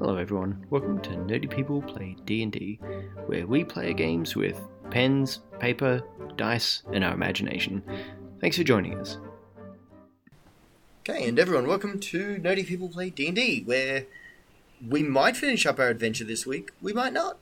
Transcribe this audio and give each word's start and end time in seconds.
Hello 0.00 0.16
everyone, 0.16 0.64
welcome 0.70 0.98
to 1.02 1.10
Nerdy 1.10 1.50
People 1.50 1.82
Play 1.82 2.16
D&D, 2.24 2.80
where 3.26 3.46
we 3.46 3.64
play 3.64 3.92
games 3.92 4.34
with 4.34 4.58
pens, 4.88 5.40
paper, 5.58 6.02
dice, 6.38 6.82
and 6.90 7.04
our 7.04 7.12
imagination. 7.12 7.82
Thanks 8.40 8.56
for 8.56 8.64
joining 8.64 8.98
us. 8.98 9.18
Okay, 11.00 11.28
and 11.28 11.38
everyone, 11.38 11.66
welcome 11.66 12.00
to 12.00 12.36
Nerdy 12.36 12.66
People 12.66 12.88
Play 12.88 13.10
D&D, 13.10 13.64
where 13.66 14.06
we 14.88 15.02
might 15.02 15.36
finish 15.36 15.66
up 15.66 15.78
our 15.78 15.88
adventure 15.88 16.24
this 16.24 16.46
week, 16.46 16.70
we 16.80 16.94
might 16.94 17.12
not. 17.12 17.36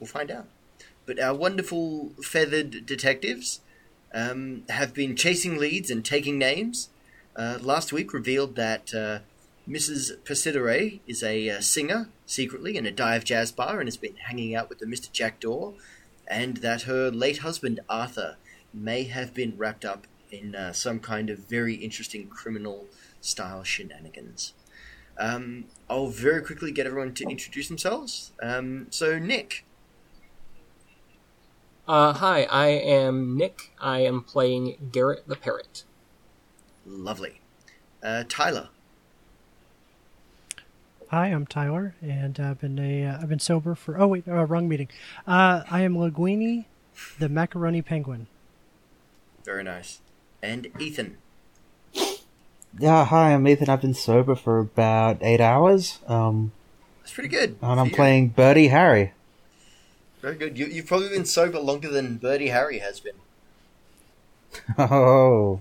We'll 0.00 0.08
find 0.08 0.32
out. 0.32 0.46
But 1.06 1.20
our 1.20 1.34
wonderful 1.36 2.10
feathered 2.20 2.84
detectives 2.84 3.60
um, 4.12 4.64
have 4.70 4.92
been 4.92 5.14
chasing 5.14 5.56
leads 5.56 5.92
and 5.92 6.04
taking 6.04 6.36
names. 6.36 6.88
Uh, 7.36 7.58
last 7.60 7.92
week 7.92 8.12
revealed 8.12 8.56
that 8.56 8.92
uh, 8.92 9.20
Mrs. 9.68 10.18
Persidere 10.18 11.00
is 11.08 11.24
a 11.24 11.50
uh, 11.50 11.60
singer 11.60 12.08
secretly 12.24 12.76
in 12.76 12.86
a 12.86 12.92
dive 12.92 13.24
jazz 13.24 13.50
bar 13.50 13.80
and 13.80 13.88
has 13.88 13.96
been 13.96 14.16
hanging 14.16 14.54
out 14.54 14.68
with 14.68 14.78
the 14.78 14.86
Mr. 14.86 15.10
Jackdaw, 15.10 15.72
and 16.28 16.58
that 16.58 16.82
her 16.82 17.10
late 17.10 17.38
husband 17.38 17.80
Arthur 17.88 18.36
may 18.72 19.04
have 19.04 19.34
been 19.34 19.56
wrapped 19.56 19.84
up 19.84 20.06
in 20.30 20.54
uh, 20.54 20.72
some 20.72 21.00
kind 21.00 21.30
of 21.30 21.38
very 21.40 21.74
interesting 21.74 22.28
criminal 22.28 22.86
style 23.20 23.64
shenanigans. 23.64 24.52
Um, 25.18 25.64
I'll 25.90 26.08
very 26.08 26.42
quickly 26.42 26.70
get 26.70 26.86
everyone 26.86 27.14
to 27.14 27.24
introduce 27.24 27.68
themselves. 27.68 28.32
Um, 28.40 28.86
so, 28.90 29.18
Nick. 29.18 29.64
Uh, 31.88 32.12
hi, 32.12 32.42
I 32.44 32.68
am 32.68 33.36
Nick. 33.36 33.72
I 33.80 34.00
am 34.00 34.22
playing 34.22 34.90
Garrett 34.92 35.26
the 35.26 35.36
Parrot. 35.36 35.84
Lovely. 36.84 37.40
Uh, 38.02 38.24
Tyler. 38.28 38.68
Hi, 41.10 41.28
I'm 41.28 41.46
Tyler, 41.46 41.94
and 42.02 42.38
I've 42.40 42.60
been 42.60 42.78
a 42.80 43.04
uh, 43.06 43.18
I've 43.22 43.28
been 43.28 43.38
sober 43.38 43.74
for 43.76 44.00
oh 44.00 44.08
wait 44.08 44.26
uh, 44.26 44.44
wrong 44.44 44.68
meeting. 44.68 44.88
Uh, 45.26 45.62
I 45.70 45.82
am 45.82 45.94
Linguini, 45.94 46.64
the 47.18 47.28
macaroni 47.28 47.80
penguin. 47.80 48.26
Very 49.44 49.62
nice. 49.62 50.00
And 50.42 50.68
Ethan. 50.80 51.18
Yeah, 52.78 53.04
hi, 53.04 53.32
I'm 53.32 53.46
Ethan. 53.46 53.68
I've 53.70 53.80
been 53.80 53.94
sober 53.94 54.34
for 54.34 54.58
about 54.58 55.18
eight 55.20 55.40
hours. 55.40 56.00
Um, 56.08 56.50
That's 57.02 57.12
pretty 57.12 57.28
good. 57.28 57.56
and 57.62 57.80
I'm 57.80 57.86
for 57.86 57.90
you. 57.90 57.96
playing 57.96 58.28
Birdie 58.30 58.68
Harry. 58.68 59.12
Very 60.20 60.34
good. 60.34 60.58
You, 60.58 60.66
you've 60.66 60.86
probably 60.86 61.08
been 61.08 61.24
sober 61.24 61.60
longer 61.60 61.88
than 61.88 62.16
Birdie 62.16 62.48
Harry 62.48 62.80
has 62.80 62.98
been. 63.00 63.14
Oh, 64.76 65.60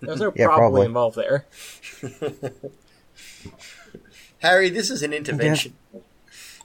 There's 0.00 0.20
no 0.20 0.32
Yeah, 0.36 0.46
probably, 0.46 0.86
probably. 0.86 0.86
involved 0.86 1.16
there. 1.16 1.46
Harry, 4.40 4.70
this 4.70 4.90
is 4.90 5.02
an 5.02 5.12
intervention. 5.12 5.74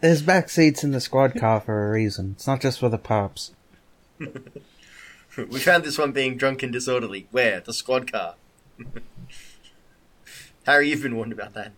there's 0.02 0.22
back 0.22 0.50
seats 0.50 0.84
in 0.84 0.92
the 0.92 1.02
squad 1.02 1.36
car 1.36 1.60
for 1.60 1.88
a 1.88 1.92
reason. 1.92 2.34
It's 2.36 2.48
not 2.48 2.62
just 2.62 2.80
for 2.80 2.90
the 2.90 2.98
pups. 2.98 3.52
We 5.36 5.60
found 5.60 5.84
this 5.84 5.98
one 5.98 6.12
being 6.12 6.38
drunk 6.38 6.62
and 6.62 6.72
disorderly. 6.72 7.28
Where? 7.32 7.60
The 7.60 7.74
squad 7.74 8.12
car. 8.12 8.36
Harry, 10.66 10.90
you've 10.90 11.02
been 11.02 11.16
warned 11.16 11.34
about 11.34 11.54
that. 11.54 11.72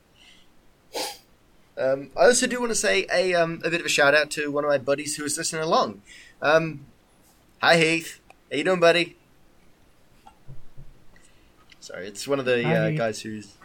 Um, 1.78 2.12
I 2.18 2.26
also 2.26 2.48
do 2.48 2.60
want 2.60 2.72
to 2.72 2.76
say 2.76 3.06
a 3.12 3.34
um, 3.34 3.62
a 3.64 3.70
bit 3.70 3.80
of 3.80 3.86
a 3.86 3.90
shout 3.90 4.14
out 4.14 4.30
to 4.32 4.52
one 4.52 4.64
of 4.64 4.70
my 4.70 4.78
buddies 4.78 5.16
who 5.18 5.26
is 5.26 5.38
listening 5.38 5.64
along. 5.64 6.02
Um, 6.42 6.86
hi 7.62 7.78
Heath, 7.78 8.22
how 8.50 8.58
you 8.58 8.64
doing, 8.64 8.80
buddy? 8.80 9.18
Sorry, 11.82 12.08
it's 12.08 12.28
one 12.28 12.40
of 12.40 12.46
the 12.46 12.66
uh, 12.66 12.92
guys 12.92 13.22
who's 13.22 13.48
yeah. 13.48 13.65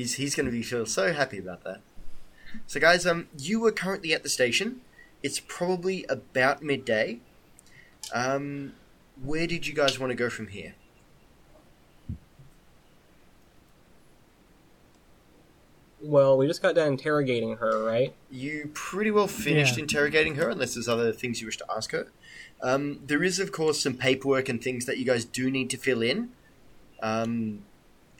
He's 0.00 0.14
he's 0.14 0.34
going 0.34 0.46
to 0.46 0.52
be 0.52 0.62
feel 0.62 0.86
so 0.86 1.12
happy 1.12 1.36
about 1.36 1.62
that. 1.64 1.82
So, 2.66 2.80
guys, 2.80 3.06
um, 3.06 3.28
you 3.36 3.62
are 3.66 3.70
currently 3.70 4.14
at 4.14 4.22
the 4.22 4.30
station. 4.30 4.80
It's 5.22 5.40
probably 5.40 6.06
about 6.08 6.62
midday. 6.62 7.20
Um, 8.14 8.72
where 9.22 9.46
did 9.46 9.66
you 9.66 9.74
guys 9.74 9.98
want 9.98 10.10
to 10.10 10.14
go 10.14 10.30
from 10.30 10.46
here? 10.46 10.74
Well, 16.02 16.38
we 16.38 16.46
just 16.46 16.62
got 16.62 16.74
done 16.76 16.92
interrogating 16.92 17.56
her, 17.56 17.84
right? 17.84 18.14
You 18.30 18.70
pretty 18.72 19.10
well 19.10 19.26
finished 19.26 19.76
Yeah. 19.76 19.82
interrogating 19.82 20.36
her, 20.36 20.48
unless 20.48 20.72
there's 20.72 20.88
other 20.88 21.12
things 21.12 21.42
you 21.42 21.46
wish 21.46 21.58
to 21.58 21.66
ask 21.76 21.92
her. 21.92 22.06
Um, 22.62 23.00
there 23.06 23.22
is, 23.22 23.38
of 23.38 23.52
course, 23.52 23.80
some 23.82 23.98
paperwork 23.98 24.48
and 24.48 24.64
things 24.64 24.86
that 24.86 24.96
you 24.96 25.04
guys 25.04 25.26
do 25.26 25.50
need 25.50 25.68
to 25.70 25.76
fill 25.76 26.00
in. 26.00 26.30
Um, 27.02 27.64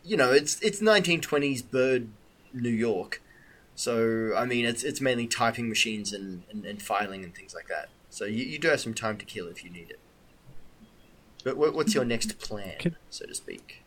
you 0.05 0.17
know, 0.17 0.33
it's 0.33 0.61
it's 0.61 0.81
1920s 0.81 1.69
Bird, 1.71 2.09
New 2.53 2.69
York, 2.71 3.23
so 3.75 4.33
I 4.37 4.45
mean, 4.45 4.65
it's 4.65 4.83
it's 4.83 5.01
mainly 5.01 5.27
typing 5.27 5.69
machines 5.69 6.13
and, 6.13 6.43
and, 6.51 6.65
and 6.65 6.83
filing 6.83 7.25
and 7.25 7.35
things 7.35 7.55
like 7.55 7.69
that. 7.69 7.89
So 8.11 8.25
you, 8.25 8.45
you 8.45 8.59
do 8.59 8.69
have 8.69 8.81
some 8.81 8.95
time 8.95 9.17
to 9.19 9.25
kill 9.25 9.47
if 9.49 9.63
you 9.65 9.71
need 9.71 9.91
it. 9.91 10.01
But 11.45 11.57
what, 11.57 11.75
what's 11.75 11.95
your 11.95 12.05
next 12.05 12.39
plan, 12.39 12.75
Could- 12.79 12.97
so 13.09 13.25
to 13.27 13.35
speak? 13.35 13.83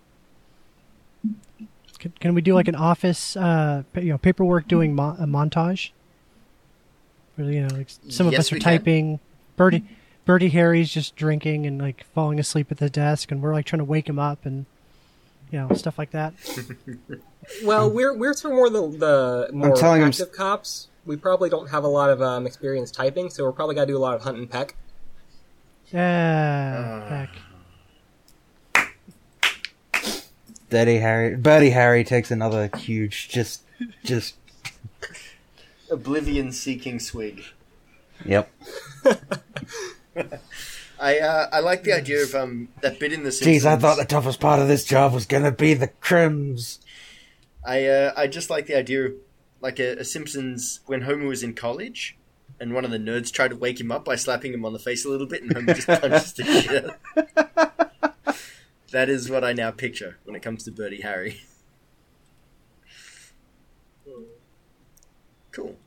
Can, 2.00 2.12
can 2.19 2.34
we 2.34 2.41
do 2.41 2.53
like 2.53 2.68
an 2.68 2.75
office, 2.75 3.38
uh, 3.38 3.84
you 3.96 4.09
know, 4.09 4.18
paperwork 4.18 4.68
doing 4.68 4.94
mo- 4.94 5.16
a 5.19 5.25
montage? 5.25 5.91
Where 7.35 7.50
you 7.50 7.62
know, 7.66 7.75
like 7.75 7.90
some 8.09 8.28
of 8.28 8.34
Yes, 8.34 8.41
us 8.41 8.52
are 8.52 8.56
we 8.56 8.59
can. 8.59 8.72
typing. 8.72 9.19
Birdie, 9.56 9.84
Birdie 10.25 10.50
Harry's 10.50 10.91
just 10.91 11.16
drinking 11.16 11.66
and 11.66 11.79
like 11.81 12.03
falling 12.13 12.40
asleep 12.40 12.72
at 12.72 12.78
the 12.78 12.90
desk, 12.90 13.31
and 13.31 13.41
we're 13.41 13.53
like 13.53 13.66
trying 13.66 13.79
to 13.79 13.85
wake 13.85 14.09
him 14.09 14.19
up 14.19 14.46
and 14.46 14.66
you 15.53 15.59
know 15.59 15.74
stuff 15.75 15.97
like 15.97 16.12
that. 16.12 16.34
Well, 17.66 17.91
we're 17.91 18.14
we're 18.14 18.34
sort 18.34 18.53
of 18.53 18.58
more 18.58 18.69
the 18.69 18.97
the 18.97 19.50
more 19.52 19.75
telling 19.75 20.02
him 20.02 20.08
active 20.08 20.31
cops. 20.31 20.88
We 21.06 21.18
probably 21.18 21.50
don't 21.50 21.69
have 21.72 21.84
a 21.84 21.90
lot 21.90 22.09
of 22.09 22.22
um, 22.22 22.47
experience 22.47 22.90
typing, 22.90 23.30
so 23.30 23.44
we're 23.44 23.52
probably 23.52 23.75
got 23.75 23.81
to 23.81 23.88
do 23.88 23.97
a 23.97 24.00
lot 24.00 24.16
of 24.16 24.22
hunt 24.22 24.38
and 24.38 24.50
peck. 24.50 24.75
Yeah, 25.91 27.28
Peck. 28.74 28.88
Daddy 30.69 31.00
Harry. 31.00 31.36
Birdie 31.36 31.72
Harry 31.72 32.06
takes 32.06 32.31
another 32.31 32.70
huge, 32.78 33.28
just, 33.28 33.64
just. 34.06 34.35
Oblivion 35.91 36.53
seeking 36.53 36.97
swig. 37.02 37.44
Yep. 38.24 38.50
I 41.00 41.20
uh, 41.20 41.50
I 41.52 41.59
like 41.59 41.84
the 41.84 41.94
idea 41.94 42.24
of 42.24 42.34
um 42.36 42.70
that 42.81 43.00
bit 43.00 43.14
in 43.14 43.24
the 43.24 43.31
Simpsons. 43.31 43.64
Jeez, 43.64 43.66
I 43.66 43.78
thought 43.78 43.98
the 43.98 44.06
toughest 44.06 44.40
part 44.40 44.62
of 44.62 44.68
this 44.68 44.86
job 44.86 45.14
was 45.14 45.26
gonna 45.26 45.52
be 45.52 45.74
the 45.74 45.88
crims. 45.88 46.80
I 47.66 47.86
uh, 47.86 48.14
I 48.16 48.28
just 48.28 48.50
like 48.50 48.68
the 48.68 48.78
idea 48.78 49.06
of 49.06 49.14
like 49.62 49.80
a, 49.80 49.98
a 50.00 50.03
Simpsons 50.03 50.82
when 50.86 51.02
Homer 51.02 51.28
was 51.28 51.44
in 51.44 51.53
college, 51.53 52.18
and 52.59 52.74
one 52.74 52.86
of 52.86 52.92
the 52.92 52.98
nerds 52.98 53.32
tried 53.32 53.50
to 53.50 53.56
wake 53.56 53.80
him 53.80 53.92
up 53.92 54.06
by 54.06 54.16
slapping 54.16 54.53
him 54.53 54.66
on 54.66 54.74
the 54.74 54.80
face 54.80 55.06
a 55.06 55.09
little 55.09 55.28
bit, 55.28 55.42
and 55.44 55.53
Homer 55.53 55.74
just 55.74 55.88
punches 56.02 56.34
the 56.34 56.44
shit. 56.44 56.86
out. 57.58 58.38
That 58.92 59.09
is 59.09 59.28
what 59.30 59.44
I 59.44 59.53
now 59.53 59.72
picture 59.72 60.18
when 60.24 60.36
it 60.36 60.44
comes 60.44 60.64
to 60.66 60.72
Birdie 60.72 61.02
Harry. 61.02 61.42
Cool. 65.52 65.78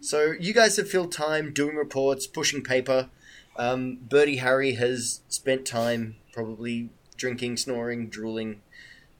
So 0.00 0.32
you 0.38 0.52
guys 0.52 0.76
have 0.76 0.88
filled 0.88 1.12
time 1.12 1.52
doing 1.52 1.76
reports, 1.76 2.26
pushing 2.26 2.62
paper. 2.62 3.10
Um, 3.56 3.98
Birdie 4.08 4.36
Harry 4.36 4.72
has 4.74 5.20
spent 5.28 5.64
time 5.66 6.16
probably 6.32 6.90
drinking, 7.16 7.56
snoring, 7.56 8.08
drooling, 8.08 8.62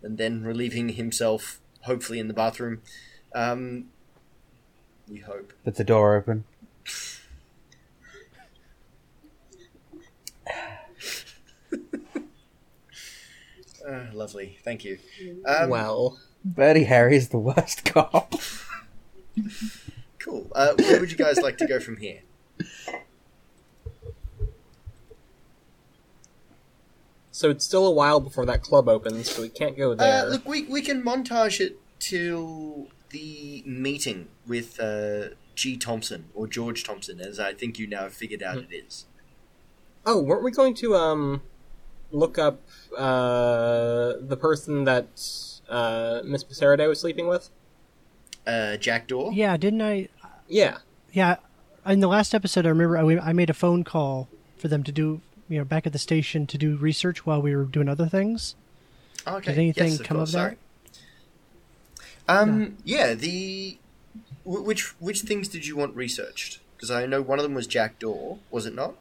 and 0.03 0.19
then 0.19 0.43
relieving 0.43 0.91
himself, 0.91 1.61
hopefully 1.83 2.19
in 2.19 2.29
the 2.29 2.35
bathroom. 2.35 2.83
Um, 3.35 3.87
we 5.09 5.19
hope. 5.19 5.53
With 5.65 5.77
the 5.77 5.85
door 5.85 6.17
open. 6.17 6.45
Uh, 13.87 14.07
lovely, 14.13 14.59
thank 14.65 14.85
you. 14.85 14.99
Um, 15.47 15.69
well, 15.69 16.19
Birdie 16.45 16.85
is 16.85 17.29
the 17.29 17.39
worst 17.39 17.85
cop. 17.93 18.35
Cool. 20.19 20.51
Uh, 20.55 20.75
where 20.79 21.01
would 21.01 21.11
you 21.11 21.19
guys 21.19 21.39
like 21.39 21.59
to 21.59 21.67
go 21.67 21.81
from 21.81 21.99
here? 21.99 22.23
So 27.35 27.51
it's 27.51 27.65
still 27.65 27.85
a 27.85 27.91
while 27.91 28.21
before 28.21 28.47
that 28.47 28.63
club 28.63 28.89
opens, 28.89 29.29
so 29.33 29.43
we 29.43 29.49
can't 29.49 29.77
go 29.77 29.93
there. 29.93 30.25
Uh, 30.25 30.29
look, 30.29 30.47
we 30.47 30.63
we 30.67 30.81
can 30.81 31.03
montage 31.03 31.59
it 31.61 31.81
till 31.99 32.87
the 33.11 33.63
meeting 33.67 34.29
with 34.47 34.79
uh, 34.79 35.31
G. 35.57 35.77
Thompson 35.77 36.27
or 36.33 36.47
George 36.47 36.85
Thompson, 36.85 37.21
as 37.21 37.41
I 37.41 37.53
think 37.53 37.77
you 37.79 37.89
now 37.89 38.03
have 38.03 38.15
figured 38.15 38.43
out 38.43 38.59
it 38.59 38.73
is. 38.73 39.07
oh, 40.07 40.23
weren't 40.23 40.45
we 40.45 40.53
going 40.53 40.75
to 40.75 40.95
um 40.95 41.43
look 42.13 42.39
up 42.39 42.61
uh 42.97 44.13
the 44.21 44.37
person 44.41 44.85
that 44.85 45.09
uh 45.69 46.21
Miss 46.25 46.45
Passeriday 46.45 46.87
was 46.87 47.01
sleeping 47.01 47.27
with? 47.27 47.51
Uh, 48.47 48.77
Jackdaw. 48.77 49.31
Yeah, 49.31 49.57
didn't 49.57 49.83
I? 49.83 50.09
Yeah. 50.47 50.79
Yeah, 51.13 51.37
in 51.87 52.01
the 52.01 52.09
last 52.09 52.35
episode, 52.35 52.67
I 52.67 52.69
remember 52.69 52.97
I, 52.99 53.31
I 53.31 53.33
made 53.33 53.49
a 53.51 53.55
phone 53.55 53.83
call 53.85 54.29
for 54.59 54.69
them 54.69 54.83
to 54.85 54.93
do, 54.93 55.21
you 55.49 55.59
know, 55.59 55.65
back 55.65 55.87
at 55.87 55.93
the 55.93 55.99
station 55.99 56.47
to 56.49 56.59
do 56.59 56.77
research 56.77 57.27
while 57.27 57.41
we 57.43 57.55
were 57.55 57.65
doing 57.65 57.89
other 57.89 58.07
things. 58.09 58.55
Okay. 59.27 59.53
Did 59.53 59.59
anything 59.59 59.89
yes, 59.93 60.01
of 60.01 60.07
come 60.07 60.17
course, 60.19 60.31
of 60.31 60.33
that? 60.33 60.39
sorry. 60.39 60.57
Um, 62.29 62.77
yeah. 62.85 63.15
The 63.15 63.79
which 64.45 65.01
which 65.01 65.21
things 65.23 65.49
did 65.49 65.67
you 65.67 65.77
want 65.77 65.95
researched? 65.95 66.61
Because 66.77 66.91
I 66.91 67.07
know 67.07 67.23
one 67.23 67.39
of 67.39 67.43
them 67.43 67.55
was 67.55 67.67
Jackdaw, 67.67 68.37
was 68.51 68.67
it 68.67 68.75
not? 68.75 68.95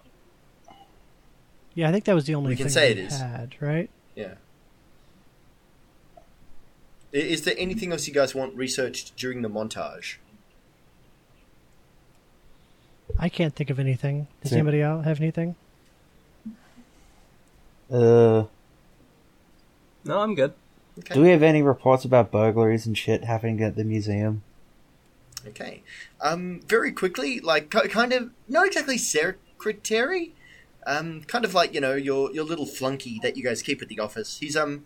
Yeah, 1.75 1.89
I 1.89 1.91
think 1.91 2.05
that 2.05 2.13
was 2.15 2.25
the 2.25 2.35
only 2.35 2.49
We 2.49 2.55
can 2.55 2.69
say 2.69 2.91
it 2.91 2.97
is. 2.99 3.17
had, 3.17 3.55
right? 3.59 3.89
Yeah. 4.15 4.35
Is 7.11 7.43
there 7.43 7.55
anything 7.57 7.91
else 7.91 8.07
you 8.07 8.13
guys 8.13 8.33
want 8.35 8.55
researched 8.55 9.15
during 9.15 9.41
the 9.41 9.49
montage? 9.49 10.15
I 13.19 13.29
can't 13.29 13.55
think 13.55 13.69
of 13.69 13.79
anything. 13.79 14.27
Does 14.41 14.51
Yeah. 14.51 14.59
anybody 14.59 14.81
else 14.81 15.05
have 15.05 15.19
anything? 15.19 15.55
Uh, 17.91 18.45
No, 20.05 20.19
I'm 20.19 20.35
good. 20.35 20.53
Okay. 20.99 21.15
do 21.15 21.21
we 21.21 21.29
have 21.29 21.41
any 21.41 21.61
reports 21.63 22.05
about 22.05 22.31
burglaries 22.31 22.85
and 22.85 22.95
shit 22.97 23.23
happening 23.23 23.61
at 23.63 23.75
the 23.75 23.83
museum? 23.83 24.43
Okay. 25.47 25.81
Um, 26.21 26.61
very 26.67 26.91
quickly, 26.91 27.39
like 27.39 27.69
kind 27.69 28.13
of 28.13 28.29
not 28.47 28.67
exactly 28.67 28.97
secretary, 28.97 30.33
um, 30.85 31.21
kind 31.23 31.45
of 31.45 31.53
like 31.53 31.73
you 31.73 31.81
know 31.81 31.95
your 31.95 32.31
your 32.31 32.45
little 32.45 32.65
flunky 32.65 33.19
that 33.23 33.35
you 33.37 33.43
guys 33.43 33.61
keep 33.61 33.81
at 33.81 33.87
the 33.87 33.99
office. 33.99 34.37
He's 34.37 34.55
um, 34.55 34.85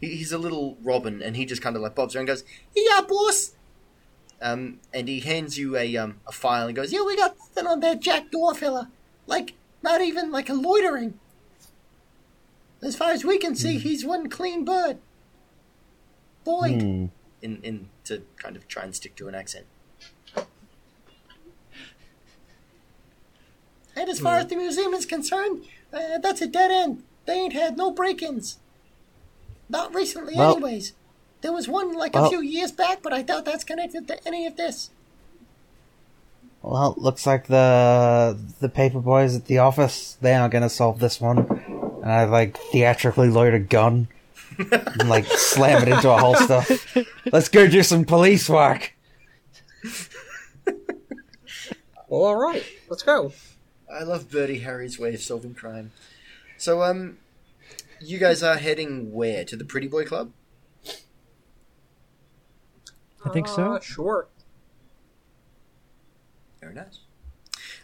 he, 0.00 0.16
he's 0.16 0.32
a 0.32 0.38
little 0.38 0.76
Robin, 0.82 1.20
and 1.22 1.36
he 1.36 1.44
just 1.44 1.60
kind 1.60 1.76
of 1.76 1.82
like 1.82 1.94
bobs 1.94 2.14
around, 2.14 2.22
and 2.22 2.28
goes, 2.28 2.44
"Yeah, 2.74 3.00
boss." 3.06 3.52
Um, 4.40 4.78
and 4.94 5.08
he 5.08 5.20
hands 5.20 5.58
you 5.58 5.76
a 5.76 5.96
um 5.96 6.20
a 6.26 6.32
file 6.32 6.66
and 6.68 6.76
goes, 6.76 6.92
"Yeah, 6.92 7.04
we 7.04 7.16
got 7.16 7.36
nothing 7.36 7.66
on 7.66 7.80
that 7.80 8.00
Jackdaw 8.00 8.54
fella. 8.54 8.90
Like 9.26 9.54
not 9.82 10.00
even 10.00 10.30
like 10.30 10.48
a 10.48 10.54
loitering. 10.54 11.18
As 12.82 12.96
far 12.96 13.10
as 13.10 13.24
we 13.24 13.38
can 13.38 13.54
see, 13.54 13.78
he's 13.78 14.04
one 14.04 14.28
clean 14.28 14.64
bird. 14.64 14.98
Boyd." 16.44 16.82
Hmm. 16.82 17.06
In 17.42 17.60
in 17.62 17.88
to 18.04 18.22
kind 18.36 18.56
of 18.56 18.66
try 18.68 18.84
and 18.84 18.94
stick 18.94 19.14
to 19.16 19.28
an 19.28 19.34
accent. 19.34 19.66
And 23.96 24.08
as 24.08 24.20
far 24.20 24.36
as 24.36 24.46
the 24.46 24.54
museum 24.56 24.94
is 24.94 25.04
concerned, 25.06 25.64
uh, 25.92 26.18
that's 26.18 26.40
a 26.40 26.46
dead 26.46 26.70
end. 26.70 27.02
They 27.26 27.34
ain't 27.34 27.52
had 27.52 27.76
no 27.76 27.90
break-ins. 27.90 28.58
Not 29.68 29.92
recently, 29.94 30.34
Well- 30.36 30.52
anyways. 30.52 30.92
There 31.40 31.52
was 31.52 31.68
one 31.68 31.92
like 31.94 32.16
a 32.16 32.28
few 32.28 32.40
years 32.40 32.72
back, 32.72 33.00
but 33.00 33.12
I 33.12 33.22
doubt 33.22 33.44
that's 33.44 33.62
connected 33.62 34.08
to 34.08 34.26
any 34.26 34.44
of 34.46 34.56
this. 34.56 34.90
Well, 36.62 36.94
looks 36.96 37.26
like 37.26 37.46
the 37.46 38.36
the 38.58 38.68
paper 38.68 38.98
boys 38.98 39.36
at 39.36 39.44
the 39.46 39.58
office 39.58 40.16
they 40.20 40.34
aren't 40.34 40.52
gonna 40.52 40.68
solve 40.68 40.98
this 40.98 41.20
one. 41.20 41.46
And 42.08 42.16
I 42.16 42.24
like 42.24 42.56
theatrically 42.56 43.28
load 43.28 43.52
a 43.52 43.58
gun 43.58 44.08
and 44.58 45.10
like 45.10 45.26
slam 45.26 45.82
it 45.82 45.88
into 45.88 46.10
a 46.10 46.16
holster. 46.16 46.64
Let's 47.30 47.50
go 47.50 47.68
do 47.68 47.82
some 47.82 48.06
police 48.06 48.48
work. 48.48 48.94
Well, 52.08 52.24
all 52.24 52.36
right, 52.36 52.64
let's 52.88 53.02
go. 53.02 53.34
I 53.92 54.04
love 54.04 54.30
Birdie 54.30 54.60
Harry's 54.60 54.98
way 54.98 55.12
of 55.12 55.20
solving 55.20 55.52
crime. 55.52 55.92
So, 56.56 56.82
um, 56.82 57.18
you 58.00 58.16
guys 58.16 58.42
are 58.42 58.56
heading 58.56 59.12
where? 59.12 59.44
To 59.44 59.54
the 59.54 59.66
Pretty 59.66 59.86
Boy 59.86 60.06
Club? 60.06 60.32
I 63.22 63.28
think 63.34 63.48
so. 63.48 63.74
Uh, 63.74 63.80
sure. 63.80 64.28
Very 66.62 66.72
nice. 66.72 67.00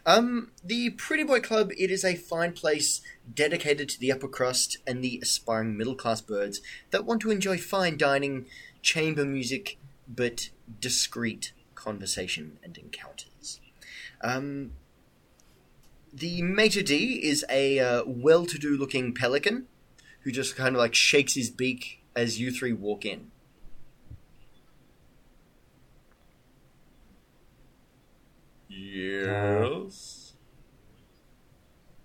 Um, 0.07 0.51
the 0.63 0.91
Pretty 0.91 1.23
Boy 1.23 1.41
Club, 1.41 1.71
it 1.79 1.91
is 1.91 2.05
a 2.05 2.15
fine 2.15 2.53
place 2.53 3.01
dedicated 3.33 3.89
to 3.89 4.01
the 4.01 4.13
upper 4.13 4.29
crust 4.29 4.77
and 4.87 5.03
the 5.03 5.19
aspiring 5.23 5.77
middle 5.77 5.95
class 5.95 6.21
birds 6.21 6.61
that 6.91 7.07
want 7.07 7.23
to 7.23 7.31
enjoy 7.31 7.57
fine 7.57 7.97
dining, 7.97 8.45
chamber 8.83 9.25
music, 9.25 9.79
but 10.07 10.51
discreet 10.81 11.53
conversation 11.75 12.59
and 12.63 12.77
encounters. 12.77 13.61
Um, 14.21 14.73
the 16.13 16.43
maitre 16.43 16.83
d' 16.83 17.21
is 17.23 17.45
a 17.49 17.79
uh, 17.79 18.03
well 18.07 18.45
to 18.47 18.59
do 18.59 18.77
looking 18.77 19.15
pelican 19.15 19.67
who 20.21 20.31
just 20.31 20.55
kind 20.55 20.77
of 20.77 20.81
like 20.81 20.95
shakes 20.95 21.35
his 21.35 21.51
beak 21.51 22.03
as 22.15 22.39
you 22.39 22.51
three 22.51 22.73
walk 22.73 23.05
in. 23.07 23.31
Yes. 28.77 30.35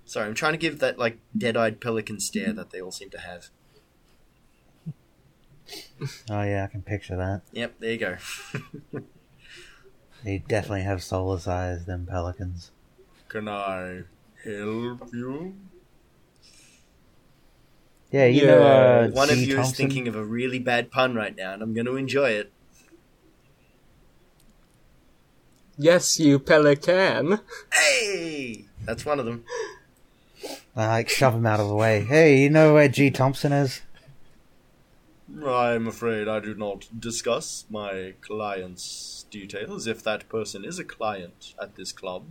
Sorry, 0.05 0.27
I'm 0.27 0.33
trying 0.35 0.53
to 0.53 0.57
give 0.59 0.79
that 0.79 0.97
like 0.97 1.19
dead-eyed 1.37 1.79
pelican 1.81 2.19
stare 2.19 2.53
that 2.53 2.71
they 2.71 2.81
all 2.81 2.91
seem 2.91 3.09
to 3.11 3.19
have. 3.19 3.49
Oh 6.31 6.41
yeah, 6.43 6.63
I 6.63 6.67
can 6.67 6.81
picture 6.81 7.15
that. 7.17 7.41
Yep, 7.51 7.75
there 7.79 7.91
you 7.91 7.97
go. 7.97 8.17
They 10.23 10.39
definitely 10.39 10.81
have 10.83 11.01
soulless 11.01 11.47
eyes, 11.47 11.85
them 11.85 12.05
pelicans. 12.05 12.71
Can 13.29 13.47
I 13.47 14.03
help 14.43 15.13
you? 15.13 15.55
Yeah, 18.11 18.25
you 18.25 18.41
Yeah, 18.41 18.47
know, 18.47 18.63
uh, 18.63 19.07
One 19.11 19.29
of 19.29 19.37
G. 19.37 19.45
you 19.45 19.53
is 19.53 19.55
Thompson? 19.55 19.85
thinking 19.85 20.07
of 20.07 20.15
a 20.15 20.25
really 20.25 20.59
bad 20.59 20.91
pun 20.91 21.15
right 21.15 21.35
now, 21.35 21.53
and 21.53 21.61
I'm 21.61 21.73
going 21.73 21.85
to 21.85 21.95
enjoy 21.95 22.31
it. 22.31 22.51
Yes, 25.81 26.19
you 26.19 26.39
pelican. 26.39 27.39
Hey, 27.71 28.65
that's 28.85 29.05
one 29.05 29.17
of 29.17 29.25
them. 29.25 29.45
I 30.75 30.87
like 30.87 31.07
shove 31.07 31.35
him 31.35 31.45
out 31.45 31.61
of 31.61 31.69
the 31.69 31.73
way. 31.75 32.03
Hey, 32.03 32.41
you 32.41 32.49
know 32.49 32.73
where 32.73 32.89
G. 32.89 33.09
Thompson 33.09 33.53
is? 33.53 33.81
I'm 35.45 35.87
afraid 35.87 36.27
I 36.27 36.41
do 36.41 36.53
not 36.53 36.87
discuss 36.99 37.63
my 37.69 38.13
client's 38.19 39.25
details 39.31 39.87
if 39.87 40.03
that 40.03 40.27
person 40.27 40.65
is 40.65 40.79
a 40.79 40.83
client 40.83 41.53
at 41.61 41.77
this 41.77 41.93
club. 41.93 42.25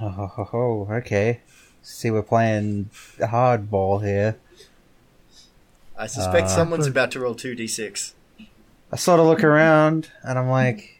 Oh, 0.00 0.08
ho, 0.08 0.26
ho, 0.26 0.44
ho, 0.44 0.88
okay. 0.90 1.40
See, 1.82 2.10
we're 2.10 2.22
playing 2.22 2.88
hardball 3.18 4.02
here. 4.02 4.36
I 5.98 6.06
suspect 6.06 6.46
Uh, 6.46 6.56
someone's 6.56 6.86
about 6.86 7.10
to 7.10 7.20
roll 7.20 7.34
2d6. 7.34 8.14
I 8.90 8.96
sort 8.96 9.20
of 9.20 9.26
look 9.26 9.44
around 9.44 10.10
and 10.22 10.38
I'm 10.38 10.48
like, 10.48 10.93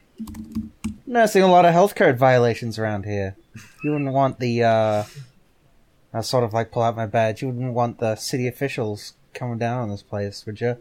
noticing 1.06 1.42
a 1.42 1.50
lot 1.50 1.64
of 1.64 1.72
health 1.72 1.94
code 1.94 2.16
violations 2.16 2.78
around 2.78 3.04
here. 3.04 3.36
You 3.82 3.92
wouldn't 3.92 4.12
want 4.12 4.40
the, 4.40 4.64
uh, 4.64 5.04
I 6.12 6.20
sort 6.20 6.44
of 6.44 6.52
like 6.52 6.70
pull 6.70 6.82
out 6.82 6.96
my 6.96 7.06
badge. 7.06 7.42
You 7.42 7.48
wouldn't 7.48 7.74
want 7.74 7.98
the 7.98 8.16
city 8.16 8.46
officials 8.46 9.14
coming 9.32 9.58
down 9.58 9.80
on 9.80 9.90
this 9.90 10.02
place, 10.02 10.44
would 10.46 10.60
you? 10.60 10.78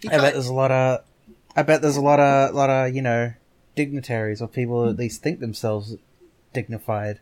He 0.00 0.08
I 0.08 0.18
bet 0.18 0.34
there's 0.34 0.48
a 0.48 0.54
lot 0.54 0.70
of, 0.70 1.04
I 1.56 1.62
bet 1.62 1.82
there's 1.82 1.96
a 1.96 2.02
lot 2.02 2.20
of, 2.20 2.54
lot 2.54 2.70
of, 2.70 2.94
you 2.94 3.02
know, 3.02 3.32
dignitaries 3.74 4.42
or 4.42 4.48
people 4.48 4.84
who 4.84 4.90
at 4.90 4.96
least 4.96 5.22
think 5.22 5.40
themselves 5.40 5.96
dignified. 6.52 7.20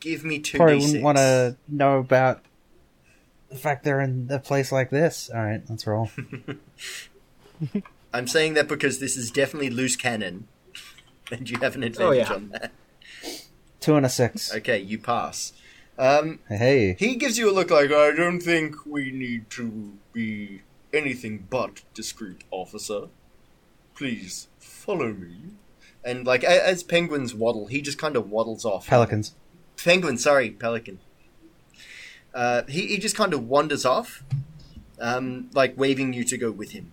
give 0.00 0.24
me 0.24 0.40
2d6. 0.40 0.56
Probably 0.56 0.76
wouldn't 0.76 1.02
want 1.02 1.18
to 1.18 1.56
know 1.68 1.98
about 1.98 2.42
the 3.50 3.56
fact 3.56 3.82
they're 3.84 4.00
in 4.00 4.28
a 4.30 4.38
place 4.38 4.70
like 4.70 4.90
this. 4.90 5.30
All 5.34 5.42
right, 5.42 5.62
let's 5.68 5.86
roll. 5.86 6.10
I'm 8.12 8.26
saying 8.26 8.54
that 8.54 8.68
because 8.68 8.98
this 8.98 9.16
is 9.16 9.30
definitely 9.30 9.70
loose 9.70 9.96
cannon, 9.96 10.48
and 11.32 11.48
you 11.48 11.58
have 11.60 11.74
an 11.76 11.82
advantage 11.82 12.08
Oh, 12.28 12.32
yeah. 12.32 12.32
on 12.32 12.48
that. 12.50 12.72
Two 13.80 13.94
and 13.96 14.04
a 14.04 14.08
six. 14.08 14.54
Okay, 14.54 14.78
you 14.78 14.98
pass. 14.98 15.52
Um, 15.98 16.38
Hey, 16.48 16.96
he 16.98 17.16
gives 17.16 17.38
you 17.38 17.50
a 17.50 17.52
look 17.52 17.70
like, 17.70 17.92
I 17.92 18.10
don't 18.14 18.40
think 18.40 18.84
we 18.86 19.10
need 19.10 19.48
to 19.50 19.92
be 20.12 20.62
anything 20.92 21.46
but 21.48 21.82
discreet, 21.94 22.44
officer. 22.50 23.08
Please, 23.94 24.48
follow 24.58 25.12
me. 25.12 25.36
And, 26.04 26.26
like, 26.26 26.42
as 26.42 26.82
penguins 26.82 27.34
waddle, 27.34 27.66
he 27.66 27.82
just 27.82 27.98
kind 27.98 28.16
of 28.16 28.30
waddles 28.30 28.64
off. 28.64 28.86
pelicans. 28.86 29.34
Penguin, 29.82 30.16
sorry, 30.18 30.50
pelican. 30.50 30.98
Uh, 32.34 32.62
he, 32.68 32.86
he 32.88 32.98
just 32.98 33.16
kind 33.16 33.34
of 33.34 33.48
wanders 33.48 33.84
off, 33.84 34.22
um, 35.00 35.50
like 35.52 35.76
waving 35.76 36.12
you 36.12 36.24
to 36.24 36.38
go 36.38 36.50
with 36.50 36.70
him. 36.72 36.92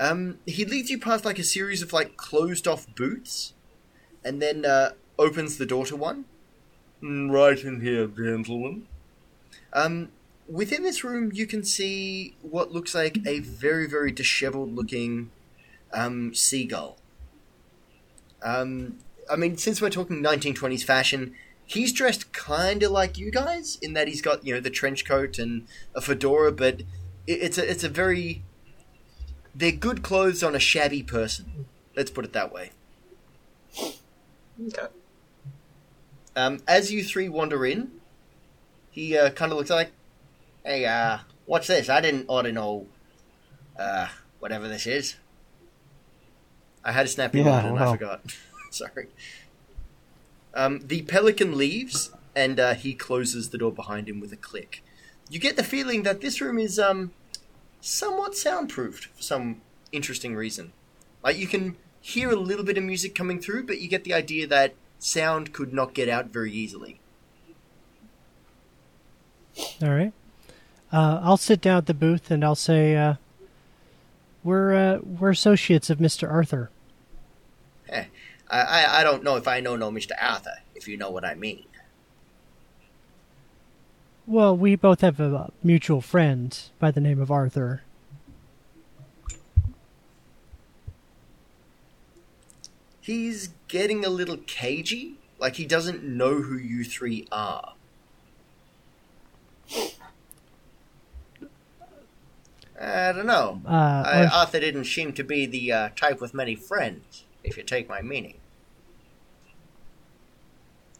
Um, 0.00 0.38
he 0.46 0.64
leads 0.64 0.90
you 0.90 0.98
past 0.98 1.26
like 1.26 1.38
a 1.38 1.44
series 1.44 1.82
of 1.82 1.92
like 1.92 2.16
closed 2.16 2.66
off 2.66 2.92
booths, 2.96 3.52
and 4.24 4.40
then 4.40 4.64
uh, 4.64 4.92
opens 5.18 5.58
the 5.58 5.66
door 5.66 5.84
to 5.86 5.94
one. 5.94 6.24
Mm, 7.02 7.30
Right 7.30 7.62
in 7.62 7.82
here, 7.82 8.06
gentlemen. 8.06 8.86
Um, 9.74 10.08
within 10.48 10.82
this 10.82 11.04
room, 11.04 11.30
you 11.34 11.46
can 11.46 11.62
see 11.62 12.34
what 12.40 12.72
looks 12.72 12.94
like 12.94 13.18
a 13.26 13.40
very, 13.40 13.86
very 13.86 14.10
disheveled 14.10 14.74
looking 14.74 15.30
um, 15.92 16.34
seagull. 16.34 16.96
Um, 18.42 18.98
I 19.30 19.36
mean, 19.36 19.58
since 19.58 19.82
we're 19.82 19.90
talking 19.90 20.22
1920s 20.22 20.82
fashion, 20.82 21.34
he's 21.66 21.92
dressed 21.92 22.32
kind 22.32 22.82
of 22.82 22.90
like 22.90 23.18
you 23.18 23.30
guys 23.30 23.78
in 23.82 23.92
that 23.92 24.08
he's 24.08 24.22
got 24.22 24.46
you 24.46 24.54
know 24.54 24.60
the 24.60 24.70
trench 24.70 25.04
coat 25.04 25.38
and 25.38 25.66
a 25.94 26.00
fedora, 26.00 26.52
but 26.52 26.80
it, 27.26 27.42
it's 27.42 27.58
a 27.58 27.70
it's 27.70 27.84
a 27.84 27.88
very 27.88 28.42
they're 29.54 29.72
good 29.72 30.02
clothes 30.02 30.42
on 30.42 30.54
a 30.54 30.60
shabby 30.60 31.02
person. 31.02 31.66
Let's 31.96 32.10
put 32.10 32.24
it 32.24 32.32
that 32.32 32.52
way. 32.52 32.70
Okay. 33.76 34.86
Um, 36.36 36.60
as 36.68 36.92
you 36.92 37.02
three 37.02 37.28
wander 37.28 37.66
in, 37.66 37.90
he 38.90 39.16
uh, 39.16 39.30
kind 39.30 39.52
of 39.52 39.58
looks 39.58 39.70
like, 39.70 39.90
"Hey, 40.64 40.84
uh, 40.86 41.18
what's 41.46 41.66
this? 41.66 41.88
I 41.88 42.00
didn't 42.00 42.26
order 42.28 42.52
no 42.52 42.86
uh, 43.78 44.08
whatever 44.38 44.68
this 44.68 44.86
is. 44.86 45.16
I 46.84 46.92
had 46.92 47.06
a 47.06 47.08
snappy 47.08 47.40
Yeah, 47.40 47.50
line 47.50 47.66
and 47.66 47.78
I 47.78 47.92
forgot. 47.92 48.20
Sorry. 48.70 49.08
Um, 50.54 50.80
the 50.86 51.02
pelican 51.02 51.56
leaves 51.56 52.10
and 52.34 52.58
uh, 52.58 52.74
he 52.74 52.94
closes 52.94 53.50
the 53.50 53.58
door 53.58 53.72
behind 53.72 54.08
him 54.08 54.20
with 54.20 54.32
a 54.32 54.36
click. 54.36 54.82
You 55.28 55.38
get 55.38 55.56
the 55.56 55.62
feeling 55.64 56.02
that 56.04 56.20
this 56.20 56.40
room 56.40 56.58
is 56.58 56.78
um, 56.78 57.12
somewhat 57.80 58.36
soundproofed 58.36 59.06
for 59.06 59.22
some 59.22 59.60
interesting 59.92 60.34
reason. 60.34 60.72
Like 61.22 61.36
you 61.36 61.46
can 61.46 61.76
hear 62.00 62.30
a 62.30 62.36
little 62.36 62.64
bit 62.64 62.78
of 62.78 62.84
music 62.84 63.14
coming 63.14 63.40
through, 63.40 63.66
but 63.66 63.80
you 63.80 63.88
get 63.88 64.04
the 64.04 64.14
idea 64.14 64.46
that 64.46 64.74
sound 64.98 65.52
could 65.52 65.72
not 65.72 65.94
get 65.94 66.08
out 66.08 66.26
very 66.26 66.52
easily. 66.52 67.00
All 69.82 69.90
right. 69.90 70.12
Uh, 70.92 71.20
I'll 71.22 71.36
sit 71.36 71.60
down 71.60 71.78
at 71.78 71.86
the 71.86 71.94
booth 71.94 72.30
and 72.30 72.44
I'll 72.44 72.54
say, 72.54 72.96
uh, 72.96 73.14
"We're 74.42 74.74
uh, 74.74 74.98
we're 74.98 75.30
associates 75.30 75.90
of 75.90 75.98
Mr. 75.98 76.30
Arthur." 76.30 76.70
Eh, 77.88 78.04
I, 78.50 78.60
I, 78.60 79.00
I 79.00 79.04
don't 79.04 79.22
know 79.22 79.36
if 79.36 79.46
I 79.46 79.60
know 79.60 79.76
no 79.76 79.90
Mr. 79.90 80.12
Arthur, 80.20 80.58
if 80.74 80.88
you 80.88 80.96
know 80.96 81.10
what 81.10 81.24
I 81.24 81.34
mean. 81.34 81.64
Well, 84.26 84.56
we 84.56 84.76
both 84.76 85.00
have 85.00 85.18
a 85.18 85.50
mutual 85.62 86.00
friend 86.00 86.56
by 86.78 86.90
the 86.90 87.00
name 87.00 87.20
of 87.20 87.30
Arthur. 87.30 87.82
He's 93.00 93.50
getting 93.66 94.04
a 94.04 94.08
little 94.08 94.36
cagey, 94.36 95.14
like 95.38 95.56
he 95.56 95.64
doesn't 95.64 96.04
know 96.04 96.42
who 96.42 96.56
you 96.56 96.84
three 96.84 97.26
are. 97.32 97.74
I 102.80 103.12
don't 103.12 103.26
know. 103.26 103.60
Uh, 103.66 104.02
I, 104.06 104.24
Ar- 104.24 104.30
Arthur 104.32 104.60
didn't 104.60 104.84
seem 104.84 105.12
to 105.14 105.24
be 105.24 105.44
the 105.46 105.72
uh, 105.72 105.88
type 105.96 106.20
with 106.20 106.32
many 106.32 106.54
friends, 106.54 107.24
if 107.44 107.56
you 107.56 107.62
take 107.62 107.88
my 107.88 108.00
meaning. 108.00 108.36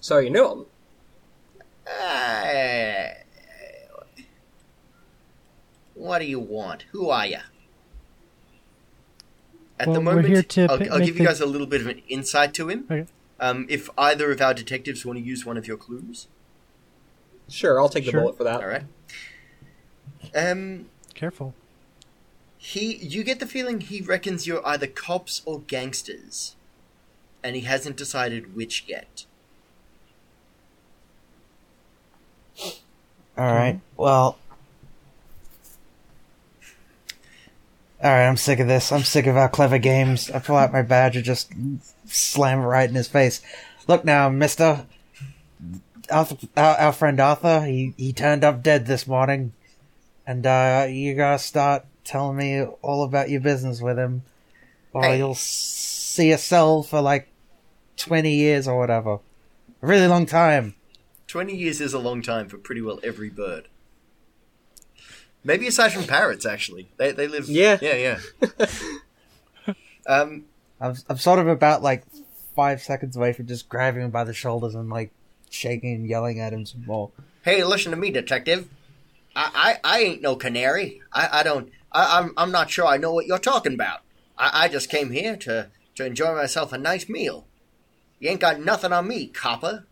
So 0.00 0.18
you 0.18 0.30
knew 0.30 0.50
him. 0.50 0.66
Uh, 1.90 3.08
what 5.94 6.18
do 6.20 6.24
you 6.24 6.38
want? 6.40 6.84
Who 6.92 7.10
are 7.10 7.26
you? 7.26 7.38
At 9.78 9.86
Well, 9.88 9.94
the 9.94 10.00
we're 10.00 10.04
moment, 10.04 10.28
here 10.28 10.42
to 10.42 10.62
I'll, 10.66 10.78
pi- 10.78 10.86
I'll 10.86 10.98
make 10.98 11.06
give 11.06 11.18
you 11.18 11.24
guys 11.26 11.40
a 11.40 11.46
little 11.46 11.66
bit 11.66 11.80
of 11.80 11.86
an 11.86 12.02
insight 12.08 12.52
to 12.54 12.68
him. 12.68 12.84
Okay. 12.90 13.06
Um, 13.38 13.66
if 13.70 13.88
either 13.96 14.30
of 14.30 14.40
our 14.42 14.52
detectives 14.52 15.04
want 15.06 15.18
to 15.18 15.24
use 15.24 15.46
one 15.46 15.56
of 15.56 15.66
your 15.66 15.76
clues, 15.78 16.28
Sure, 17.48 17.80
I'll 17.80 17.88
take 17.88 18.04
the 18.04 18.12
Sure. 18.12 18.20
bullet 18.20 18.36
for 18.36 18.44
that. 18.44 18.60
all 18.60 18.68
right. 18.68 18.84
Um, 20.34 20.86
Careful. 21.14 21.52
he, 22.58 22.94
you 22.96 23.24
get 23.24 23.40
the 23.40 23.46
feeling 23.46 23.80
he 23.80 24.00
reckons 24.02 24.46
you're 24.46 24.64
either 24.64 24.86
cops 24.86 25.42
or 25.46 25.60
gangsters, 25.62 26.54
and 27.42 27.56
he 27.56 27.62
hasn't 27.62 27.96
decided 27.96 28.54
which 28.54 28.84
yet. 28.86 29.24
All 33.36 33.54
right. 33.54 33.80
Well. 33.96 34.38
All 38.02 38.10
right. 38.10 38.26
I'm 38.26 38.36
sick 38.36 38.58
of 38.60 38.68
this. 38.68 38.92
I'm 38.92 39.02
sick 39.02 39.26
of 39.26 39.36
our 39.36 39.48
clever 39.48 39.78
games. 39.78 40.30
I 40.30 40.38
pull 40.38 40.56
out 40.56 40.72
my 40.72 40.82
badge 40.82 41.16
and 41.16 41.24
just 41.24 41.52
slam 42.06 42.60
it 42.60 42.64
right 42.64 42.88
in 42.88 42.94
his 42.94 43.08
face. 43.08 43.40
Look 43.86 44.04
now, 44.04 44.28
Mister. 44.28 44.86
Arthur, 46.10 46.48
our, 46.56 46.76
our 46.76 46.92
friend 46.92 47.20
Arthur. 47.20 47.64
He 47.64 47.94
he 47.96 48.12
turned 48.12 48.42
up 48.42 48.62
dead 48.64 48.86
this 48.86 49.06
morning, 49.06 49.52
and 50.26 50.44
uh, 50.44 50.86
you 50.90 51.14
gotta 51.14 51.38
start 51.38 51.84
telling 52.02 52.36
me 52.36 52.62
all 52.82 53.04
about 53.04 53.30
your 53.30 53.40
business 53.40 53.80
with 53.80 53.96
him, 53.96 54.22
or 54.92 55.04
Hey. 55.04 55.18
you'll 55.18 55.36
see 55.36 56.32
a 56.32 56.38
cell 56.38 56.82
for 56.82 57.00
like 57.00 57.28
twenty 57.96 58.34
years 58.34 58.66
or 58.66 58.76
whatever. 58.76 59.20
A 59.82 59.86
really 59.86 60.08
long 60.08 60.26
time. 60.26 60.74
Twenty 61.30 61.54
years 61.54 61.80
is 61.80 61.94
a 61.94 62.00
long 62.00 62.22
time 62.22 62.48
for 62.48 62.58
pretty 62.58 62.82
well 62.82 62.98
every 63.04 63.30
bird. 63.30 63.68
Maybe 65.44 65.68
aside 65.68 65.92
from 65.92 66.02
parrots, 66.02 66.44
actually, 66.44 66.90
they 66.96 67.12
they 67.12 67.28
live. 67.28 67.48
Yeah. 67.48 67.78
yeah, 67.80 68.18
yeah. 68.42 68.66
um, 70.08 70.46
I'm 70.80 70.96
I'm 71.08 71.18
sort 71.18 71.38
of 71.38 71.46
about 71.46 71.84
like 71.84 72.02
five 72.56 72.82
seconds 72.82 73.16
away 73.16 73.32
from 73.32 73.46
just 73.46 73.68
grabbing 73.68 74.02
him 74.02 74.10
by 74.10 74.24
the 74.24 74.34
shoulders 74.34 74.74
and 74.74 74.90
like 74.90 75.12
shaking 75.50 75.94
and 75.94 76.08
yelling 76.08 76.40
at 76.40 76.52
him 76.52 76.66
some 76.66 76.84
more. 76.84 77.12
hey, 77.44 77.62
listen 77.62 77.92
to 77.92 77.96
me, 77.96 78.10
detective. 78.10 78.68
I 79.36 79.78
I, 79.84 79.98
I 79.98 80.00
ain't 80.00 80.22
no 80.22 80.34
canary. 80.34 81.00
I, 81.12 81.28
I 81.30 81.42
don't. 81.44 81.70
I, 81.92 82.18
I'm 82.18 82.32
I'm 82.36 82.50
not 82.50 82.70
sure 82.70 82.86
I 82.86 82.96
know 82.96 83.12
what 83.12 83.26
you're 83.26 83.38
talking 83.38 83.74
about. 83.74 84.00
I, 84.36 84.64
I 84.64 84.68
just 84.68 84.90
came 84.90 85.12
here 85.12 85.36
to 85.36 85.70
to 85.94 86.04
enjoy 86.04 86.34
myself 86.34 86.72
a 86.72 86.78
nice 86.78 87.08
meal. 87.08 87.46
You 88.18 88.30
ain't 88.30 88.40
got 88.40 88.58
nothing 88.58 88.92
on 88.92 89.06
me, 89.06 89.28
copper. 89.28 89.84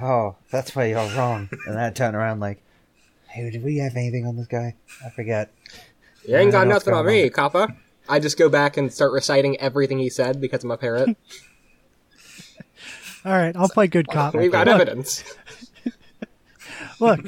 Oh, 0.00 0.36
that's 0.50 0.74
where 0.74 0.88
you're 0.88 1.08
wrong. 1.16 1.48
and 1.66 1.78
I 1.78 1.90
turn 1.90 2.14
around 2.14 2.40
like, 2.40 2.62
hey, 3.28 3.50
did 3.50 3.62
we 3.64 3.78
have 3.78 3.96
anything 3.96 4.26
on 4.26 4.36
this 4.36 4.46
guy? 4.46 4.74
I 5.04 5.10
forget. 5.10 5.52
You 6.26 6.36
ain't 6.36 6.52
got 6.52 6.60
don't 6.60 6.68
know 6.68 6.74
what's 6.74 6.86
nothing 6.86 6.98
on 6.98 7.04
going 7.04 7.16
me, 7.16 7.24
on. 7.24 7.30
copper. 7.30 7.76
I 8.08 8.18
just 8.18 8.38
go 8.38 8.48
back 8.48 8.76
and 8.76 8.92
start 8.92 9.12
reciting 9.12 9.58
everything 9.60 9.98
he 9.98 10.10
said 10.10 10.40
because 10.40 10.64
I'm 10.64 10.70
a 10.70 10.76
parrot. 10.76 11.16
All 13.24 13.32
right, 13.32 13.56
I'll 13.56 13.68
play 13.68 13.86
good 13.86 14.08
cop. 14.08 14.34
We've 14.34 14.52
got 14.52 14.66
look, 14.66 14.74
evidence. 14.80 15.24
look, 17.00 17.20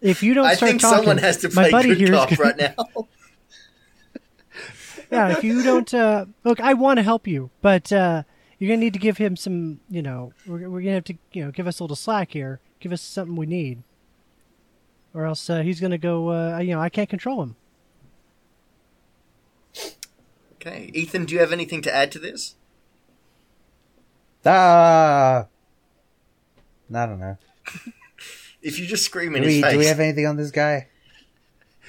if 0.00 0.22
you 0.24 0.34
don't 0.34 0.46
I 0.46 0.54
start 0.54 0.70
think 0.70 0.80
talking, 0.80 0.98
someone 0.98 1.18
has 1.18 1.36
to 1.38 1.48
my 1.54 1.64
play 1.64 1.70
buddy 1.70 1.88
good 1.90 1.98
here 1.98 2.12
is 2.14 2.18
cop 2.18 2.30
gonna- 2.30 2.42
right 2.42 2.56
now. 2.58 2.74
yeah, 5.12 5.28
if 5.36 5.44
you 5.44 5.62
don't 5.62 5.92
uh, 5.94 6.24
look, 6.44 6.58
I 6.60 6.74
want 6.74 6.96
to 6.98 7.02
help 7.04 7.28
you, 7.28 7.50
but 7.62 7.92
uh, 7.92 8.24
you're 8.60 8.68
gonna 8.68 8.80
need 8.84 8.92
to 8.92 9.00
give 9.00 9.16
him 9.16 9.36
some. 9.36 9.80
You 9.88 10.02
know, 10.02 10.32
we're, 10.46 10.68
we're 10.70 10.82
gonna 10.82 10.94
have 10.94 11.04
to, 11.04 11.18
you 11.32 11.44
know, 11.44 11.50
give 11.50 11.66
us 11.66 11.80
a 11.80 11.82
little 11.82 11.96
slack 11.96 12.30
here. 12.32 12.60
Give 12.78 12.92
us 12.92 13.02
something 13.02 13.34
we 13.34 13.46
need, 13.46 13.82
or 15.12 15.24
else 15.24 15.50
uh, 15.50 15.62
he's 15.62 15.80
gonna 15.80 15.98
go. 15.98 16.30
Uh, 16.30 16.58
you 16.58 16.74
know, 16.74 16.80
I 16.80 16.90
can't 16.90 17.08
control 17.08 17.42
him. 17.42 17.56
Okay, 20.54 20.90
Ethan, 20.92 21.24
do 21.24 21.34
you 21.34 21.40
have 21.40 21.52
anything 21.52 21.80
to 21.82 21.94
add 21.94 22.12
to 22.12 22.18
this? 22.18 22.54
Ah! 24.44 25.46
I 26.94 27.06
don't 27.06 27.20
know. 27.20 27.38
If 28.62 28.78
you 28.78 28.86
just 28.86 29.04
scream 29.06 29.32
Do 29.32 29.38
in 29.38 29.44
we, 29.44 29.54
his 29.54 29.62
face. 29.62 29.72
do 29.72 29.78
we 29.78 29.86
have 29.86 30.00
anything 30.00 30.26
on 30.26 30.36
this 30.36 30.50
guy? 30.50 30.88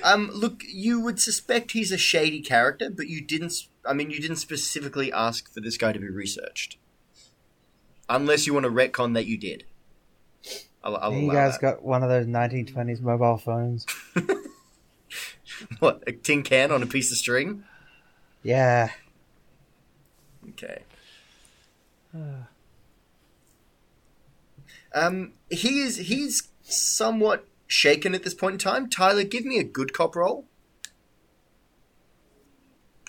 Um, 0.03 0.31
look, 0.33 0.63
you 0.65 1.01
would 1.01 1.19
suspect 1.19 1.71
he's 1.71 1.91
a 1.91 1.97
shady 1.97 2.41
character, 2.41 2.89
but 2.89 3.07
you 3.07 3.19
didn't. 3.21 3.67
I 3.85 3.93
mean, 3.93 4.11
you 4.11 4.19
didn't 4.19 4.38
specifically 4.38 5.11
ask 5.11 5.51
for 5.51 5.59
this 5.59 5.77
guy 5.77 5.91
to 5.91 6.00
be 6.00 6.09
researched, 6.09 6.77
unless 8.07 8.45
you 8.45 8.53
want 8.53 8.65
to 8.65 8.71
retcon 8.71 9.13
that 9.15 9.25
you 9.25 9.38
did. 9.38 9.65
I'll, 10.83 10.97
I'll 10.97 11.13
you 11.13 11.31
guys 11.31 11.53
that. 11.53 11.61
got 11.61 11.83
one 11.83 12.03
of 12.03 12.09
those 12.09 12.25
1920s 12.25 13.01
mobile 13.01 13.38
phones? 13.38 13.85
what 15.79 16.03
a 16.07 16.11
tin 16.11 16.43
can 16.43 16.71
on 16.71 16.81
a 16.81 16.88
piece 16.88 17.11
of 17.11 17.17
string? 17.17 17.63
Yeah. 18.43 18.91
Okay. 20.50 20.81
Um, 24.93 25.33
he 25.50 25.81
is 25.81 25.97
he's 25.97 26.50
somewhat 26.63 27.47
shaken 27.67 28.13
at 28.13 28.23
this 28.23 28.33
point 28.33 28.53
in 28.53 28.59
time. 28.59 28.89
Tyler, 28.89 29.23
give 29.23 29.45
me 29.45 29.57
a 29.57 29.63
good 29.63 29.93
cop 29.93 30.15
roll, 30.15 30.45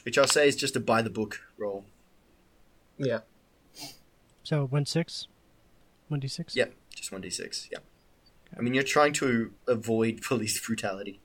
which 0.05 0.19
I'll 0.19 0.27
say 0.27 0.49
is 0.49 0.57
just 0.57 0.77
a 0.77 0.81
buy 0.81 1.03
the 1.03 1.11
book 1.11 1.41
roll. 1.59 1.85
Yeah. 2.99 3.21
So 4.43 4.67
one 4.67 4.87
six, 4.87 5.27
one 6.09 6.21
d 6.21 6.29
six. 6.29 6.57
Yep, 6.57 6.75
just 6.95 7.13
one 7.13 7.21
d 7.21 7.31
six. 7.31 7.69
Yeah, 7.71 7.79
I 8.57 8.61
mean 8.63 8.75
you're 8.75 8.83
trying 8.83 9.13
to 9.15 9.53
avoid 9.67 10.23
police 10.27 10.65
brutality. 10.65 11.21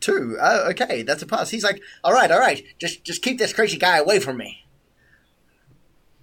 Two. 0.00 0.36
Oh, 0.40 0.68
okay, 0.70 1.02
that's 1.02 1.22
a 1.22 1.26
pass. 1.26 1.48
He's 1.50 1.64
like, 1.64 1.80
all 2.02 2.12
right, 2.12 2.30
all 2.30 2.38
right, 2.40 2.62
just 2.78 3.04
just 3.04 3.22
keep 3.22 3.38
this 3.38 3.52
crazy 3.52 3.78
guy 3.78 3.96
away 3.98 4.20
from 4.20 4.36
me. 4.36 4.66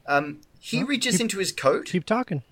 Um, 0.08 0.42
he 0.60 0.78
Well, 0.80 0.88
reaches 0.88 1.14
keep- 1.16 1.22
into 1.22 1.40
his 1.40 1.52
coat 1.52 1.86
Keep 1.86 2.06
talking. 2.06 2.44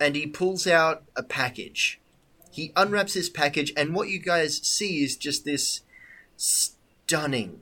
and 0.00 0.16
he 0.16 0.26
pulls 0.26 0.66
out 0.66 1.02
a 1.16 1.22
package. 1.22 2.00
He 2.50 2.72
unwraps 2.74 3.14
his 3.14 3.28
package, 3.30 3.72
and 3.76 3.94
what 3.94 4.08
you 4.08 4.18
guys 4.18 4.56
see 4.66 5.04
is 5.04 5.16
just 5.16 5.44
this 5.44 5.82
stunning, 7.10 7.60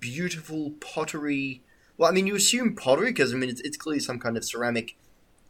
beautiful 0.00 0.72
pottery. 0.80 1.62
Well, 1.96 2.10
I 2.10 2.12
mean, 2.12 2.26
you 2.26 2.34
assume 2.34 2.74
pottery 2.74 3.10
because 3.10 3.32
I 3.32 3.36
mean 3.36 3.48
it's, 3.48 3.60
it's 3.60 3.76
clearly 3.76 4.00
some 4.00 4.18
kind 4.18 4.36
of 4.36 4.44
ceramic 4.44 4.96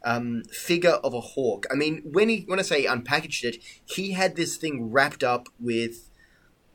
um, 0.05 0.43
figure 0.51 0.97
of 1.03 1.13
a 1.15 1.21
hawk. 1.21 1.65
I 1.71 1.75
mean, 1.75 2.03
when 2.05 2.29
he 2.29 2.43
when 2.47 2.59
I 2.59 2.61
say 2.61 2.85
unpackaged 2.85 3.43
it, 3.43 3.57
he 3.85 4.11
had 4.11 4.35
this 4.35 4.55
thing 4.57 4.91
wrapped 4.91 5.23
up 5.23 5.47
with 5.59 6.09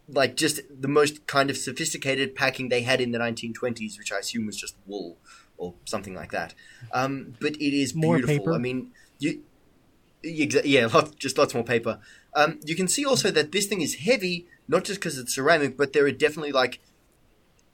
like 0.08 0.36
just 0.36 0.60
the 0.68 0.88
most 0.88 1.26
kind 1.28 1.48
of 1.48 1.56
sophisticated 1.56 2.34
packing 2.34 2.70
they 2.70 2.82
had 2.82 3.00
in 3.00 3.12
the 3.12 3.18
1920s, 3.18 3.96
which 3.98 4.10
I 4.10 4.18
assume 4.18 4.46
was 4.46 4.56
just 4.56 4.74
wool 4.86 5.18
or 5.58 5.74
something 5.84 6.14
like 6.14 6.32
that. 6.32 6.54
Um, 6.92 7.34
but 7.40 7.52
it 7.56 7.76
is 7.76 7.94
More 7.94 8.16
beautiful. 8.16 8.38
paper? 8.38 8.54
I 8.54 8.58
mean, 8.58 8.90
you, 9.18 9.42
exa- 10.24 10.62
yeah, 10.64 10.86
lots, 10.86 11.10
just 11.16 11.36
lots 11.36 11.52
more 11.52 11.62
paper. 11.64 12.00
Um, 12.34 12.58
you 12.64 12.74
can 12.74 12.88
see 12.88 13.04
also 13.04 13.30
that 13.32 13.52
this 13.52 13.66
thing 13.66 13.82
is 13.82 13.96
heavy, 13.96 14.46
not 14.68 14.84
just 14.84 15.00
because 15.00 15.18
it's 15.18 15.34
ceramic, 15.34 15.76
but 15.76 15.92
there 15.92 16.04
are 16.04 16.12
definitely 16.12 16.52
like 16.52 16.78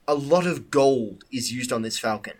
a 0.07 0.15
lot 0.15 0.47
of 0.47 0.71
gold 0.71 1.23
is 1.31 1.51
used 1.51 1.71
on 1.71 1.81
this 1.81 1.99
falcon. 1.99 2.37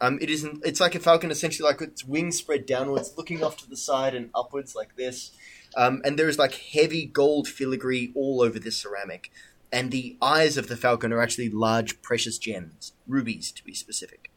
Um, 0.00 0.18
it 0.20 0.28
isn't. 0.30 0.64
It's 0.64 0.80
like 0.80 0.94
a 0.94 1.00
falcon, 1.00 1.30
essentially, 1.30 1.68
like 1.68 1.80
its 1.80 2.04
wings 2.04 2.36
spread 2.36 2.66
downwards, 2.66 3.14
looking 3.16 3.44
off 3.44 3.56
to 3.58 3.68
the 3.68 3.76
side 3.76 4.14
and 4.14 4.30
upwards 4.34 4.74
like 4.74 4.96
this. 4.96 5.30
Um, 5.76 6.02
and 6.04 6.18
there 6.18 6.28
is 6.28 6.38
like 6.38 6.54
heavy 6.54 7.04
gold 7.06 7.48
filigree 7.48 8.12
all 8.14 8.42
over 8.42 8.58
this 8.58 8.76
ceramic. 8.76 9.30
And 9.72 9.90
the 9.90 10.16
eyes 10.22 10.56
of 10.56 10.68
the 10.68 10.76
falcon 10.76 11.12
are 11.12 11.20
actually 11.20 11.48
large, 11.48 12.00
precious 12.00 12.38
gems, 12.38 12.92
rubies 13.08 13.50
to 13.52 13.64
be 13.64 13.74
specific. 13.74 14.30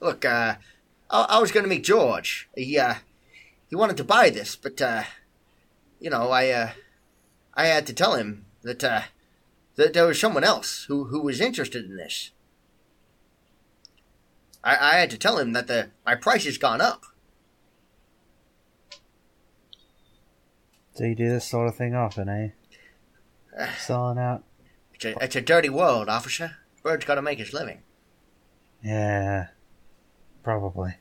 Look, 0.00 0.24
uh, 0.24 0.54
I, 1.10 1.26
I 1.28 1.38
was 1.40 1.52
going 1.52 1.64
to 1.64 1.68
meet 1.68 1.84
George. 1.84 2.48
He, 2.56 2.78
uh, 2.78 2.94
he 3.68 3.76
wanted 3.76 3.98
to 3.98 4.04
buy 4.04 4.30
this, 4.30 4.56
but, 4.56 4.80
uh, 4.80 5.02
you 6.00 6.08
know, 6.08 6.30
I, 6.30 6.48
uh, 6.50 6.70
I 7.60 7.66
had 7.66 7.86
to 7.88 7.92
tell 7.92 8.14
him 8.14 8.46
that, 8.62 8.82
uh, 8.82 9.02
that 9.76 9.92
there 9.92 10.06
was 10.06 10.18
someone 10.20 10.44
else 10.44 10.84
who, 10.88 11.04
who 11.04 11.20
was 11.20 11.40
interested 11.40 11.84
in 11.84 11.96
this. 11.96 12.30
I, 14.64 14.76
I 14.76 14.94
had 15.00 15.10
to 15.10 15.18
tell 15.18 15.38
him 15.38 15.52
that 15.52 15.66
the 15.66 15.90
my 16.04 16.14
price 16.14 16.44
has 16.44 16.58
gone 16.58 16.80
up. 16.80 17.04
So 20.94 21.04
you 21.04 21.14
do 21.14 21.28
this 21.28 21.46
sort 21.48 21.68
of 21.68 21.76
thing 21.76 21.94
often, 21.94 22.28
eh? 22.28 22.48
Selling 23.78 24.18
out. 24.18 24.44
It's 24.94 25.04
a, 25.04 25.14
it's 25.24 25.36
a 25.36 25.40
dirty 25.40 25.68
world, 25.70 26.08
officer. 26.08 26.56
Bird's 26.82 27.04
got 27.06 27.14
to 27.16 27.22
make 27.22 27.38
his 27.38 27.52
living. 27.52 27.80
Yeah. 28.82 29.48
Probably. 30.42 30.94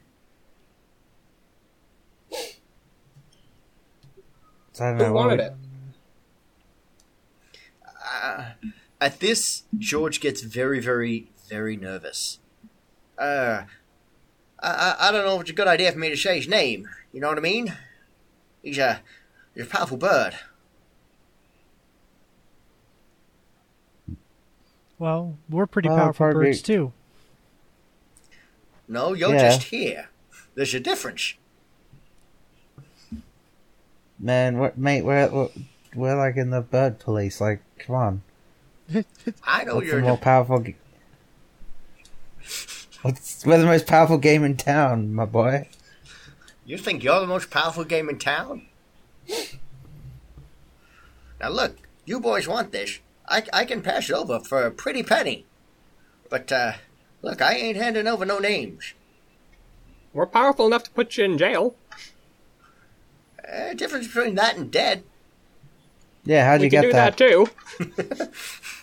So 4.73 4.85
I 4.85 4.89
don't 4.89 4.97
know. 4.97 5.05
Who 5.05 5.13
what 5.13 5.27
wanted 5.27 5.37
would- 5.37 5.45
it? 5.45 5.53
Uh, 8.23 8.45
at 9.01 9.19
this, 9.19 9.63
George 9.77 10.19
gets 10.19 10.41
very, 10.41 10.79
very, 10.79 11.29
very 11.47 11.75
nervous. 11.77 12.39
Uh, 13.17 13.63
I, 14.61 14.69
I, 14.69 15.07
I 15.07 15.11
don't 15.11 15.25
know 15.25 15.35
if 15.35 15.41
it's 15.41 15.49
a 15.51 15.53
good 15.53 15.67
idea 15.67 15.91
for 15.91 15.99
me 15.99 16.09
to 16.09 16.17
say 16.17 16.37
his 16.37 16.47
name. 16.47 16.87
You 17.13 17.21
know 17.21 17.29
what 17.29 17.37
I 17.37 17.41
mean? 17.41 17.73
He's 18.61 18.77
a, 18.77 19.01
he's 19.55 19.63
a 19.65 19.69
powerful 19.69 19.97
bird. 19.97 20.35
Well, 24.97 25.37
we're 25.49 25.65
pretty 25.65 25.87
Well, 25.89 25.97
powerful 25.97 26.25
probably- 26.27 26.45
birds 26.47 26.61
too. 26.61 26.91
No, 28.87 29.13
you're 29.13 29.33
Yeah. 29.33 29.49
just 29.55 29.63
here. 29.67 30.09
There's 30.55 30.73
a 30.73 30.79
difference. 30.79 31.35
Man, 34.19 34.57
we're, 34.57 34.73
mate, 34.75 35.03
we're, 35.03 35.29
we're 35.29 35.49
we're 35.95 36.15
like 36.17 36.35
in 36.35 36.49
the 36.49 36.61
bird 36.61 36.99
police. 36.99 37.39
Like, 37.39 37.61
come 37.79 37.95
on. 37.95 38.21
I 39.43 39.63
know 39.63 39.75
What's 39.75 39.87
the 39.87 39.93
you're. 39.97 40.01
more 40.01 40.17
powerful? 40.17 40.59
G- 40.61 40.75
What's, 43.01 43.45
we're 43.45 43.57
the 43.57 43.65
most 43.65 43.87
powerful 43.87 44.17
game 44.17 44.43
in 44.43 44.57
town, 44.57 45.13
my 45.13 45.25
boy. 45.25 45.67
You 46.65 46.77
think 46.77 47.03
you're 47.03 47.21
the 47.21 47.27
most 47.27 47.49
powerful 47.49 47.83
game 47.83 48.09
in 48.09 48.19
town? 48.19 48.63
Now 51.39 51.49
look, 51.49 51.77
you 52.05 52.19
boys 52.19 52.47
want 52.47 52.71
this. 52.71 52.99
I, 53.27 53.43
I 53.53 53.65
can 53.65 53.81
pass 53.81 54.09
it 54.09 54.13
over 54.13 54.39
for 54.39 54.65
a 54.65 54.71
pretty 54.71 55.03
penny. 55.03 55.45
But, 56.29 56.51
uh, 56.51 56.73
look, 57.21 57.41
I 57.41 57.53
ain't 57.55 57.77
handing 57.77 58.07
over 58.07 58.25
no 58.25 58.39
names. 58.39 58.93
We're 60.13 60.25
powerful 60.25 60.67
enough 60.67 60.83
to 60.83 60.91
put 60.91 61.15
you 61.17 61.25
in 61.25 61.37
jail. 61.37 61.75
Uh, 63.51 63.73
difference 63.73 64.07
between 64.07 64.35
that 64.35 64.57
and 64.57 64.69
dead. 64.71 65.03
Yeah, 66.25 66.45
how'd 66.45 66.59
we 66.59 66.65
you 66.65 66.71
can 66.71 66.81
get 66.81 66.87
do 66.87 66.93
that? 66.93 67.17
that, 67.17 67.17
too. 67.17 68.29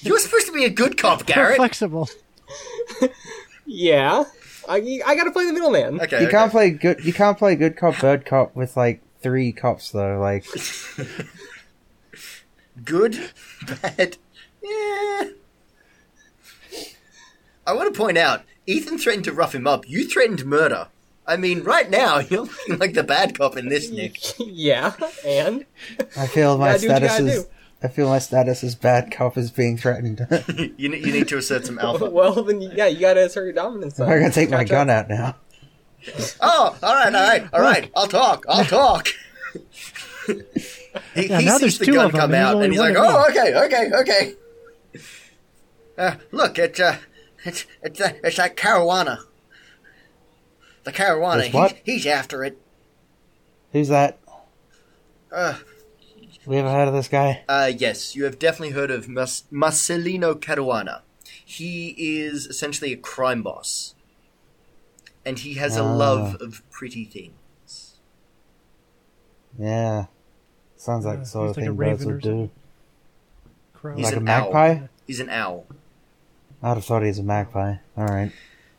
You're 0.00 0.18
supposed 0.18 0.46
to 0.46 0.52
be 0.52 0.64
a 0.64 0.70
good 0.70 0.96
cop, 0.96 1.20
We're 1.20 1.34
Garrett. 1.34 1.56
flexible. 1.56 2.08
Yeah. 3.66 4.24
I, 4.68 5.00
I 5.06 5.14
gotta 5.16 5.30
play 5.30 5.46
the 5.46 5.52
middleman. 5.52 6.00
Okay, 6.00 6.18
You 6.20 6.26
okay. 6.26 6.30
can't 6.32 6.50
play 6.50 6.70
good. 6.70 7.04
You 7.04 7.12
can't 7.12 7.38
play 7.38 7.54
good 7.56 7.76
cop, 7.76 8.00
bird 8.00 8.24
cop 8.26 8.56
with 8.56 8.76
like 8.76 9.00
three 9.20 9.52
cops 9.52 9.90
though. 9.90 10.18
Like, 10.18 10.44
Good, 12.84 13.30
bad, 13.82 14.18
yeah. 14.62 15.22
I 17.66 17.72
want 17.72 17.92
to 17.92 17.98
point 17.98 18.18
out, 18.18 18.42
Ethan 18.66 18.98
threatened 18.98 19.24
to 19.24 19.32
rough 19.32 19.54
him 19.54 19.66
up. 19.66 19.88
You 19.88 20.06
threatened 20.06 20.44
murder. 20.44 20.88
I 21.26 21.36
mean, 21.36 21.64
right 21.64 21.90
now 21.90 22.18
you're 22.18 22.42
looking 22.42 22.78
like 22.78 22.94
the 22.94 23.02
bad 23.02 23.36
cop 23.38 23.56
in 23.56 23.68
this, 23.68 23.90
Nick. 23.90 24.18
yeah, 24.38 24.92
and 25.26 25.64
I 26.16 26.26
feel 26.26 26.58
my 26.58 26.72
gotta 26.72 26.80
do 26.80 26.88
what 26.88 27.02
you 27.02 27.08
status 27.08 27.18
gotta 27.18 27.30
is. 27.30 27.44
do. 27.44 27.50
I 27.82 27.88
feel 27.88 28.08
my 28.08 28.18
status 28.18 28.64
as 28.64 28.74
bad 28.74 29.12
cop 29.12 29.36
is 29.36 29.50
being 29.50 29.76
threatened. 29.76 30.26
You, 30.78 30.88
ne- 30.88 30.98
you 30.98 31.12
need 31.12 31.28
to 31.28 31.38
assert 31.38 31.66
some 31.66 31.78
alpha. 31.78 32.08
well, 32.10 32.42
then 32.42 32.60
yeah, 32.60 32.86
you 32.86 32.98
gotta 33.00 33.24
assert 33.26 33.44
your 33.44 33.52
dominance. 33.52 34.00
I'm 34.00 34.08
gonna 34.08 34.30
take 34.30 34.50
my 34.50 34.58
Catch 34.64 34.68
gun 34.70 34.90
out 34.90 35.08
now. 35.08 35.36
Oh, 36.40 36.76
all 36.84 36.94
right, 36.94 37.12
all 37.14 37.20
right, 37.20 37.48
all 37.52 37.60
right. 37.60 37.90
I'll 37.96 38.06
talk. 38.06 38.44
I'll 38.48 38.64
talk. 38.64 39.08
he 40.26 40.34
Yeah, 41.26 41.38
he 41.40 41.44
now 41.44 41.52
sees 41.56 41.60
there's 41.60 41.78
the 41.78 41.84
two 41.86 41.94
gun 41.94 42.06
of 42.06 42.14
'em, 42.14 42.20
come 42.20 42.24
and 42.26 42.34
there's 42.34 42.46
out, 42.46 42.54
only 42.54 42.64
and 42.66 42.72
he's 42.74 42.80
one 42.80 42.94
like, 42.94 43.08
of 43.08 43.14
"Oh, 43.14 43.26
okay, 43.30 43.54
okay, 43.64 43.90
okay." 44.00 44.34
Uh, 45.98 46.14
look, 46.30 46.58
it's 46.60 46.78
uh, 46.78 46.98
it's 47.44 47.66
it's 47.82 48.00
uh, 48.00 48.12
it's 48.22 48.36
that 48.36 48.56
Caruana. 48.56 49.18
The 50.84 50.92
Caruana. 50.92 51.44
It's 51.46 51.54
what? 51.54 51.72
He's, 51.84 52.04
he's 52.04 52.06
after 52.06 52.44
it. 52.44 52.56
Who's 53.72 53.88
that? 53.88 54.18
Uh, 55.32 55.54
We 56.46 56.56
ever 56.58 56.70
heard 56.70 56.88
of 56.88 56.94
this 56.94 57.08
guy? 57.08 57.42
Uh, 57.48 57.70
yes, 57.76 58.14
you 58.14 58.24
have 58.24 58.38
definitely 58.38 58.70
heard 58.74 58.90
of 58.90 59.08
Mas- 59.08 59.44
Marcelino 59.52 60.34
Caruana. 60.34 61.00
He 61.44 61.88
is 61.98 62.46
essentially 62.46 62.92
a 62.92 62.96
crime 62.96 63.42
boss. 63.42 63.94
And 65.24 65.40
he 65.40 65.54
has 65.54 65.76
a 65.76 65.82
Ah. 65.82 65.92
love 65.92 66.36
of 66.40 66.62
pretty 66.70 67.04
things. 67.04 67.94
Yeah, 69.58 70.06
sounds 70.76 71.04
like 71.04 71.16
Yeah, 71.18 71.20
the 71.20 71.26
sort 71.26 71.48
he's 71.48 71.50
of 71.50 71.56
like 71.56 71.64
a 71.64 71.66
thing 71.68 71.76
birds 71.76 71.90
raven 72.00 72.08
or 72.10 72.14
would 72.14 72.22
do. 72.22 72.50
Crow. 73.74 73.96
He's 73.96 74.04
Like 74.06 74.14
a 74.14 74.18
an 74.18 74.28
owl. 74.28 74.52
magpie? 74.52 74.86
He's 75.06 75.20
an 75.20 75.30
owl. 75.30 75.66
I'd 76.62 76.74
have 76.74 76.84
thought 76.84 77.02
he 77.02 77.08
was 77.08 77.18
a 77.18 77.22
magpie. 77.22 77.76
All 77.96 78.06
right. 78.06 78.32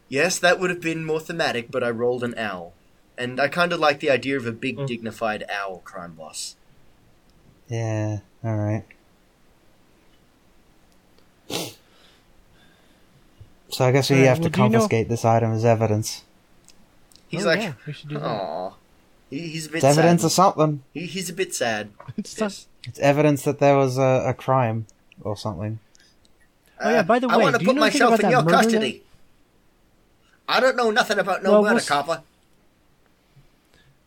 Yes, 0.09 0.39
that 0.39 0.59
would 0.59 0.69
have 0.69 0.81
been 0.81 1.03
more 1.05 1.19
thematic, 1.19 1.69
but 1.71 1.83
I 1.83 1.89
rolled 1.89 2.23
an 2.23 2.37
owl. 2.37 2.73
And 3.17 3.39
I 3.39 3.47
kind 3.47 3.73
of 3.73 3.79
like 3.79 3.99
the 3.99 4.09
idea 4.11 4.37
of 4.37 4.45
a 4.45 4.51
big, 4.51 4.77
Mm. 4.77 4.87
dignified 4.87 5.43
owl 5.49 5.79
crime 5.79 6.13
boss. 6.13 6.55
Yeah. 7.69 8.19
All 8.43 8.55
right. 8.55 8.83
So 13.69 13.85
I 13.85 13.91
guess 13.91 14.09
we 14.09 14.15
Alright, 14.17 14.29
have 14.29 14.39
well, 14.39 14.43
to 14.45 14.49
do 14.49 14.61
you 14.61 14.69
know- 14.69 14.79
confiscate 14.79 15.09
this 15.09 15.25
item 15.25 15.51
as 15.51 15.65
evidence. 15.65 16.23
He's 17.27 17.43
Oh, 17.43 17.47
like, 17.49 17.59
yeah, 17.59 17.73
we 17.85 17.91
should 17.93 18.09
do 18.09 18.15
that. 18.19 18.25
Aw. 18.25 18.73
He, 19.29 19.39
he's 19.49 19.65
a 19.67 19.69
bit 19.69 19.75
It's 19.77 19.85
evidence 19.85 20.21
sad. 20.21 20.25
of 20.27 20.31
something. 20.31 20.83
He, 20.93 21.05
he's 21.05 21.29
a 21.29 21.33
bit 21.33 21.53
sad. 21.53 21.89
It's 22.17 22.39
not- 22.39 22.45
Yes. 22.51 22.67
It's 22.85 22.99
evidence 22.99 23.43
that 23.43 23.59
there 23.59 23.75
was 23.75 23.97
a, 23.97 24.23
a 24.27 24.33
crime 24.33 24.85
or 25.21 25.35
something. 25.35 25.79
Oh, 26.79 26.89
yeah, 26.89 26.99
uh, 26.99 27.03
by 27.03 27.19
the 27.19 27.27
I 27.27 27.35
way, 27.35 27.43
want 27.43 27.55
to 27.55 27.59
do 27.59 27.65
you 27.65 27.69
put 27.71 27.75
know 27.75 27.81
myself 27.81 28.13
about 28.19 28.23
in 28.23 28.31
your 28.31 28.43
murder 28.43 28.79
that- 28.79 29.01
I 30.47 30.59
don't 30.61 30.77
know 30.77 30.91
nothing 30.91 31.19
about 31.19 31.43
no 31.43 31.51
Well, 31.51 31.61
murder, 31.63 31.75
we'll 31.75 31.83
copper. 31.85 32.21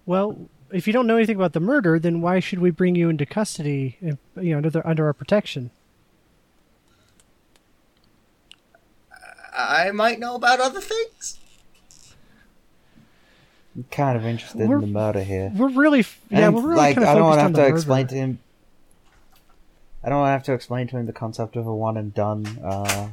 Well, 0.06 0.38
if 0.72 0.87
you 0.87 0.92
don't 0.92 1.06
know 1.06 1.16
anything 1.16 1.37
about 1.37 1.52
the 1.52 1.61
murder, 1.61 1.98
then 1.98 2.20
why 2.20 2.40
should 2.40 2.59
we 2.59 2.70
bring 2.70 2.94
you 2.94 3.09
into 3.09 3.26
custody? 3.26 3.96
If, 4.00 4.16
you 4.37 4.50
know, 4.52 4.59
under 4.59 4.70
the, 4.70 4.88
under 4.88 5.06
our 5.06 5.12
protection. 5.12 5.70
I 9.56 9.90
might 9.90 10.18
know 10.20 10.35
about 10.37 10.61
other 10.61 10.80
things. 10.80 11.38
I'm 13.76 13.85
kind 13.90 14.16
of 14.16 14.24
interested 14.24 14.59
We're- 14.68 14.74
in 14.83 14.92
the 14.92 14.98
murder 14.98 15.22
here. 15.22 15.52
We're 15.54 15.68
really, 15.68 16.04
yeah, 16.30 16.46
And, 16.46 16.54
we're 16.54 16.62
really 16.62 16.76
like 16.76 16.94
kind 16.96 17.04
of 17.09 17.11
I 17.11 17.14
don't 17.14 17.24
want 17.24 17.38
to 17.38 17.42
have 17.42 17.52
the 17.52 17.59
to 17.59 17.62
murder. 17.64 17.74
explain 17.76 18.06
to 18.09 18.14
him. 18.14 18.38
I 20.02 20.09
don't 20.09 20.18
want 20.18 20.28
to 20.28 20.33
have 20.33 20.42
to 20.44 20.52
explain 20.54 20.87
to 20.88 20.96
him 20.96 21.06
the 21.06 21.12
concept 21.12 21.56
of 21.56 21.66
a 21.66 21.74
one 21.74 21.96
and 21.96 22.14
done 22.14 22.46
uh, 22.64 23.09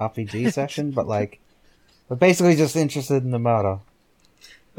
RPG 0.00 0.52
session, 0.54 0.90
but 0.92 1.06
like, 1.08 1.40
we're 2.08 2.16
basically 2.16 2.54
just 2.56 2.76
interested 2.76 3.22
in 3.24 3.30
the 3.30 3.38
murder. 3.38 3.80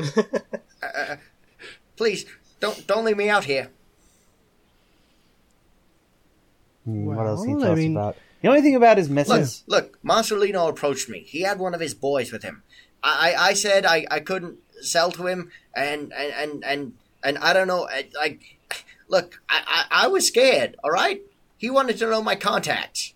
Please 1.98 2.26
don't 2.60 2.86
don't 2.88 3.06
leave 3.06 3.18
me 3.18 3.30
out 3.30 3.46
here. 3.46 3.70
Hmm, 6.86 7.06
what 7.06 7.26
else 7.26 7.42
can 7.42 7.50
you 7.52 7.56
Well, 7.58 7.66
tell 7.66 7.72
I 7.74 7.76
mean- 7.76 7.96
about? 7.98 8.18
The 8.42 8.50
only 8.50 8.62
thing 8.62 8.76
about 8.76 8.98
his 9.00 9.10
Look, 9.10 9.16
missus. 9.16 9.64
look, 9.66 9.98
Marcelino 10.04 10.70
approached 10.70 11.10
me. 11.10 11.22
He 11.22 11.42
had 11.42 11.58
one 11.58 11.74
of 11.74 11.80
his 11.80 11.96
boys 11.96 12.32
with 12.32 12.44
him. 12.44 12.62
I, 13.02 13.32
I, 13.34 13.48
I 13.50 13.54
said 13.54 13.86
I, 13.88 14.06
I 14.12 14.20
couldn't 14.20 14.60
sell 14.82 15.10
to 15.14 15.26
him, 15.26 15.52
and 15.76 16.14
and 16.14 16.32
and 16.34 16.64
and, 16.64 16.94
and 17.24 17.38
I 17.40 17.54
don't 17.54 17.68
know. 17.68 17.88
Like, 18.16 18.42
look, 19.08 19.42
I, 19.50 19.86
I 19.90 20.04
I 20.06 20.08
was 20.08 20.28
scared. 20.28 20.76
All 20.84 20.92
right, 20.92 21.24
he 21.58 21.72
wanted 21.72 21.98
to 21.98 22.06
know 22.10 22.22
my 22.22 22.36
contacts. 22.36 23.16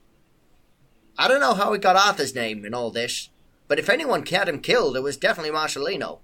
I 1.16 1.28
don't 1.28 1.42
know 1.42 1.54
how 1.54 1.74
he 1.74 1.80
got 1.80 1.96
Arthur's 1.96 2.34
name 2.34 2.66
and 2.66 2.74
all 2.74 2.90
this, 2.90 3.30
but 3.68 3.78
if 3.78 3.88
anyone 3.90 4.26
had 4.26 4.50
him 4.50 4.62
killed, 4.62 4.96
it 4.98 5.04
was 5.04 5.16
definitely 5.18 5.52
Marcelino. 5.52 6.20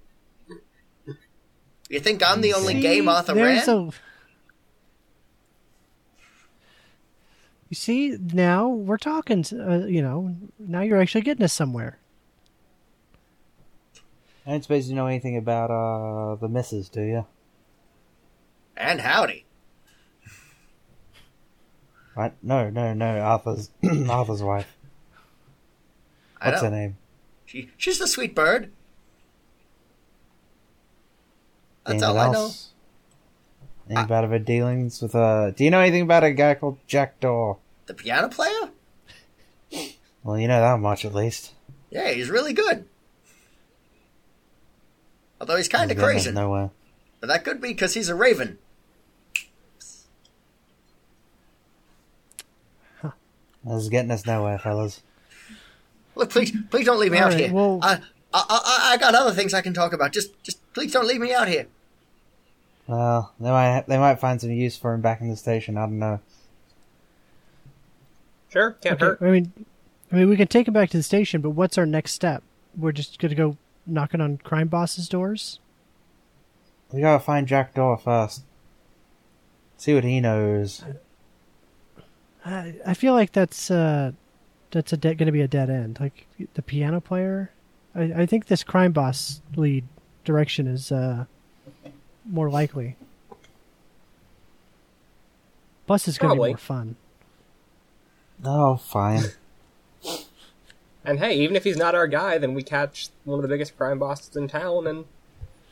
You 1.89 1.99
think 1.99 2.23
I'm 2.23 2.41
the 2.41 2.53
only 2.53 2.73
See, 2.75 2.81
game 2.81 3.07
Arthur 3.07 3.33
there's 3.33 3.67
ran? 3.67 3.77
a 3.77 3.91
You 7.69 7.75
see, 7.75 8.17
now 8.19 8.67
we're 8.69 8.97
talking. 8.97 9.43
Uh, 9.51 9.85
you 9.87 10.01
know, 10.01 10.35
now 10.59 10.81
you're 10.81 11.01
actually 11.01 11.21
getting 11.21 11.43
us 11.43 11.53
somewhere. 11.53 11.97
I 14.45 14.51
don't 14.51 14.61
suppose 14.61 14.87
you 14.87 14.95
know 14.95 15.07
anything 15.07 15.37
about 15.37 15.71
uh 15.71 16.35
the 16.35 16.47
missus, 16.47 16.89
do 16.89 17.01
you? 17.01 17.25
And 18.77 19.01
howdy. 19.01 19.45
Right? 22.15 22.33
No, 22.43 22.69
no, 22.69 22.93
no. 22.93 23.19
Arthur's 23.19 23.71
Arthur's 24.09 24.43
wife. 24.43 24.77
What's 26.41 26.61
her 26.61 26.69
name? 26.69 26.97
She, 27.45 27.71
she's 27.77 27.97
the 27.99 28.07
sweet 28.07 28.35
bird. 28.35 28.71
That's 31.85 32.01
Anything 32.01 32.09
all 32.09 32.17
I 32.17 32.31
know. 32.31 32.51
Anything 33.87 34.05
about 34.05 34.29
her 34.29 34.39
dealings 34.39 35.01
with 35.01 35.13
a? 35.15 35.53
Do 35.55 35.63
you 35.63 35.69
know 35.69 35.79
anything 35.79 36.01
about 36.01 36.23
a 36.23 36.31
guy 36.31 36.55
called 36.55 36.79
Jack 36.87 37.19
Daw? 37.19 37.57
The 37.85 37.93
piano 37.93 38.27
player? 38.29 38.71
Well, 40.23 40.39
you 40.39 40.47
know 40.47 40.59
that 40.59 40.79
much 40.79 41.05
at 41.05 41.13
least. 41.13 41.53
Yeah, 41.91 42.09
he's 42.11 42.29
really 42.29 42.53
good. 42.53 42.85
Although 45.39 45.57
he's 45.57 45.67
kind 45.67 45.91
of 45.91 45.97
He's 45.97 46.01
getting 46.03 46.17
us 46.17 46.23
crazy. 46.23 46.35
Nowhere. 46.35 46.71
But 47.19 47.27
that 47.27 47.43
could 47.43 47.61
be 47.61 47.67
because 47.69 47.93
he's 47.93 48.09
a 48.09 48.15
raven. 48.15 48.57
This 53.63 53.81
is 53.83 53.89
getting 53.89 54.11
us 54.11 54.25
nowhere, 54.25 54.59
fellas. 54.59 55.01
Look, 56.15 56.29
please, 56.29 56.55
please 56.69 56.85
don't 56.85 56.99
leave 56.99 57.11
me 57.11 57.17
All 57.17 57.25
out 57.25 57.31
right, 57.33 57.39
here. 57.45 57.53
well- 57.53 57.79
I, 57.81 57.95
I, 58.33 58.43
I, 58.49 58.89
I 58.93 58.97
got 58.97 59.15
other 59.15 59.31
things 59.31 59.53
I 59.53 59.61
can 59.61 59.73
talk 59.73 59.91
about. 59.93 60.11
Just, 60.11 60.41
just 60.43 60.59
please 60.73 60.91
don't 60.91 61.07
leave 61.07 61.19
me 61.21 61.33
out 61.33 61.47
here. 61.47 61.67
Well, 62.87 63.33
they 63.39 63.49
might 63.49 63.85
they 63.87 63.97
might 63.97 64.19
find 64.19 64.39
some 64.39 64.51
use 64.51 64.77
for 64.77 64.93
him 64.93 65.01
back 65.01 65.21
in 65.21 65.29
the 65.29 65.35
station. 65.35 65.77
I 65.77 65.81
don't 65.81 65.99
know. 65.99 66.19
Sure, 68.49 68.71
can't 68.81 68.95
Okay, 68.95 69.05
hurt. 69.05 69.21
I 69.21 69.31
mean, 69.31 69.51
I 70.11 70.15
mean, 70.15 70.29
we 70.29 70.37
can 70.37 70.47
take 70.47 70.67
him 70.67 70.73
back 70.73 70.89
to 70.91 70.97
the 70.97 71.03
station, 71.03 71.41
but 71.41 71.51
what's 71.51 71.77
our 71.77 71.85
next 71.85 72.13
step? 72.13 72.43
We're 72.77 72.91
just 72.91 73.19
gonna 73.19 73.35
go 73.35 73.57
knocking 73.85 74.21
on 74.21 74.37
crime 74.37 74.67
bosses' 74.67 75.09
doors. 75.09 75.59
We 76.91 77.01
gotta 77.01 77.23
find 77.23 77.47
Jack 77.47 77.73
Daw 77.73 77.97
first. 77.97 78.43
See 79.77 79.93
what 79.93 80.03
he 80.03 80.21
knows. 80.21 80.83
I, 82.45 82.75
I 82.85 82.93
feel 82.93 83.13
like 83.13 83.31
that's 83.31 83.71
uh, 83.71 84.11
that's 84.71 84.93
a 84.93 84.97
de- 84.97 85.15
going 85.15 85.25
to 85.25 85.31
be 85.31 85.41
a 85.41 85.47
dead 85.47 85.69
end. 85.69 85.99
Like 85.99 86.27
the 86.53 86.61
piano 86.61 87.01
player, 87.01 87.51
I, 87.93 88.03
I 88.03 88.25
think 88.25 88.45
this 88.45 88.63
crime 88.63 88.91
boss 88.91 89.41
lead 89.55 89.85
direction 90.23 90.67
is 90.67 90.91
uh, 90.91 91.25
more 92.29 92.49
likely. 92.49 92.95
Bus 95.87 96.07
is 96.07 96.17
going 96.17 96.35
to 96.35 96.41
be 96.43 96.49
more 96.49 96.57
fun. 96.57 96.95
Oh, 98.43 98.77
fine. 98.77 99.23
And 101.07 101.19
hey, 101.19 101.35
even 101.37 101.55
if 101.55 101.63
he's 101.63 101.77
not 101.77 101.93
our 101.93 102.07
guy, 102.07 102.39
then 102.39 102.55
we 102.55 102.63
catch 102.63 103.09
one 103.25 103.37
of 103.37 103.43
the 103.43 103.47
biggest 103.47 103.77
crime 103.77 103.99
bosses 103.99 104.35
in 104.35 104.47
town, 104.47 104.87
and 104.87 105.05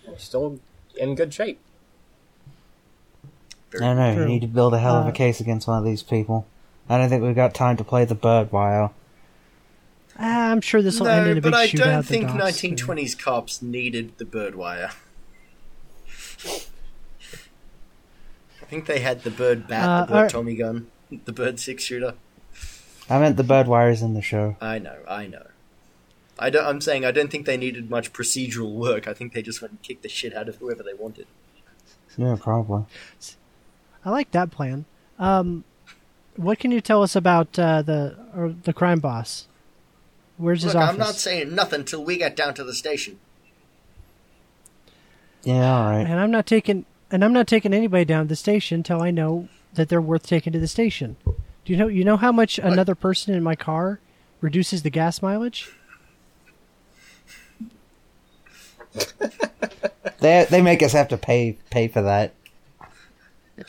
we're 0.07 0.19
still 0.19 0.59
in 0.95 1.15
good 1.15 1.33
shape. 1.33 1.59
no, 3.73 3.95
no, 3.95 4.13
you 4.13 4.25
need 4.25 4.41
to 4.41 4.47
build 4.47 4.75
a 4.75 4.79
hell 4.79 4.95
of 4.97 5.07
Uh, 5.07 5.09
a 5.09 5.11
case 5.11 5.39
against 5.39 5.67
one 5.67 5.79
of 5.79 5.83
these 5.83 6.03
people. 6.03 6.45
I 6.87 6.99
don't 6.99 7.09
think 7.09 7.23
we've 7.23 7.33
got 7.35 7.55
time 7.55 7.77
to 7.77 7.83
play 7.83 8.05
the 8.05 8.13
bird 8.13 8.51
wire. 8.51 8.91
Ah, 10.19 10.51
I'm 10.51 10.61
sure 10.61 10.83
this 10.83 10.99
will 10.99 11.07
end 11.07 11.27
in 11.27 11.33
No, 11.33 11.39
a 11.39 11.41
but 11.41 11.53
I 11.55 11.65
don't 11.65 12.03
think 12.05 12.29
1920s 12.29 13.17
cops 13.17 13.59
needed 13.63 14.15
the 14.19 14.25
bird 14.25 14.53
wire. 14.53 14.91
I 18.61 18.65
think 18.65 18.85
they 18.85 18.99
had 18.99 19.23
the 19.23 19.29
bird 19.31 19.67
bat, 19.67 19.83
Uh, 19.87 20.01
the 20.01 20.07
bird 20.07 20.15
alright. 20.15 20.31
Tommy 20.31 20.55
gun, 20.55 20.87
the 21.25 21.31
bird 21.33 21.59
six 21.59 21.83
shooter. 21.83 22.15
I 23.09 23.19
meant 23.19 23.37
the 23.37 23.43
bird 23.43 23.67
wires 23.67 24.01
in 24.01 24.13
the 24.13 24.21
show. 24.21 24.55
I 24.61 24.79
know, 24.79 24.97
I 25.07 25.27
know. 25.27 25.47
I 26.39 26.49
don't, 26.49 26.65
I'm 26.65 26.81
saying 26.81 27.05
I 27.05 27.11
don't 27.11 27.29
think 27.29 27.45
they 27.45 27.57
needed 27.57 27.89
much 27.89 28.11
procedural 28.13 28.73
work. 28.73 29.07
I 29.07 29.13
think 29.13 29.33
they 29.33 29.41
just 29.41 29.61
went 29.61 29.71
and 29.73 29.81
kicked 29.83 30.01
the 30.03 30.09
shit 30.09 30.33
out 30.33 30.49
of 30.49 30.55
whoever 30.55 30.81
they 30.81 30.93
wanted. 30.93 31.27
Yeah, 32.17 32.37
probably. 32.39 32.85
I 34.05 34.09
like 34.09 34.31
that 34.31 34.49
plan. 34.51 34.85
Um, 35.19 35.63
what 36.35 36.57
can 36.59 36.71
you 36.71 36.81
tell 36.81 37.03
us 37.03 37.15
about 37.15 37.57
uh, 37.59 37.81
the 37.83 38.15
or 38.35 38.49
the 38.63 38.73
crime 38.73 38.99
boss? 38.99 39.47
Where's 40.37 40.63
his 40.63 40.73
Look, 40.73 40.81
office? 40.81 40.93
I'm 40.93 40.99
not 40.99 41.15
saying 41.15 41.53
nothing 41.53 41.85
till 41.85 42.03
we 42.03 42.17
get 42.17 42.35
down 42.35 42.55
to 42.55 42.63
the 42.63 42.73
station. 42.73 43.19
Yeah, 45.43 45.77
alright. 45.77 46.07
and 46.07 46.19
I'm 46.19 46.31
not 46.31 46.45
taking 46.45 46.85
and 47.11 47.23
I'm 47.23 47.33
not 47.33 47.47
taking 47.47 47.73
anybody 47.73 48.05
down 48.05 48.25
to 48.25 48.29
the 48.29 48.35
station 48.35 48.77
until 48.79 49.01
I 49.01 49.11
know 49.11 49.49
that 49.73 49.89
they're 49.89 50.01
worth 50.01 50.25
taking 50.25 50.53
to 50.53 50.59
the 50.59 50.67
station. 50.67 51.17
Do 51.25 51.73
you 51.73 51.77
know 51.77 51.87
you 51.87 52.03
know 52.03 52.17
how 52.17 52.31
much 52.31 52.59
another 52.59 52.95
person 52.95 53.33
in 53.33 53.43
my 53.43 53.55
car 53.55 53.99
reduces 54.41 54.83
the 54.83 54.89
gas 54.89 55.21
mileage? 55.21 55.69
They 60.19 60.47
they 60.49 60.61
make 60.61 60.81
us 60.81 60.93
have 60.93 61.09
to 61.09 61.17
pay 61.17 61.57
pay 61.69 61.89
for 61.89 62.01
that. 62.01 62.33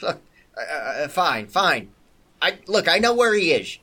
Look, 0.01 0.21
uh, 0.57 0.61
uh, 0.61 1.09
fine, 1.09 1.49
fine. 1.49 1.91
I 2.41 2.59
look. 2.69 2.87
I 2.87 2.99
know 2.99 3.13
where 3.13 3.35
he 3.35 3.51
is, 3.51 3.79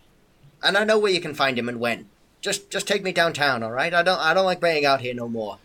and 0.64 0.78
I 0.78 0.86
know 0.86 0.98
where 0.98 1.12
you 1.12 1.20
can 1.20 1.34
find 1.34 1.60
him 1.60 1.68
and 1.68 1.82
when. 1.82 2.08
Just, 2.40 2.72
just 2.72 2.88
take 2.88 3.04
me 3.04 3.12
downtown, 3.12 3.62
all 3.62 3.72
right? 3.72 3.94
I 3.94 4.02
don't, 4.02 4.20
I 4.20 4.34
don't 4.34 4.46
like 4.46 4.62
being 4.62 4.86
out 4.86 5.02
here 5.02 5.14
no 5.14 5.28
more. 5.28 5.60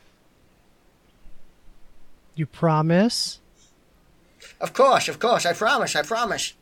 You 2.37 2.46
promise? 2.46 3.40
Of 4.61 4.72
course, 4.75 5.09
of 5.09 5.18
course. 5.18 5.46
I 5.46 5.55
promise. 5.55 5.96
I 5.96 6.03
promise. 6.03 6.53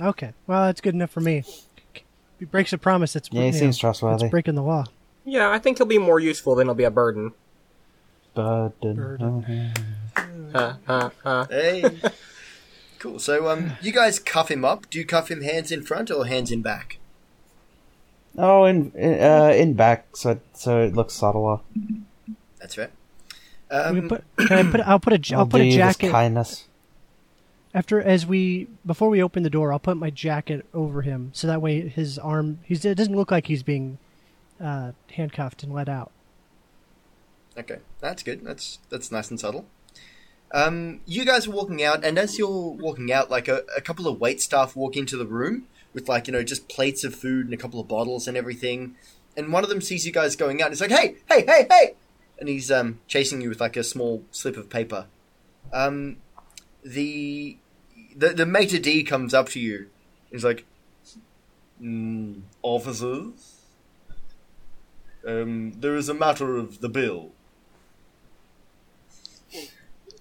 Okay. 0.00 0.32
Well, 0.46 0.66
that's 0.66 0.82
good 0.82 0.94
enough 0.94 1.10
for 1.10 1.20
me. 1.20 1.38
If 1.38 2.04
he 2.38 2.44
breaks 2.44 2.72
a 2.74 2.78
promise, 2.78 3.16
it's 3.16 3.30
Yeah, 3.32 3.46
he 3.46 3.52
seems 3.52 3.78
know, 3.78 3.88
trustworthy. 3.88 4.26
It's 4.26 4.30
breaking 4.30 4.54
the 4.54 4.62
law. 4.62 4.84
Yeah, 5.24 5.50
I 5.50 5.58
think 5.58 5.78
he'll 5.78 5.86
be 5.86 5.98
more 5.98 6.20
useful 6.20 6.54
than 6.54 6.66
he'll 6.66 6.74
be 6.74 6.84
a 6.84 6.90
burden. 6.90 7.32
Burden. 8.34 8.96
Burden. 8.96 9.72
Huh, 10.52 10.74
huh, 10.86 11.10
huh. 11.24 11.46
Hey. 11.48 11.98
cool. 12.98 13.18
So, 13.18 13.48
um, 13.48 13.72
you 13.80 13.92
guys 13.92 14.18
cuff 14.18 14.50
him 14.50 14.64
up. 14.64 14.90
Do 14.90 14.98
you 14.98 15.06
cuff 15.06 15.30
him 15.30 15.40
hands 15.40 15.72
in 15.72 15.82
front 15.82 16.10
or 16.10 16.26
hands 16.26 16.52
in 16.52 16.60
back? 16.60 16.98
Oh, 18.36 18.64
in 18.66 18.92
in, 18.92 19.18
uh, 19.18 19.54
in 19.56 19.72
back, 19.72 20.14
so 20.14 20.38
so 20.52 20.82
it 20.82 20.94
looks 20.94 21.14
subtler. 21.14 21.60
That's 22.60 22.76
right. 22.76 22.90
We 23.70 23.76
Um, 23.76 24.08
put, 24.08 24.24
can 24.38 24.68
I 24.68 24.70
put? 24.70 24.80
I'll 24.82 25.00
put 25.00 25.12
a. 25.12 25.34
I'll 25.36 25.46
put 25.46 25.60
a 25.60 25.64
you 25.64 25.70
this 25.72 25.78
jacket 25.96 26.10
kindness. 26.10 26.66
after 27.74 28.00
as 28.00 28.24
we 28.26 28.68
before 28.84 29.08
we 29.08 29.22
open 29.22 29.42
the 29.42 29.50
door. 29.50 29.72
I'll 29.72 29.78
put 29.78 29.96
my 29.96 30.10
jacket 30.10 30.66
over 30.72 31.02
him 31.02 31.30
so 31.34 31.46
that 31.46 31.60
way 31.60 31.88
his 31.88 32.18
arm. 32.18 32.60
He's. 32.64 32.84
It 32.84 32.96
doesn't 32.96 33.16
look 33.16 33.30
like 33.30 33.46
he's 33.48 33.62
being 33.64 33.98
uh, 34.60 34.92
handcuffed 35.12 35.62
and 35.62 35.72
let 35.72 35.88
out. 35.88 36.12
Okay, 37.58 37.78
that's 38.00 38.22
good. 38.22 38.44
That's 38.44 38.78
that's 38.90 39.10
nice 39.10 39.30
and 39.30 39.40
subtle. 39.40 39.66
Um, 40.52 41.00
you 41.06 41.24
guys 41.24 41.48
are 41.48 41.50
walking 41.50 41.82
out, 41.82 42.04
and 42.04 42.18
as 42.18 42.38
you're 42.38 42.48
walking 42.70 43.12
out, 43.12 43.30
like 43.30 43.48
a, 43.48 43.62
a 43.76 43.80
couple 43.80 44.06
of 44.06 44.20
wait 44.20 44.40
staff 44.40 44.76
walk 44.76 44.96
into 44.96 45.16
the 45.16 45.26
room 45.26 45.66
with 45.92 46.08
like 46.08 46.28
you 46.28 46.32
know 46.32 46.44
just 46.44 46.68
plates 46.68 47.02
of 47.02 47.14
food 47.16 47.46
and 47.46 47.54
a 47.54 47.56
couple 47.56 47.80
of 47.80 47.88
bottles 47.88 48.28
and 48.28 48.36
everything. 48.36 48.94
And 49.36 49.52
one 49.52 49.64
of 49.64 49.68
them 49.70 49.80
sees 49.82 50.06
you 50.06 50.12
guys 50.12 50.36
going 50.36 50.62
out. 50.62 50.66
And 50.66 50.74
he's 50.74 50.80
like, 50.80 50.90
"Hey, 50.92 51.16
hey, 51.28 51.44
hey, 51.44 51.66
hey!" 51.68 51.94
And 52.38 52.48
he's 52.48 52.70
um, 52.70 53.00
chasing 53.06 53.40
you 53.40 53.48
with 53.48 53.60
like 53.60 53.76
a 53.76 53.84
small 53.84 54.22
slip 54.30 54.56
of 54.56 54.68
paper. 54.68 55.06
Um, 55.72 56.18
the 56.82 57.56
the 58.14 58.28
the 58.28 58.46
maitre 58.46 58.78
d 58.78 59.02
comes 59.02 59.34
up 59.34 59.48
to 59.50 59.60
you. 59.60 59.88
He's 60.30 60.44
like, 60.44 60.64
mm, 61.82 62.42
"Officers, 62.62 63.62
um, 65.26 65.72
there 65.80 65.96
is 65.96 66.08
a 66.08 66.14
matter 66.14 66.56
of 66.56 66.80
the 66.80 66.88
bill." 66.88 67.32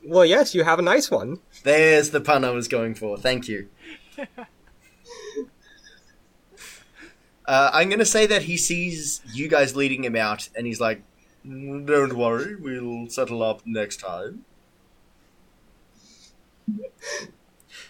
Well, 0.07 0.25
yes, 0.25 0.53
you 0.53 0.63
have 0.63 0.79
a 0.79 0.83
nice 0.83 1.09
one. 1.09 1.39
There's 1.63 2.11
the 2.11 2.21
pun 2.21 2.45
I 2.45 2.51
was 2.51 2.67
going 2.67 2.93
for. 2.95 3.17
Thank 3.17 3.47
you. 3.47 3.69
Uh, 7.47 7.69
I'm 7.73 7.89
going 7.89 7.99
to 7.99 8.05
say 8.05 8.25
that 8.25 8.43
he 8.43 8.57
sees 8.57 9.21
you 9.31 9.47
guys 9.47 9.75
leading 9.75 10.03
him 10.03 10.15
out, 10.15 10.49
and 10.55 10.65
he's 10.65 10.79
like, 10.79 10.97
"Mm, 10.99 11.03
"Don't 11.47 12.13
worry, 12.17 12.55
we'll 12.55 13.07
settle 13.09 13.43
up 13.43 13.61
next 13.65 13.97
time." 13.97 14.45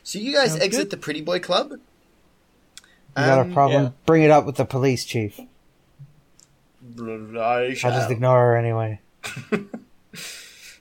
So 0.03 0.19
you 0.19 0.33
guys 0.33 0.51
Sounds 0.51 0.61
exit 0.63 0.83
good. 0.85 0.89
the 0.91 0.97
Pretty 0.97 1.21
Boy 1.21 1.39
Club. 1.39 1.71
You 1.71 1.77
got 3.15 3.39
Um, 3.39 3.51
a 3.51 3.53
problem? 3.53 3.83
yeah. 3.83 3.89
Bring 4.05 4.23
it 4.23 4.31
up 4.31 4.45
with 4.45 4.55
the 4.57 4.65
police 4.65 5.05
chief. 5.05 5.39
I 6.99 7.67
I 7.69 7.73
shall. 7.73 7.91
just 7.91 8.11
ignore 8.11 8.37
her 8.39 8.57
anyway. 8.57 8.99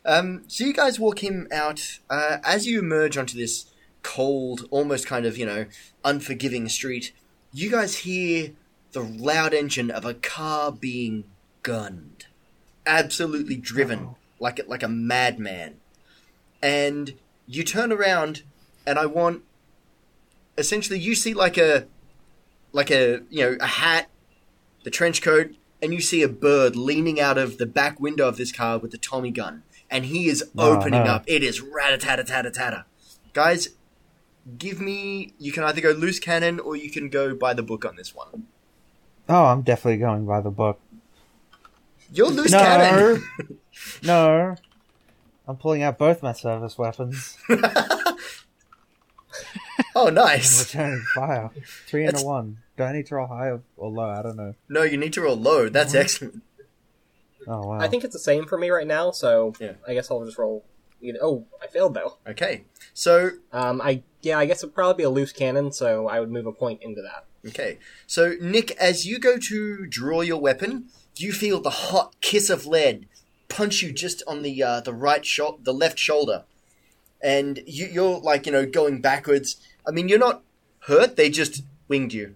Um, 0.07 0.43
so 0.49 0.65
you 0.67 0.75
guys 0.75 1.01
walk 1.01 1.25
him 1.25 1.49
out. 1.51 1.99
Uh, 2.11 2.37
as 2.45 2.67
you 2.67 2.79
emerge 2.79 3.17
onto 3.17 3.39
this 3.39 3.65
cold, 4.03 4.69
almost 4.71 5.07
kind 5.07 5.25
of, 5.25 5.39
you 5.39 5.47
know, 5.47 5.65
unforgiving 6.05 6.69
street, 6.69 7.13
you 7.55 7.71
guys 7.71 7.97
hear 8.01 8.51
the 8.93 9.01
loud 9.01 9.55
engine 9.55 9.91
of 9.91 10.05
a 10.05 10.13
car 10.13 10.71
being 10.73 11.25
gunned. 11.63 12.14
Absolutely 12.87 13.57
driven, 13.57 13.99
oh. 14.01 14.17
like, 14.39 14.59
a- 14.59 14.65
like 14.69 14.83
a 14.83 14.89
madman. 14.89 15.77
And 16.63 17.15
you 17.47 17.63
turn 17.65 17.93
around, 17.93 18.43
and 18.87 18.99
I 18.99 19.07
want 19.07 19.43
essentially 20.57 20.99
you 20.99 21.15
see 21.15 21.35
like 21.35 21.59
a 21.59 21.87
like 22.73 22.91
a 22.91 23.21
you 23.31 23.43
know 23.45 23.57
a 23.61 23.67
hat, 23.67 24.09
the 24.83 24.91
trench 24.91 25.21
coat, 25.23 25.55
and 25.83 25.93
you 25.93 26.01
see 26.01 26.23
a 26.23 26.29
bird 26.29 26.77
leaning 26.77 27.21
out 27.21 27.39
of 27.39 27.59
the 27.59 27.67
back 27.67 28.01
window 28.01 28.27
of 28.27 28.37
this 28.37 28.53
car 28.53 28.79
with 28.79 28.91
the 28.93 28.99
Tommy 28.99 29.31
gun, 29.31 29.63
and 29.91 30.07
he 30.07 30.29
is 30.29 30.45
Oh, 30.57 30.77
opening 30.77 31.05
no. 31.05 31.11
up. 31.13 31.25
It 31.27 31.43
is 31.43 31.61
rat 31.61 32.01
tat 32.01 32.27
tat 32.27 32.53
tat 32.55 32.87
Guys, 33.33 33.69
give 34.59 34.81
me. 34.81 35.35
You 35.39 35.53
can 35.53 35.65
either 35.65 35.81
go 35.81 35.91
loose 35.91 36.19
cannon 36.19 36.61
or 36.61 36.77
you 36.77 36.91
can 36.91 37.09
go 37.09 37.35
by 37.35 37.53
the 37.55 37.63
book 37.63 37.85
on 37.85 37.97
this 37.97 38.15
one. 38.15 38.47
Oh, 39.29 39.45
I'm 39.47 39.63
definitely 39.63 39.99
going 39.99 40.27
by 40.27 40.41
the 40.41 40.51
book. 40.51 40.81
You're 42.15 42.29
lose 42.29 42.53
No. 42.53 42.59
cannon. 42.61 43.23
No. 44.03 44.55
I'm 45.47 45.57
pulling 45.57 45.83
out 45.83 45.99
both 45.99 46.23
my 46.23 46.33
service 46.33 46.79
weapons. 46.79 47.37
oh, 49.95 50.07
and 50.07 50.15
nice. 50.15 50.65
returning 50.65 51.03
fire. 51.15 51.51
Three 51.87 52.07
and 52.07 52.19
a 52.19 52.23
one. 52.25 52.59
Do 52.77 52.85
I 52.85 52.93
need 52.93 53.07
to 53.07 53.17
roll 53.17 53.27
high 53.27 53.49
or- 53.51 53.63
or 53.77 53.91
low? 53.91 54.09
I 54.11 54.23
don't 54.23 54.37
know. 54.37 54.55
No, 54.69 54.83
you 54.83 54.97
need 54.97 55.13
to 55.15 55.21
roll 55.23 55.37
low. 55.37 55.69
That's 55.69 55.95
excellent. 55.95 56.43
Oh 57.47 57.67
wow. 57.67 57.79
I 57.81 57.89
think 57.89 58.05
it's 58.05 58.15
the 58.15 58.19
same 58.19 58.47
for 58.47 58.57
me 58.57 58.71
right 58.71 58.87
now, 58.87 59.11
so 59.11 59.53
Yeah. 59.61 59.73
I 59.87 59.93
guess 59.95 60.11
I'll 60.11 60.25
just 60.25 60.39
roll. 60.39 60.65
Either. 61.03 61.19
Oh, 61.21 61.45
I 61.63 61.67
failed 61.67 61.95
though. 61.95 62.17
Okay, 62.27 62.65
so 62.95 63.31
Um, 63.53 63.81
I 63.83 64.03
yeah, 64.23 64.39
I 64.39 64.47
guess 64.47 64.63
it'd 64.63 64.75
probably 64.75 65.03
be 65.03 65.05
a 65.05 65.11
loose 65.11 65.33
cannon, 65.33 65.71
so 65.73 66.09
I 66.09 66.21
would 66.21 66.31
move 66.31 66.47
a 66.47 66.53
point 66.53 66.83
into 66.83 67.03
that. 67.03 67.27
Okay. 67.47 67.79
So, 68.07 68.35
Nick, 68.41 68.71
as 68.79 69.05
you 69.05 69.19
go 69.19 69.37
to 69.37 69.85
draw 69.87 70.23
your 70.23 70.41
weapon, 70.41 70.87
you 71.17 71.33
feel 71.33 71.61
the 71.61 71.71
hot 71.71 72.15
kiss 72.21 72.51
of 72.51 72.67
lead 72.67 73.07
punch 73.55 73.83
you 73.83 73.93
just 73.93 74.23
on 74.27 74.43
the 74.43 74.63
uh, 74.63 74.81
the 74.81 74.93
right 74.93 75.25
shoulder, 75.25 75.59
the 75.63 75.73
left 75.73 75.99
shoulder, 75.99 76.45
and 77.23 77.61
you, 77.67 77.87
you're 77.87 78.19
like 78.19 78.47
you 78.47 78.53
know 78.53 78.67
going 78.67 79.01
backwards. 79.01 79.57
I 79.87 79.91
mean, 79.93 80.09
you're 80.09 80.19
not 80.19 80.43
hurt; 80.81 81.17
they 81.17 81.31
just 81.31 81.63
winged 81.89 82.13
you. 82.13 82.35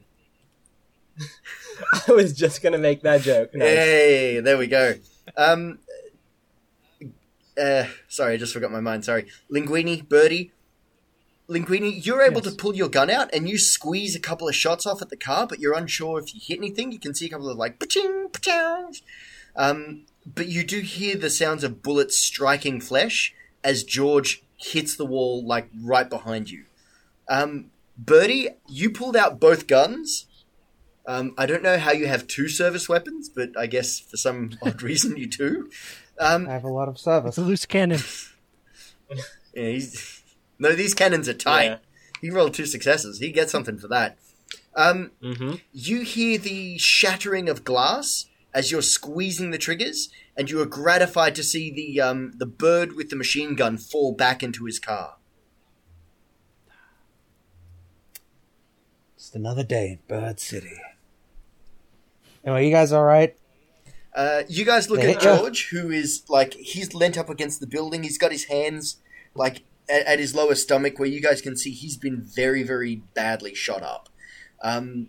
I 2.09 2.12
was 2.12 2.33
just 2.33 2.62
gonna 2.62 2.79
make 2.79 3.03
that 3.03 3.23
joke. 3.23 3.55
Nice. 3.55 3.69
Hey, 3.69 4.41
there 4.41 4.59
we 4.59 4.67
go. 4.67 4.95
Um, 5.37 5.81
uh, 7.61 7.87
sorry, 8.07 8.35
I 8.35 8.37
just 8.37 8.53
forgot 8.53 8.71
my 8.71 8.81
mind. 8.81 9.05
Sorry, 9.05 9.27
Linguini, 9.51 10.09
Birdie. 10.09 10.53
Linguini, 11.48 12.04
you're 12.04 12.20
able 12.22 12.42
Yes. 12.42 12.50
to 12.52 12.56
pull 12.56 12.74
your 12.76 12.88
gun 12.90 13.08
out 13.08 13.30
and 13.32 13.48
you 13.48 13.56
squeeze 13.58 14.14
a 14.14 14.20
couple 14.20 14.48
of 14.48 14.54
shots 14.54 14.84
off 14.87 15.00
at 15.00 15.08
the 15.08 15.16
car, 15.16 15.46
but 15.46 15.61
you're 15.61 15.72
unsure 15.74 16.18
if 16.18 16.34
you 16.34 16.40
hit 16.44 16.58
anything. 16.58 16.92
You 16.92 16.98
can 16.98 17.14
see 17.14 17.26
a 17.26 17.30
couple 17.30 17.48
of 17.48 17.56
like 17.56 17.78
pa-ching, 17.80 18.28
pa 18.30 18.90
Um, 19.56 20.04
but 20.26 20.48
you 20.48 20.62
do 20.62 20.80
hear 20.80 21.16
the 21.16 21.30
sounds 21.30 21.64
of 21.64 21.82
bullets 21.82 22.18
striking 22.18 22.80
flesh 22.80 23.34
as 23.64 23.82
George 23.82 24.42
hits 24.58 24.94
the 24.94 25.06
wall 25.06 25.42
like 25.44 25.70
right 25.82 26.08
behind 26.11 26.50
you. 26.50 26.64
Um, 27.28 27.70
Birdie, 27.96 28.50
you 28.68 28.90
pulled 28.90 29.16
out 29.16 29.40
both 29.40 29.66
guns. 29.66 30.26
Um, 31.06 31.32
I 31.38 31.46
don't 31.46 31.62
know 31.62 31.78
how 31.78 31.92
you 31.92 32.06
have 32.08 32.26
two 32.26 32.48
service 32.48 32.88
weapons, 32.90 33.30
but 33.30 33.56
I 33.58 33.66
guess 33.66 33.98
for 33.98 34.18
some 34.18 34.50
odd 34.62 34.82
reason 34.82 35.16
you 35.16 35.26
do. 35.26 35.70
Um, 36.20 36.46
I 36.46 36.52
have 36.52 36.64
a 36.64 36.68
lot 36.68 36.88
of 36.88 36.98
service. 36.98 37.30
It's 37.30 37.38
a 37.38 37.42
loose 37.42 37.64
cannon. 37.64 38.00
yeah, 39.11 39.22
he's, 39.54 40.17
no, 40.59 40.73
these 40.73 40.94
cannons 40.94 41.29
are 41.29 41.35
tight. 41.35 41.64
Yeah. 41.64 41.77
He 42.21 42.31
rolled 42.31 42.55
two 42.55 42.66
successes. 42.66 43.18
He 43.18 43.31
gets 43.31 43.53
something 43.53 43.79
for 43.79 43.88
that. 43.88 44.18
Um, 44.75 45.12
Mm-hmm. 45.23 45.55
you 45.73 46.01
hear 46.03 46.38
the 46.38 46.79
shattering 46.79 47.49
of 47.49 47.64
glass 47.64 48.27
as 48.55 48.71
you're 48.71 48.83
squeezing 48.83 49.51
the 49.51 49.59
triggers, 49.59 50.09
and 50.37 50.51
you 50.51 50.61
are 50.61 50.66
gratified 50.66 51.35
to 51.37 51.42
see 51.42 51.71
the 51.71 52.01
um, 52.01 52.33
the 52.37 52.47
bird 52.47 52.94
with 52.94 53.11
the 53.11 53.16
machine 53.16 53.55
gun 53.55 53.77
fall 53.77 54.12
back 54.12 54.42
into 54.42 54.64
his 54.64 54.79
car. 54.79 55.16
Just 59.16 59.35
another 59.35 59.64
day 59.64 59.88
in 59.92 59.99
Bird 60.09 60.40
City. 60.40 60.81
Anyway, 62.44 62.66
you 62.66 62.73
guys 62.73 62.92
all 62.92 63.05
right? 63.05 63.37
Uh, 64.14 64.42
you 64.49 64.64
guys 64.64 64.88
look 64.88 65.01
at 65.01 65.23
Yeah. 65.23 65.37
George, 65.37 65.68
who 65.71 65.90
is 65.90 66.23
like 66.29 66.55
he's 66.55 66.94
leant 66.94 67.18
up 67.18 67.29
against 67.29 67.61
the 67.61 67.66
building. 67.66 68.03
He's 68.03 68.18
got 68.18 68.33
his 68.33 68.44
hands 68.44 68.97
like 69.35 69.62
at, 69.88 70.07
at 70.07 70.18
his 70.18 70.35
lower 70.35 70.55
stomach, 70.55 70.98
where 70.98 71.09
you 71.09 71.20
guys 71.20 71.40
can 71.40 71.57
see 71.57 71.70
he's 71.70 71.96
been 71.96 72.20
very, 72.20 72.62
very 72.62 73.03
badly 73.14 73.55
shot 73.55 73.83
up. 73.83 74.09
Um, 74.62 75.09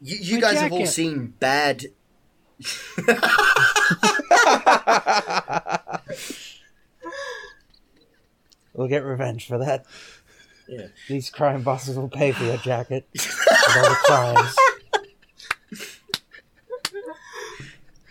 you 0.00 0.16
you 0.16 0.34
My 0.36 0.40
guys 0.40 0.60
have 0.60 0.72
all 0.72 0.86
seen 0.86 1.34
bad. 1.38 1.86
We'll 8.74 8.88
get 8.88 9.04
revenge 9.04 9.46
for 9.46 9.58
that. 9.58 9.84
Yeah. 10.66 10.86
These 11.08 11.30
crime 11.30 11.62
bosses 11.62 11.96
will 11.96 12.08
pay 12.08 12.32
for 12.32 12.44
your 12.44 12.56
jacket 12.58 13.06
with 13.12 13.76
all 13.76 13.82
the 13.82 13.96
crimes. 14.04 14.56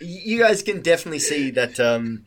you 0.00 0.38
guys 0.38 0.62
can 0.62 0.80
definitely 0.80 1.18
see 1.18 1.50
that 1.50 1.80
um, 1.80 2.24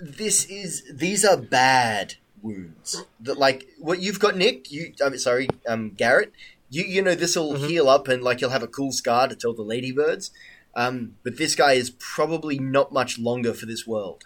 this 0.00 0.44
is 0.46 0.82
these 0.92 1.24
are 1.24 1.36
bad 1.36 2.14
wounds. 2.42 3.04
That 3.20 3.38
like 3.38 3.68
what 3.78 4.00
you've 4.00 4.20
got, 4.20 4.36
Nick. 4.36 4.70
You, 4.70 4.92
I'm 5.04 5.16
sorry, 5.18 5.48
um, 5.68 5.90
Garrett. 5.90 6.32
You 6.70 6.84
you 6.84 7.02
know 7.02 7.14
this 7.14 7.36
will 7.36 7.54
heal 7.54 7.88
up 7.88 8.08
and 8.08 8.22
like 8.22 8.40
you'll 8.40 8.50
have 8.50 8.62
a 8.62 8.68
cool 8.68 8.92
scar 8.92 9.28
to 9.28 9.36
tell 9.36 9.52
the 9.52 9.62
ladybirds. 9.62 10.30
Um, 10.74 11.16
but 11.24 11.36
this 11.36 11.54
guy 11.56 11.72
is 11.72 11.90
probably 11.90 12.58
not 12.58 12.92
much 12.92 13.18
longer 13.18 13.52
for 13.52 13.66
this 13.66 13.86
world. 13.86 14.24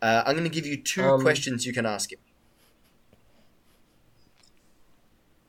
Uh, 0.00 0.22
I'm 0.26 0.34
going 0.34 0.44
to 0.44 0.50
give 0.50 0.66
you 0.66 0.76
two 0.76 1.04
Um, 1.04 1.20
questions 1.20 1.66
you 1.66 1.72
can 1.72 1.86
ask 1.86 2.12
him. 2.12 2.18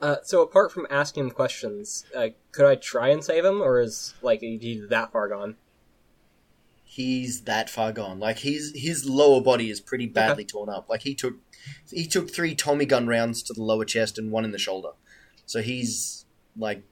Uh, 0.01 0.17
so 0.23 0.41
apart 0.41 0.71
from 0.71 0.85
asking 0.89 1.25
him 1.25 1.31
questions, 1.31 2.05
uh, 2.15 2.27
could 2.51 2.65
I 2.65 2.75
try 2.75 3.07
and 3.07 3.23
save 3.23 3.45
him, 3.45 3.61
or 3.61 3.79
is 3.79 4.13
like 4.21 4.41
he 4.41 4.85
that 4.89 5.11
far 5.11 5.29
gone? 5.29 5.55
He's 6.95 7.41
that 7.41 7.69
far 7.69 7.91
gone. 7.91 8.19
Like 8.21 8.37
he's 8.37 8.71
his 8.73 9.03
lower 9.05 9.41
body 9.41 9.69
is 9.69 9.81
pretty 9.81 10.05
badly 10.05 10.45
torn 10.45 10.69
up. 10.69 10.87
Like 10.89 11.01
he 11.01 11.13
took 11.13 11.33
he 11.91 12.07
took 12.07 12.31
three 12.33 12.55
Tommy 12.55 12.85
gun 12.85 13.05
rounds 13.05 13.43
to 13.43 13.53
the 13.53 13.61
lower 13.61 13.83
chest 13.83 14.17
and 14.17 14.31
one 14.31 14.45
in 14.45 14.51
the 14.51 14.57
shoulder. 14.57 14.91
So 15.45 15.61
he's 15.61 16.23
like 16.57 16.83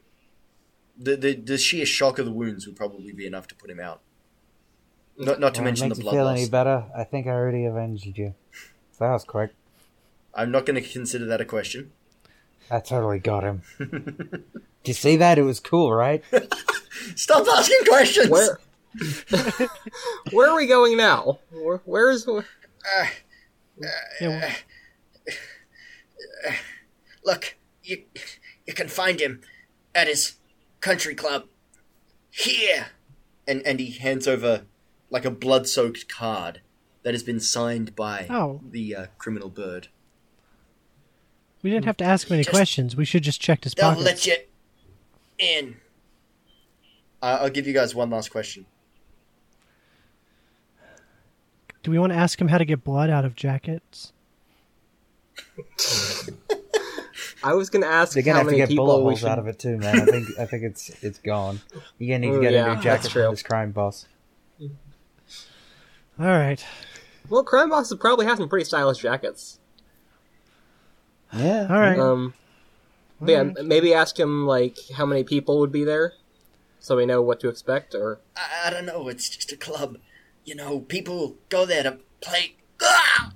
the 0.99 1.15
the, 1.15 1.35
the 1.35 1.57
sheer 1.57 1.85
shock 1.85 2.19
of 2.19 2.25
the 2.25 2.33
wounds 2.33 2.67
would 2.67 2.75
probably 2.75 3.13
be 3.13 3.25
enough 3.25 3.47
to 3.47 3.55
put 3.55 3.69
him 3.69 3.79
out. 3.79 4.01
Not 5.17 5.39
not 5.39 5.53
to 5.53 5.61
Well, 5.61 5.67
it 5.67 5.71
mention 5.71 5.87
the 5.87 5.95
makes 5.95 5.99
you 5.99 6.03
blood 6.03 6.13
feel 6.15 6.25
loss. 6.25 6.37
any 6.37 6.49
better? 6.49 6.83
I 6.97 7.05
think 7.05 7.25
I 7.27 7.29
already 7.29 7.63
avenged 7.63 8.17
you. 8.17 8.35
So 8.91 9.05
that 9.05 9.11
was 9.13 9.23
quick. 9.23 9.51
I'm 10.33 10.51
not 10.51 10.65
going 10.65 10.75
to 10.83 10.85
consider 10.85 11.23
that 11.27 11.39
a 11.39 11.45
question. 11.45 11.93
I 12.69 12.81
totally 12.81 13.19
got 13.19 13.43
him. 13.45 13.61
Did 13.79 14.43
you 14.83 14.93
see 14.93 15.15
that? 15.15 15.37
It 15.37 15.43
was 15.43 15.61
cool, 15.61 15.93
right? 15.93 16.21
Stop 17.15 17.47
asking 17.47 17.85
questions. 17.87 18.29
Where? 18.29 18.59
Where 20.31 20.49
are 20.49 20.55
we 20.55 20.67
going 20.67 20.95
now? 20.97 21.39
Where, 21.51 21.81
where's 21.85 22.25
where? 22.27 22.45
Yeah, 24.21 24.53
Look, 27.25 27.55
you 27.83 28.03
you 28.65 28.73
can 28.73 28.87
find 28.87 29.19
him 29.19 29.41
at 29.95 30.07
his 30.07 30.35
country 30.81 31.15
club 31.15 31.45
here. 32.29 32.87
And 33.47 33.61
and 33.65 33.79
he 33.79 33.91
hands 33.91 34.27
over 34.27 34.63
like 35.09 35.25
a 35.25 35.31
blood-soaked 35.31 36.07
card 36.09 36.61
that 37.03 37.13
has 37.13 37.23
been 37.23 37.39
signed 37.39 37.95
by 37.95 38.27
Oh. 38.29 38.61
the 38.69 38.95
uh, 38.95 39.05
criminal 39.17 39.49
bird. 39.49 39.87
we 41.61 41.69
didn't 41.69 41.85
have 41.85 41.97
to 41.97 42.03
ask 42.05 42.27
him 42.27 42.35
any 42.35 42.43
Just- 42.43 42.53
questions. 42.55 42.95
We 42.95 43.05
should 43.05 43.23
just 43.23 43.39
check 43.41 43.63
his 43.63 43.73
pockets. 43.75 44.03
They'll 44.03 44.05
let 44.13 44.25
you 44.27 44.35
in. 45.37 45.77
Uh, 47.21 47.39
I'll 47.41 47.49
give 47.49 47.65
you 47.67 47.73
guys 47.73 47.95
one 47.95 48.09
last 48.09 48.31
question. 48.31 48.65
Do 51.83 51.91
we 51.91 51.99
want 51.99 52.13
to 52.13 52.17
ask 52.17 52.39
him 52.39 52.47
how 52.47 52.57
to 52.57 52.65
get 52.65 52.83
blood 52.83 53.09
out 53.09 53.25
of 53.25 53.35
jackets? 53.35 54.13
I 57.43 57.53
was 57.53 57.69
gonna 57.69 57.85
ask 57.87 58.13
They're 58.13 58.23
gonna 58.23 58.33
how 58.35 58.39
have 58.39 58.47
to 58.47 58.51
many 58.51 58.57
get 58.59 58.69
people 58.69 58.85
bullet 58.85 58.99
we 59.03 59.03
holes 59.11 59.19
should. 59.19 59.27
out 59.29 59.39
of 59.39 59.47
it 59.47 59.59
too, 59.59 59.77
man. 59.77 59.99
I 60.01 60.05
think 60.05 60.39
I 60.39 60.45
think 60.45 60.63
it's 60.63 61.03
it's 61.03 61.19
gone. 61.19 61.59
You're 61.97 62.17
gonna 62.17 62.27
need 62.27 62.31
to 62.33 62.37
Ooh, 62.39 62.41
get 62.41 62.53
yeah, 62.53 62.65
a 62.65 62.67
new 62.69 62.73
that's 62.75 62.83
jacket 62.83 63.09
true. 63.11 63.23
from 63.23 63.33
this 63.33 63.43
crime 63.43 63.71
boss. 63.71 64.07
All 64.61 66.25
right. 66.25 66.63
Well, 67.29 67.43
crime 67.43 67.69
bosses 67.69 67.97
probably 67.99 68.25
have 68.27 68.37
some 68.37 68.47
pretty 68.47 68.65
stylish 68.65 68.99
jackets. 68.99 69.59
Yeah. 71.33 71.67
All 71.69 71.79
right. 71.79 71.99
Um, 71.99 72.33
but 73.19 73.31
yeah, 73.31 73.43
maybe 73.63 73.93
ask 73.93 74.17
him 74.17 74.45
like 74.45 74.77
how 74.95 75.05
many 75.05 75.23
people 75.23 75.59
would 75.59 75.71
be 75.71 75.83
there, 75.83 76.13
so 76.79 76.95
we 76.97 77.05
know 77.05 77.21
what 77.21 77.39
to 77.41 77.49
expect. 77.49 77.93
Or 77.95 78.19
I, 78.37 78.67
I 78.67 78.69
don't 78.69 78.85
know. 78.85 79.07
It's 79.09 79.27
just 79.27 79.51
a 79.51 79.57
club. 79.57 79.97
You 80.45 80.55
know, 80.55 80.79
people 80.79 81.35
go 81.49 81.65
there 81.65 81.83
to 81.83 81.97
play. 82.21 82.55
Ah! 82.81 83.31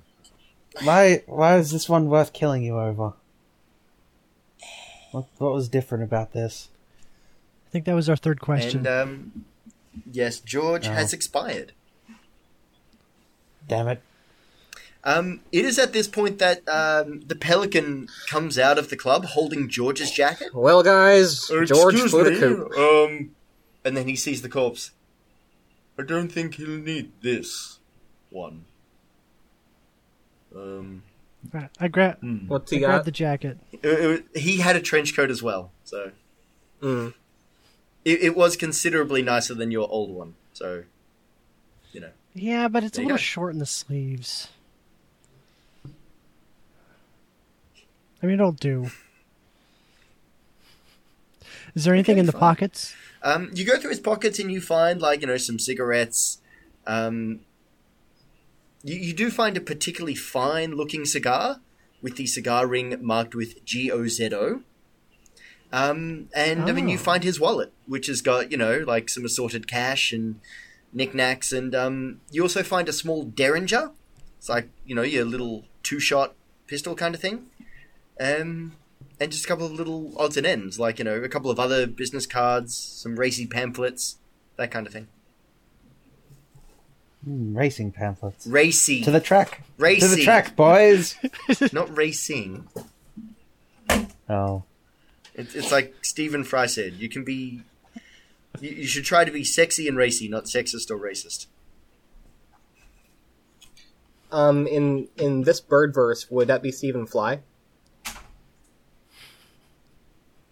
Why 0.82 1.22
why 1.26 1.56
is 1.56 1.70
this 1.70 1.88
one 1.88 2.08
worth 2.08 2.32
killing 2.32 2.62
you 2.62 2.78
over? 2.78 3.14
What 5.12 5.26
what 5.38 5.52
was 5.52 5.68
different 5.68 6.04
about 6.04 6.32
this? 6.32 6.68
I 7.66 7.70
think 7.70 7.84
that 7.86 7.94
was 7.94 8.08
our 8.08 8.16
third 8.16 8.40
question. 8.40 8.86
And 8.86 8.86
um, 8.86 9.44
yes, 10.10 10.40
George 10.40 10.86
Oh. 10.88 10.92
has 10.92 11.12
expired. 11.12 11.72
Damn 13.66 13.88
it. 13.88 14.02
Um, 15.04 15.40
it 15.52 15.64
is 15.64 15.78
at 15.78 15.92
this 15.92 16.08
point 16.08 16.38
that 16.38 16.68
um, 16.68 17.20
the 17.26 17.36
pelican 17.36 18.08
comes 18.28 18.58
out 18.58 18.78
of 18.78 18.90
the 18.90 18.96
club 18.96 19.24
holding 19.26 19.68
George's 19.68 20.10
jacket, 20.10 20.54
Well, 20.54 20.82
guys, 20.82 21.46
George 21.48 21.94
Excuse 21.94 22.10
flew 22.10 22.30
me. 22.30 22.76
Um, 22.76 23.30
and 23.84 23.96
then 23.96 24.08
he 24.08 24.16
sees 24.16 24.42
the 24.42 24.48
corpse. 24.48 24.90
I 25.98 26.02
don't 26.02 26.28
think 26.30 26.54
he'll 26.54 26.78
need 26.78 27.12
this 27.22 27.78
one. 28.30 28.64
Um, 30.54 31.02
Right, 31.52 31.70
I 31.78 31.88
grab 31.88 32.18
hmm. 32.20 32.48
What's 32.48 32.72
I 32.72 32.76
he 32.76 32.80
grab 32.80 32.98
got? 33.00 33.04
the 33.04 33.10
jacket. 33.12 33.58
It- 33.72 33.84
it- 34.34 34.38
he 34.40 34.58
had 34.58 34.76
a 34.76 34.80
trench 34.80 35.14
coat 35.14 35.30
as 35.30 35.42
well, 35.42 35.70
so 35.84 36.12
Mm. 36.82 37.14
it, 38.04 38.22
it 38.22 38.36
was 38.36 38.56
considerably 38.56 39.22
nicer 39.22 39.54
than 39.54 39.70
your 39.70 39.88
old 39.90 40.10
one. 40.10 40.34
So, 40.52 40.84
you 41.92 42.00
know, 42.00 42.10
Yeah, 42.34 42.68
but 42.68 42.82
it's 42.84 42.96
There 42.96 43.04
a 43.04 43.06
little 43.06 43.16
go. 43.18 43.22
short 43.22 43.52
in 43.52 43.58
the 43.58 43.66
sleeves. 43.66 44.48
I 48.22 48.26
mean, 48.26 48.34
it'll 48.34 48.52
do. 48.52 48.90
Is 51.74 51.84
there 51.84 51.94
anything 51.94 52.14
Okay, 52.14 52.20
in 52.20 52.26
the 52.26 52.32
fine. 52.32 52.40
pockets? 52.40 52.94
um, 53.22 53.50
you 53.54 53.64
go 53.64 53.78
through 53.78 53.90
his 53.90 54.00
pockets 54.00 54.38
and 54.38 54.50
you 54.52 54.60
find 54.60 55.00
like 55.00 55.20
you 55.20 55.26
know 55.26 55.36
some 55.36 55.58
cigarettes. 55.58 56.38
Um, 56.86 57.40
you, 58.82 58.96
you 58.96 59.12
do 59.12 59.30
find 59.30 59.56
a 59.56 59.60
particularly 59.60 60.14
fine 60.14 60.72
looking 60.76 61.04
cigar 61.04 61.60
with 62.00 62.16
the 62.16 62.26
cigar 62.26 62.66
ring 62.66 62.96
marked 63.00 63.34
with 63.34 63.64
G 63.64 63.90
O 63.90 64.06
Z 64.06 64.30
O. 64.34 64.62
Um, 65.70 66.28
and 66.34 66.62
I 66.68 66.72
mean, 66.72 66.88
you 66.88 66.96
Oh. 66.96 67.00
find 67.00 67.22
his 67.24 67.38
wallet, 67.38 67.72
which 67.86 68.06
has 68.06 68.22
got 68.22 68.50
you 68.50 68.56
know 68.56 68.84
like 68.86 69.08
some 69.10 69.24
assorted 69.24 69.68
cash 69.68 70.12
and 70.12 70.40
knickknacks, 70.92 71.52
and 71.52 71.74
um, 71.74 72.20
you 72.30 72.42
also 72.42 72.62
find 72.62 72.88
a 72.88 72.92
small 72.92 73.24
derringer. 73.24 73.90
It's 74.38 74.48
like 74.48 74.70
you 74.86 74.94
know 74.94 75.02
your 75.02 75.24
little 75.24 75.64
two 75.82 76.00
shot 76.00 76.34
pistol 76.66 76.94
kind 76.94 77.14
of 77.14 77.20
thing. 77.20 77.50
Um, 78.20 78.76
and 79.20 79.32
just 79.32 79.44
a 79.44 79.48
couple 79.48 79.66
of 79.66 79.72
little 79.72 80.12
odds 80.18 80.36
and 80.36 80.46
ends, 80.46 80.78
like 80.78 80.98
you 80.98 81.04
know 81.04 81.16
a 81.22 81.28
couple 81.28 81.50
of 81.50 81.58
other 81.58 81.86
business 81.86 82.26
cards, 82.26 82.76
some 82.76 83.16
racy 83.18 83.46
pamphlets, 83.46 84.16
that 84.56 84.70
kind 84.70 84.86
of 84.86 84.92
thing. 84.92 85.08
Hmm, 87.24 87.56
racing 87.56 87.92
pamphlets. 87.92 88.46
Racy, 88.46 89.02
To 89.02 89.10
the 89.10 89.20
track. 89.20 89.62
racy, 89.76 90.00
To 90.00 90.08
the 90.08 90.22
track, 90.22 90.54
boys. 90.54 91.16
not 91.72 91.94
racing. 91.96 92.68
oh. 94.28 94.62
It's, 95.34 95.54
it's 95.54 95.70
like 95.72 95.94
Stephen 96.02 96.42
Fry 96.44 96.66
said. 96.66 96.94
You 96.94 97.08
can 97.08 97.24
be, 97.24 97.62
you, 98.60 98.70
you 98.70 98.86
should 98.86 99.04
try 99.04 99.24
to 99.24 99.30
be 99.30 99.44
sexy 99.44 99.86
and 99.88 99.96
racy, 99.96 100.28
not 100.28 100.44
sexist 100.44 100.90
or 100.90 100.98
racist. 100.98 101.46
Um, 104.30 104.66
in 104.66 105.08
in 105.16 105.42
this 105.42 105.60
bird 105.60 105.94
verse, 105.94 106.30
would 106.30 106.48
that 106.48 106.62
be 106.62 106.70
Stephen 106.70 107.06
Fly? 107.06 107.40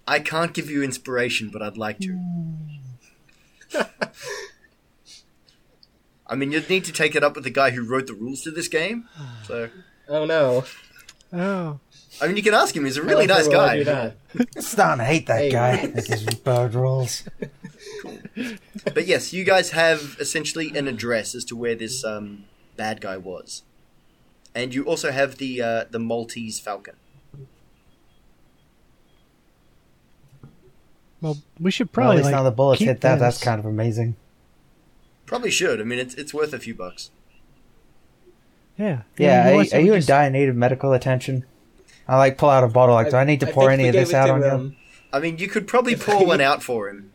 I 0.07 0.21
can't 0.21 0.53
give 0.55 0.71
you 0.71 0.83
inspiration, 0.83 1.51
but 1.53 1.63
I'd 1.63 1.77
like 1.77 1.99
to. 2.01 2.19
I 6.29 6.35
mean, 6.35 6.51
you'd 6.53 6.69
need 6.69 6.85
to 6.85 6.93
take 6.93 7.15
it 7.15 7.23
up 7.23 7.35
with 7.37 7.45
the 7.45 7.51
guy 7.51 7.71
who 7.71 7.85
wrote 7.85 8.07
the 8.07 8.15
rules 8.15 8.43
to 8.43 8.51
this 8.51 8.69
game. 8.69 9.09
So, 9.47 9.69
Oh 10.09 10.25
no! 10.25 10.65
Oh, 11.33 11.81
I 12.21 12.27
mean, 12.29 12.37
you 12.37 12.43
can 12.43 12.55
ask 12.55 12.75
him. 12.77 12.85
He's 12.85 12.97
a 12.97 13.03
really 13.03 13.27
nice 13.27 13.49
guy. 13.49 13.79
do 13.79 13.85
that? 13.85 14.17
Starting 14.59 14.99
to 14.99 15.05
hate 15.05 15.27
that 15.27 15.39
Hey. 15.41 15.51
guy. 15.51 15.91
with 15.95 16.07
his 16.07 16.25
bird 16.25 16.75
rolls. 16.75 17.25
But 18.95 19.07
yes, 19.07 19.33
you 19.33 19.43
guys 19.45 19.71
have 19.71 20.17
essentially 20.21 20.77
an 20.77 20.87
address 20.89 21.35
as 21.35 21.45
to 21.47 21.57
where 21.57 21.75
this 21.75 22.05
um, 22.05 22.45
bad 22.77 23.01
guy 23.01 23.17
was, 23.17 23.63
and 24.55 24.75
you 24.75 24.85
also 24.85 25.11
have 25.11 25.39
the 25.39 25.61
uh, 25.63 25.85
the 25.91 25.99
Maltese 25.99 26.61
Falcon. 26.61 26.95
Well, 31.27 31.39
we 31.59 31.71
should 31.71 31.89
Well, 31.89 31.91
at 31.91 31.93
probably 31.93 32.17
least 32.19 32.25
like 32.27 32.35
now 32.35 32.43
the 32.45 32.51
bullets 32.53 32.81
hit 32.83 33.01
that. 33.01 33.19
That's 33.19 33.43
kind 33.43 33.59
of 33.59 33.67
amazing. 33.67 34.15
Probably 35.27 35.51
should. 35.51 35.81
I 35.81 35.85
mean, 35.85 35.99
it's 35.99 36.15
it's 36.15 36.33
worth 36.33 36.53
a 36.53 36.59
few 36.59 36.75
bucks. 36.75 37.11
yeah. 38.79 39.03
Yeah, 39.19 39.49
you 39.49 39.51
know 39.51 39.59
are, 39.59 39.77
are 39.77 39.81
we 39.81 39.87
you 39.87 39.95
in 39.95 40.05
dire 40.05 40.31
need 40.31 40.49
of 40.49 40.55
medical 40.57 40.93
attention? 40.93 41.45
I 42.07 42.17
like 42.19 42.39
pull 42.39 42.51
out 42.51 42.63
a 42.63 42.69
bottle. 42.69 42.95
Like, 42.95 43.11
do 43.11 43.17
I 43.17 43.25
need 43.25 43.41
to 43.41 43.47
pour 43.49 43.71
any 43.71 43.89
of 43.89 43.95
this 43.95 44.15
out 44.15 44.31
on 44.31 44.41
you? 44.43 44.47
um, 44.49 44.77
I 45.13 45.19
mean, 45.19 45.39
you 45.39 45.49
could 45.49 45.67
probably 45.67 45.97
pour 45.97 46.25
one 46.25 46.41
out 46.41 46.63
for 46.63 46.89
him. 46.89 47.13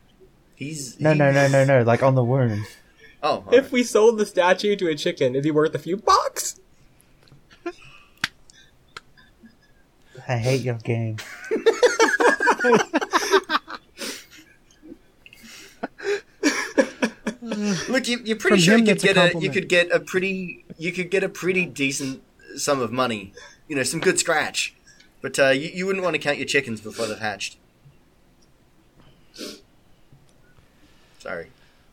He's 0.55 0.99
No, 0.99 1.13
no, 1.13 1.31
no, 1.31 1.47
no, 1.47 1.63
no. 1.63 1.83
Like 1.83 2.03
on 2.03 2.15
the 2.15 2.23
wound. 2.23 2.65
Oh, 3.23 3.29
all 3.29 3.45
If 3.53 3.63
right. 3.65 3.71
we 3.71 3.83
sold 3.83 4.17
the 4.17 4.25
statue 4.25 4.75
to 4.75 4.87
a 4.89 4.95
chicken, 4.95 5.35
is 5.35 5.45
he 5.45 5.51
worth 5.51 5.73
a 5.73 5.79
few 5.79 5.95
bucks? 5.95 6.59
I 10.27 10.37
hate 10.37 10.61
your 10.61 10.75
game. 10.75 11.17
look, 17.91 18.07
you, 18.07 18.19
you're 18.23 18.37
pretty 18.37 18.57
From 18.57 18.63
sure 18.63 18.73
him, 18.75 18.79
you 18.81 18.85
could 18.95 19.01
that's 19.01 19.03
a 19.03 19.13
get 19.13 19.35
a, 19.35 19.39
you 19.39 19.49
could 19.51 19.69
get 19.69 19.91
a 19.91 19.99
pretty 19.99 20.65
you 20.77 20.91
could 20.91 21.09
get 21.11 21.23
a 21.23 21.29
pretty 21.29 21.65
decent 21.65 22.21
sum 22.55 22.79
of 22.81 22.91
money. 22.91 23.33
You 23.67 23.75
know, 23.75 23.83
some 23.83 23.99
good 23.99 24.19
scratch. 24.19 24.73
But 25.21 25.37
uh, 25.37 25.49
you, 25.49 25.69
you 25.73 25.85
wouldn't 25.85 26.03
want 26.03 26.15
to 26.15 26.19
count 26.19 26.37
your 26.37 26.47
chickens 26.47 26.81
before 26.81 27.05
they've 27.07 27.19
hatched. 27.19 27.57
Sorry, 31.19 31.47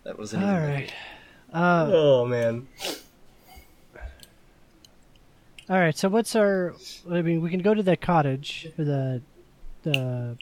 that 0.04 0.18
wasn't. 0.18 0.44
All 0.44 0.50
even- 0.50 0.62
right. 0.70 0.92
Uh, 1.52 1.90
Oh 1.92 2.26
man! 2.26 2.66
all 5.70 5.78
right. 5.78 5.96
So 5.96 6.08
what's 6.08 6.34
our? 6.36 6.74
I 7.10 7.22
mean, 7.22 7.40
we 7.42 7.50
can 7.50 7.60
go 7.60 7.74
to 7.74 7.82
the 7.82 7.96
cottage 7.96 8.68
for 8.76 8.84
the 8.84 9.22
the. 9.82 10.36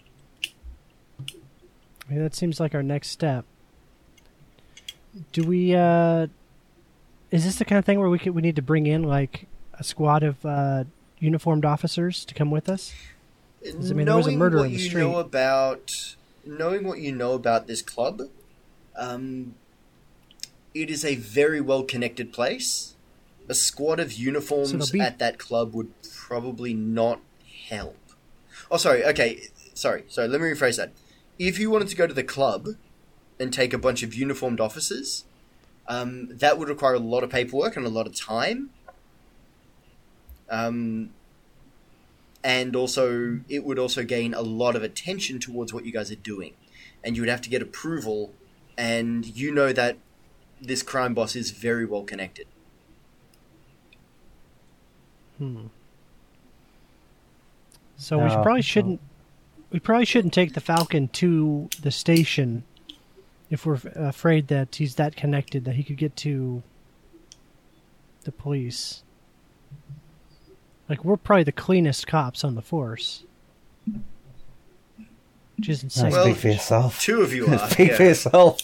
I 2.09 2.13
mean, 2.13 2.23
that 2.23 2.35
seems 2.37 2.61
like 2.61 2.75
our 2.75 2.83
next 2.85 3.09
step. 3.09 3.45
Do 5.33 5.45
we? 5.45 5.75
uh 5.75 6.27
Is 7.31 7.45
this 7.45 7.57
the 7.57 7.65
kind 7.65 7.79
of 7.79 7.85
thing 7.85 7.99
where 8.01 8.09
we 8.09 8.19
could 8.19 8.35
we 8.35 8.43
need 8.43 8.57
to 8.57 8.63
bring 8.63 8.87
in 8.87 9.03
like 9.03 9.47
a 9.75 9.85
squad 9.85 10.23
of 10.23 10.45
uh 10.45 10.85
uniformed 11.19 11.65
officers 11.65 12.25
to 12.27 12.35
come 12.35 12.51
with 12.51 12.69
us? 12.69 12.93
I 13.67 13.73
mean, 13.93 14.07
there 14.07 14.17
was 14.17 14.27
a 14.27 14.31
knowing 14.31 14.39
murder 14.39 14.57
what 14.59 14.67
in 14.67 14.73
the 14.73 14.79
you 14.79 14.89
street. 14.89 15.01
know 15.03 15.17
about 15.19 16.15
knowing 16.45 16.85
what 16.87 16.99
you 17.01 17.13
know 17.13 17.33
about 17.33 17.67
this 17.67 17.83
club, 17.83 18.23
um, 18.97 19.55
it 20.75 20.89
is 20.91 21.05
a 21.05 21.17
very 21.17 21.61
well 21.61 21.83
connected 21.83 22.33
place. 22.33 22.95
A 23.49 23.55
squad 23.55 23.99
of 24.01 24.13
uniforms 24.13 24.71
So 24.89 24.93
be- 24.93 25.01
at 25.01 25.19
that 25.21 25.39
club 25.39 25.73
would 25.75 25.91
probably 26.13 26.75
not 26.75 27.21
help. 27.69 27.97
Oh, 28.71 28.77
sorry. 28.77 29.05
Okay, 29.05 29.49
sorry. 29.75 30.05
Sorry. 30.09 30.27
Let 30.29 30.41
me 30.41 30.49
rephrase 30.49 30.77
that. 30.79 30.91
If 31.39 31.59
you 31.59 31.71
wanted 31.71 31.89
to 31.89 31.97
go 31.97 32.07
to 32.09 32.15
the 32.15 32.25
club 32.25 32.69
and 33.39 33.53
take 33.53 33.73
a 33.73 33.79
bunch 33.79 34.03
of 34.03 34.15
uniformed 34.15 34.61
officers, 34.61 35.25
um, 35.89 36.29
that 36.29 36.59
would 36.59 36.69
require 36.69 36.95
a 36.95 36.99
lot 36.99 37.23
of 37.23 37.31
paperwork 37.31 37.77
and 37.77 37.87
a 37.87 37.91
lot 37.91 38.07
of 38.07 38.15
time. 38.15 38.71
Um, 40.49 41.11
and 42.45 42.77
also 42.77 43.41
it 43.49 43.65
would 43.65 43.79
also 43.79 44.05
gain 44.05 44.33
a 44.33 44.43
lot 44.43 44.77
of 44.77 44.83
attention 44.83 45.41
towards 45.41 45.75
what 45.75 45.85
you 45.85 45.93
guys 45.93 46.13
are 46.13 46.15
doing 46.15 46.55
and 47.03 47.17
you 47.17 47.23
would 47.23 47.29
have 47.29 47.41
to 47.41 47.51
get 47.51 47.61
approval 47.61 48.33
and 48.79 49.27
you 49.27 49.53
know 49.53 49.73
that 49.73 49.97
this 50.63 50.81
crime 50.85 51.13
boss 51.13 51.35
is 51.35 51.51
very 51.51 51.85
well 51.85 52.05
connected 52.05 52.47
Hmm. 55.39 55.67
So 57.97 58.19
we 58.19 58.29
probably 58.29 58.63
shouldn't. 58.63 59.01
We 59.71 59.81
probably 59.81 60.05
shouldn't 60.05 60.35
take 60.35 60.55
the 60.55 60.61
Falcon 60.61 61.09
to 61.09 61.69
the 61.81 61.91
station 61.91 62.65
if 63.51 63.65
we're 63.67 63.79
afraid 63.95 64.49
that 64.49 64.75
he's 64.77 64.95
that 64.97 65.15
connected 65.17 65.65
that 65.65 65.77
he 65.77 65.83
could 65.85 65.97
get 65.97 66.17
to 66.17 66.63
the 68.25 68.33
police. 68.33 69.03
Like 70.89 71.05
we're 71.05 71.17
probably 71.17 71.45
the 71.45 71.53
cleanest 71.53 72.07
cops 72.07 72.45
on 72.45 72.55
the 72.55 72.63
force, 72.63 73.25
which 75.57 75.69
is 75.69 75.83
insane. 75.83 76.05
That's 76.05 76.15
Well, 76.17 76.25
speak 76.27 76.37
for 76.37 76.49
yourself. 76.49 77.01
two 77.01 77.23
of 77.23 77.33
you 77.35 77.47
are 77.53 77.71
speak 77.71 77.93
for 77.95 78.03
yourself. 78.05 78.59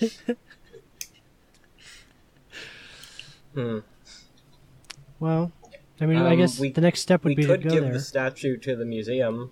Hmm. 3.54 3.78
well, 5.18 5.50
I 5.98 6.04
mean, 6.04 6.18
I 6.18 6.32
Um, 6.32 6.38
guess 6.38 6.58
we- 6.60 6.70
the 6.72 6.82
next 6.82 7.00
step 7.00 7.24
would 7.24 7.30
We 7.30 7.36
be 7.36 7.42
to 7.44 7.48
could 7.48 7.62
go 7.62 7.70
give 7.70 7.84
there. 7.84 7.92
the 7.94 8.00
statue 8.00 8.58
to 8.58 8.76
the 8.76 8.84
museum. 8.84 9.50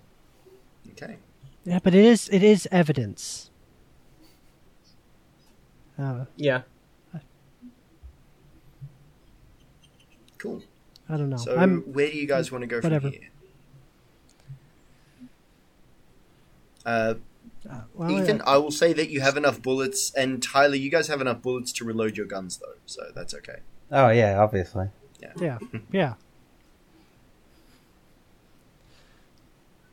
okay 0.91 1.17
Yeah, 1.65 1.79
but 1.83 1.95
it 1.95 2.05
is 2.05 2.29
it 2.29 2.43
is 2.43 2.69
evidence. 2.71 3.51
Uh, 5.99 6.25
Yeah. 6.37 6.63
cool 10.39 10.63
I 11.09 11.17
don't 11.17 11.31
know. 11.31 11.37
so 11.39 11.57
I'm 11.57 11.81
where 11.93 12.11
do 12.11 12.17
you 12.19 12.27
guys 12.27 12.53
want 12.53 12.63
to 12.63 12.67
go 12.67 12.77
whatever. 12.81 13.09
from 13.11 13.13
here 13.13 13.31
uh, 16.85 17.15
well, 17.95 18.11
Ethan, 18.11 18.43
I- 18.43 18.55
I 18.55 18.57
will 18.59 18.71
say 18.71 18.93
that 18.93 19.09
you 19.09 19.23
have 19.23 19.39
enough 19.39 19.63
bullets, 19.63 20.13
and 20.15 20.43
Tyler, 20.43 20.75
you 20.75 20.91
guys 20.91 21.09
have 21.09 21.23
enough 21.23 21.41
bullets 21.41 21.73
to 21.75 21.85
reload 21.85 22.15
your 22.15 22.27
guns, 22.27 22.59
though, 22.59 22.75
so 22.85 23.05
that's 23.15 23.33
okay. 23.33 23.61
Oh 23.91 24.11
yeah, 24.11 24.39
obviously. 24.39 24.89
Yeah, 25.41 25.59
yeah. 25.91 26.15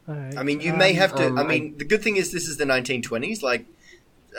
Alright, 0.09 0.37
I 0.37 0.43
mean, 0.43 0.59
you 0.59 0.73
um, 0.73 0.79
may 0.79 0.91
have 0.93 1.15
to. 1.15 1.27
um, 1.27 1.37
I 1.37 1.41
I- 1.43 1.47
mean, 1.47 1.77
the 1.77 1.85
good 1.85 2.01
thing 2.01 2.17
is 2.17 2.31
this 2.33 2.47
is 2.47 2.57
the 2.57 2.65
1920s. 2.65 3.41
Like, 3.41 3.65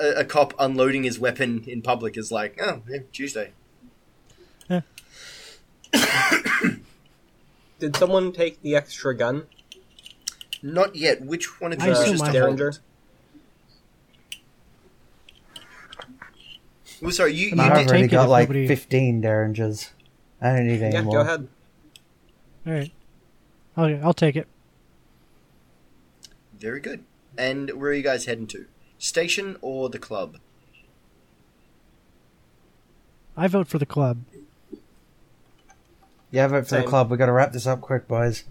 a, 0.00 0.20
a 0.20 0.24
cop 0.24 0.54
unloading 0.58 1.02
his 1.04 1.18
weapon 1.18 1.64
in 1.66 1.82
public 1.82 2.16
is 2.16 2.30
like, 2.32 2.58
oh, 2.62 2.82
yeah, 2.88 2.98
Tuesday. 3.12 3.52
Did 7.78 7.96
someone 7.96 8.32
take 8.32 8.62
the 8.62 8.76
extra 8.76 9.14
gun? 9.16 9.46
Not 10.62 10.94
yet. 10.94 11.20
Which 11.22 11.60
one 11.60 11.72
of 11.72 11.82
I 11.82 11.86
you 11.86 11.92
assume 11.92 12.12
just 12.12 12.22
I 12.22 12.26
to 12.28 12.32
Derringer? 12.32 12.72
Well, 17.00 17.10
sorry, 17.10 17.34
you, 17.34 17.48
you 17.48 17.56
I'll 17.56 17.72
I've 17.72 17.78
did. 17.78 17.88
already 17.88 18.04
it 18.04 18.08
got 18.08 18.24
if 18.24 18.30
like 18.30 18.48
nobody- 18.48 18.68
15 18.68 19.20
derringers. 19.20 19.90
I 20.40 20.54
don't 20.56 20.66
need 20.68 20.82
any 20.82 20.94
Yeah, 20.94 21.02
more. 21.02 21.14
go 21.14 21.20
ahead. 21.22 21.48
All 22.66 22.72
right. 22.72 22.92
Okay, 23.76 24.00
I'll 24.02 24.14
take 24.14 24.36
it. 24.36 24.46
Very 26.58 26.78
good. 26.80 27.02
And 27.36 27.70
where 27.70 27.90
are 27.90 27.94
you 27.94 28.02
guys 28.02 28.26
heading 28.26 28.46
to? 28.48 28.66
Station 29.02 29.56
or 29.62 29.88
the 29.88 29.98
club? 29.98 30.36
I 33.36 33.48
vote 33.48 33.66
for 33.66 33.78
the 33.78 33.84
club. 33.86 34.18
Yeah, 36.30 36.44
I 36.44 36.46
vote 36.46 36.68
for 36.68 36.76
the 36.76 36.84
club. 36.84 37.10
We 37.10 37.16
got 37.16 37.26
to 37.26 37.32
wrap 37.32 37.52
this 37.52 37.66
up 37.66 37.80
quick, 37.80 38.06
boys. 38.06 38.44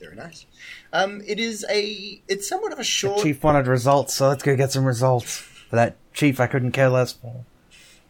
Very 0.00 0.16
nice. 0.16 0.46
Um, 0.94 1.20
it 1.26 1.38
is 1.38 1.66
a. 1.68 2.22
It's 2.26 2.48
somewhat 2.48 2.72
of 2.72 2.78
a 2.78 2.80
The 2.80 2.84
short. 2.84 3.22
chief 3.22 3.44
wanted 3.44 3.66
results, 3.66 4.14
so 4.14 4.28
let's 4.28 4.42
go 4.42 4.56
get 4.56 4.72
some 4.72 4.86
results. 4.86 5.36
For 5.36 5.76
that 5.76 5.96
chief, 6.14 6.40
I 6.40 6.46
couldn't 6.46 6.72
care 6.72 6.88
less 6.88 7.12
for. 7.12 7.44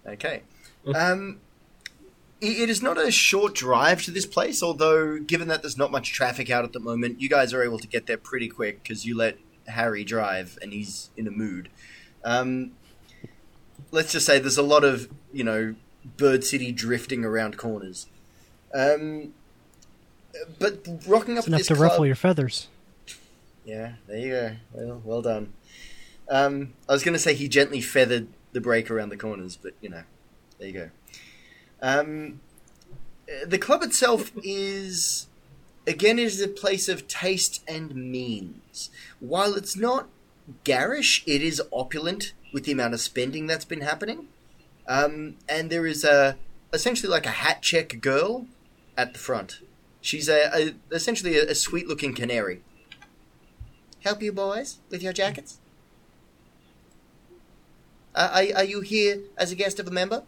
Okay. 0.06 0.42
Um, 0.94 1.40
it 2.40 2.70
is 2.70 2.80
not 2.80 2.96
a 2.96 3.10
short 3.10 3.56
drive 3.56 4.02
to 4.04 4.12
this 4.12 4.24
place, 4.24 4.62
although 4.62 5.18
given 5.18 5.48
that 5.48 5.62
there's 5.62 5.76
not 5.76 5.90
much 5.90 6.12
traffic 6.12 6.48
out 6.48 6.64
at 6.64 6.72
the 6.72 6.78
moment, 6.78 7.20
you 7.20 7.28
guys 7.28 7.52
are 7.52 7.64
able 7.64 7.80
to 7.80 7.88
get 7.88 8.06
there 8.06 8.16
pretty 8.18 8.48
quick 8.48 8.84
because 8.84 9.04
you 9.04 9.16
let 9.16 9.36
Harry 9.68 10.04
drive 10.04 10.58
and 10.62 10.72
he's 10.72 11.10
in 11.16 11.26
a 11.26 11.30
mood. 11.30 11.68
Um, 12.24 12.72
let's 13.90 14.12
just 14.12 14.26
say 14.26 14.38
there's 14.38 14.58
a 14.58 14.62
lot 14.62 14.84
of 14.84 15.08
you 15.32 15.44
know 15.44 15.74
Bird 16.16 16.44
City 16.44 16.72
drifting 16.72 17.24
around 17.24 17.56
corners. 17.56 18.06
Um, 18.74 19.34
but 20.58 20.86
rocking 21.06 21.34
up 21.38 21.40
It's 21.40 21.48
enough 21.48 21.62
to 21.62 21.74
club, 21.74 21.90
ruffle 21.90 22.06
your 22.06 22.14
feathers. 22.14 22.68
yeah, 23.64 23.92
there 24.06 24.18
you 24.18 24.30
go. 24.30 24.56
Well, 24.72 25.02
well 25.04 25.22
done. 25.22 25.52
Um, 26.30 26.74
I 26.88 26.92
was 26.92 27.02
going 27.02 27.14
to 27.14 27.18
say 27.18 27.34
he 27.34 27.48
gently 27.48 27.80
feathered 27.80 28.28
the 28.52 28.60
brake 28.60 28.90
around 28.90 29.08
the 29.08 29.16
corners, 29.16 29.56
but 29.60 29.72
you 29.80 29.88
know, 29.88 30.02
there 30.58 30.68
you 30.68 30.74
go. 30.74 30.90
Um, 31.80 32.40
the 33.46 33.58
club 33.58 33.82
itself 33.82 34.30
is, 34.42 35.26
again, 35.88 36.18
it 36.18 36.24
is 36.24 36.40
a 36.40 36.48
place 36.48 36.88
of 36.88 37.08
taste 37.08 37.62
and 37.66 37.94
means. 37.94 38.90
While 39.18 39.54
it's 39.54 39.76
not 39.76 40.08
garish, 40.64 41.24
it 41.26 41.42
is 41.42 41.62
opulent 41.72 42.34
with 42.52 42.64
the 42.64 42.72
amount 42.72 42.94
of 42.94 43.00
spending 43.00 43.46
that's 43.46 43.64
been 43.64 43.80
happening. 43.80 44.28
Um, 44.86 45.36
and 45.48 45.70
there 45.70 45.86
is 45.86 46.04
a 46.04 46.36
essentially 46.72 47.10
like 47.10 47.26
a 47.26 47.30
hat 47.30 47.62
check 47.62 48.00
girl 48.00 48.46
at 48.96 49.12
the 49.14 49.18
front. 49.18 49.60
She's 50.00 50.28
a, 50.28 50.50
a 50.54 50.74
essentially 50.94 51.36
a, 51.38 51.50
a 51.50 51.54
sweet 51.54 51.88
looking 51.88 52.14
canary. 52.14 52.62
Help 54.00 54.22
you 54.22 54.32
boys 54.32 54.78
with 54.90 55.02
your 55.02 55.12
jackets? 55.12 55.58
Uh, 58.14 58.30
are, 58.32 58.58
are 58.58 58.64
you 58.64 58.80
here 58.80 59.20
as 59.36 59.52
a 59.52 59.54
guest 59.54 59.78
of 59.78 59.86
a 59.86 59.90
member? 59.90 60.22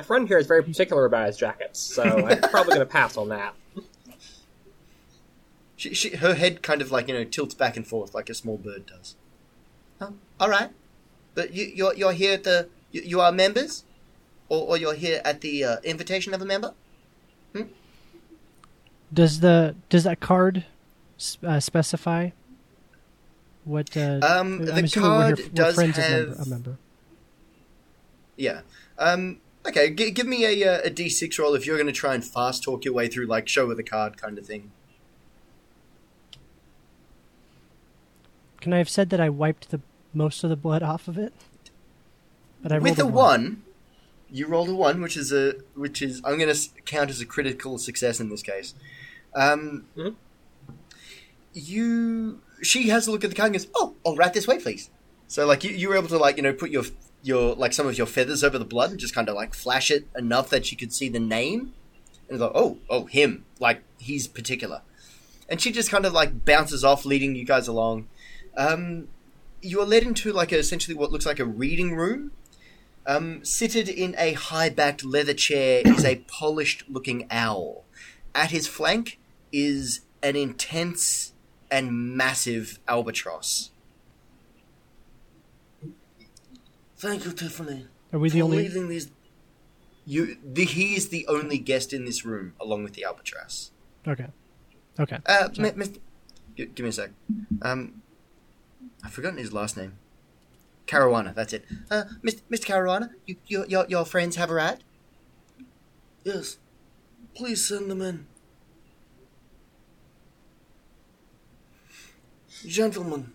My 0.00 0.04
friend 0.04 0.26
here 0.26 0.38
is 0.38 0.46
very 0.46 0.62
particular 0.62 1.04
about 1.04 1.26
his 1.26 1.36
jackets, 1.36 1.78
so 1.78 2.02
I'm 2.02 2.40
probably 2.50 2.70
going 2.74 2.78
to 2.78 2.86
pass 2.86 3.18
on 3.18 3.28
that. 3.28 3.54
She, 5.76 5.92
she, 5.92 6.16
her 6.16 6.32
head 6.34 6.62
kind 6.62 6.80
of 6.80 6.90
like 6.90 7.06
you 7.08 7.12
know 7.12 7.24
tilts 7.24 7.54
back 7.54 7.76
and 7.76 7.86
forth 7.86 8.14
like 8.14 8.30
a 8.30 8.34
small 8.34 8.56
bird 8.56 8.86
does. 8.86 9.14
Oh, 10.00 10.14
all 10.40 10.48
right, 10.48 10.70
but 11.34 11.52
you, 11.52 11.66
you're 11.66 11.94
you're 11.94 12.12
here 12.12 12.32
at 12.32 12.44
the 12.44 12.70
you, 12.92 13.02
you 13.02 13.20
are 13.20 13.30
members, 13.30 13.84
or, 14.48 14.68
or 14.68 14.76
you're 14.78 14.94
here 14.94 15.20
at 15.22 15.42
the 15.42 15.64
uh, 15.64 15.76
invitation 15.84 16.32
of 16.32 16.40
a 16.40 16.46
member. 16.46 16.72
Does 19.12 19.40
the 19.40 19.74
does 19.90 20.04
that 20.04 20.20
card 20.20 20.64
uh, 21.46 21.60
specify 21.60 22.30
what? 23.64 23.94
Uh, 23.94 24.20
Um, 24.22 24.64
the 24.64 24.72
assuming 24.82 25.10
we're, 25.10 25.16
card 25.18 25.38
here, 25.38 25.46
we're 25.48 25.52
does 25.52 25.76
have- 25.96 26.46
a 26.46 26.48
member. 26.48 26.78
Yeah. 28.38 28.62
Um. 28.98 29.40
Okay. 29.66 29.90
G- 29.90 30.10
give 30.10 30.26
me 30.26 30.44
a 30.44 30.68
uh, 30.76 30.80
a 30.84 30.90
d 30.90 31.08
six 31.08 31.38
roll 31.38 31.54
if 31.54 31.66
you're 31.66 31.76
going 31.76 31.86
to 31.86 31.92
try 31.92 32.14
and 32.14 32.24
fast 32.24 32.62
talk 32.62 32.84
your 32.84 32.94
way 32.94 33.08
through 33.08 33.26
like 33.26 33.48
show 33.48 33.66
with 33.66 33.78
a 33.78 33.82
card 33.84 34.16
kind 34.16 34.38
of 34.38 34.46
thing. 34.46 34.72
Can 38.60 38.72
I 38.72 38.78
have 38.78 38.88
said 38.88 39.10
that 39.10 39.20
I 39.20 39.28
wiped 39.28 39.70
the 39.70 39.80
most 40.12 40.44
of 40.44 40.50
the 40.50 40.56
blood 40.56 40.82
off 40.82 41.08
of 41.08 41.16
it? 41.16 41.32
But 42.62 42.72
I 42.72 42.78
With 42.78 42.98
rolled 42.98 43.10
a 43.12 43.14
one, 43.14 43.62
you 44.30 44.46
rolled 44.46 44.68
a 44.68 44.74
one, 44.74 45.00
which 45.00 45.16
is 45.16 45.32
a 45.32 45.54
which 45.74 46.02
is 46.02 46.20
I'm 46.24 46.38
going 46.38 46.52
to 46.54 46.68
count 46.84 47.10
as 47.10 47.20
a 47.20 47.26
critical 47.26 47.78
success 47.78 48.20
in 48.20 48.28
this 48.28 48.42
case. 48.42 48.74
Um, 49.34 49.86
Mhm. 49.96 50.16
you 51.54 52.40
she 52.62 52.88
has 52.90 53.06
a 53.06 53.10
look 53.12 53.24
at 53.24 53.30
the 53.30 53.36
card 53.36 53.52
and 53.54 53.54
goes, 53.54 53.68
"Oh, 53.74 53.94
all 54.02 54.16
right, 54.16 54.32
this 54.32 54.46
way, 54.46 54.58
please." 54.58 54.90
So 55.26 55.46
like 55.46 55.64
you, 55.64 55.70
you 55.70 55.88
were 55.88 55.96
able 55.96 56.08
to 56.08 56.18
like 56.18 56.36
you 56.36 56.42
know 56.42 56.52
put 56.52 56.70
your 56.70 56.84
your 57.22 57.54
like 57.54 57.72
some 57.72 57.86
of 57.86 57.96
your 57.98 58.06
feathers 58.06 58.42
over 58.42 58.58
the 58.58 58.64
blood 58.64 58.90
and 58.90 58.98
just 58.98 59.14
kind 59.14 59.28
of 59.28 59.34
like 59.34 59.54
flash 59.54 59.90
it 59.90 60.06
enough 60.16 60.50
that 60.50 60.66
she 60.66 60.76
could 60.76 60.92
see 60.92 61.08
the 61.08 61.20
name, 61.20 61.74
and 62.28 62.40
like, 62.40 62.52
"Oh, 62.54 62.78
oh, 62.88 63.06
him!" 63.06 63.44
Like 63.58 63.82
he's 63.98 64.26
particular, 64.26 64.82
and 65.48 65.60
she 65.60 65.72
just 65.72 65.90
kind 65.90 66.06
of 66.06 66.12
like 66.12 66.44
bounces 66.44 66.84
off, 66.84 67.04
leading 67.04 67.34
you 67.34 67.44
guys 67.44 67.68
along. 67.68 68.08
Um, 68.56 69.08
you 69.62 69.80
are 69.80 69.86
led 69.86 70.02
into 70.02 70.32
like 70.32 70.52
a, 70.52 70.58
essentially 70.58 70.96
what 70.96 71.12
looks 71.12 71.26
like 71.26 71.38
a 71.38 71.44
reading 71.44 71.94
room. 71.94 72.32
Um, 73.06 73.44
seated 73.44 73.88
in 73.88 74.14
a 74.18 74.34
high-backed 74.34 75.04
leather 75.04 75.34
chair 75.34 75.82
is 75.84 76.04
a 76.04 76.16
polished-looking 76.28 77.26
owl. 77.30 77.84
At 78.34 78.50
his 78.50 78.68
flank 78.68 79.18
is 79.52 80.02
an 80.22 80.36
intense 80.36 81.32
and 81.70 82.16
massive 82.16 82.78
albatross. 82.86 83.70
Thank 87.00 87.24
you, 87.24 87.32
Tiffany. 87.32 87.86
Are 88.12 88.18
we 88.18 88.28
the 88.28 88.42
only? 88.42 88.58
leaving 88.58 88.88
these. 88.88 89.10
You, 90.04 90.36
the, 90.44 90.66
he 90.66 90.96
is 90.96 91.08
the 91.08 91.26
only 91.28 91.56
guest 91.56 91.94
in 91.94 92.04
this 92.04 92.26
room, 92.26 92.52
along 92.60 92.84
with 92.84 92.92
the 92.92 93.04
albatross. 93.04 93.70
Okay, 94.06 94.26
okay. 94.98 95.18
Uh, 95.24 95.48
mi- 95.56 95.70
Mr. 95.70 95.98
Give 96.56 96.78
me 96.80 96.88
a 96.88 96.92
sec. 96.92 97.10
Um, 97.62 98.02
I've 99.02 99.14
forgotten 99.14 99.38
his 99.38 99.50
last 99.50 99.78
name. 99.78 99.94
Caruana, 100.86 101.34
that's 101.34 101.54
it. 101.54 101.64
Uh, 101.90 102.04
Mr. 102.22 102.42
Mr. 102.50 102.66
Caruana, 102.66 103.10
you, 103.24 103.36
your, 103.46 103.66
your, 103.66 103.86
your 103.88 104.04
friends 104.04 104.36
have 104.36 104.50
arrived? 104.50 104.84
Yes. 106.22 106.58
Please 107.34 107.64
send 107.66 107.90
them 107.90 108.02
in. 108.02 108.26
Gentlemen, 112.66 113.32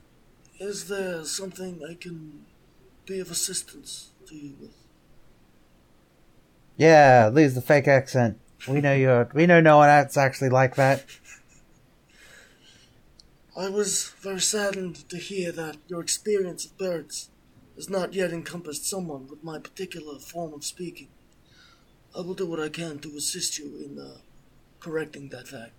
is 0.59 0.87
there 0.87 1.23
something 1.23 1.81
I 1.89 1.95
can 1.95 2.45
be 3.05 3.19
of 3.19 3.31
assistance 3.31 4.11
to 4.27 4.35
you 4.35 4.55
with? 4.59 4.75
Yeah, 6.77 7.29
lose 7.31 7.53
the 7.53 7.61
fake 7.61 7.87
accent. 7.87 8.39
We 8.67 8.81
know 8.81 8.93
you're. 8.93 9.29
We 9.33 9.45
know 9.45 9.61
no 9.61 9.77
one 9.77 9.89
acts 9.89 10.17
actually 10.17 10.49
like 10.49 10.75
that. 10.75 11.05
I 13.57 13.69
was 13.69 14.13
very 14.19 14.41
saddened 14.41 15.07
to 15.09 15.17
hear 15.17 15.51
that 15.53 15.77
your 15.87 16.01
experience 16.01 16.65
of 16.65 16.77
birds 16.77 17.29
has 17.75 17.89
not 17.89 18.13
yet 18.13 18.31
encompassed 18.31 18.89
someone 18.89 19.27
with 19.27 19.43
my 19.43 19.59
particular 19.59 20.19
form 20.19 20.53
of 20.53 20.65
speaking. 20.65 21.07
I 22.17 22.21
will 22.21 22.33
do 22.33 22.45
what 22.45 22.59
I 22.59 22.69
can 22.69 22.99
to 22.99 23.15
assist 23.15 23.57
you 23.57 23.65
in 23.77 23.99
uh, 23.99 24.17
correcting 24.79 25.29
that 25.29 25.47
fact. 25.47 25.71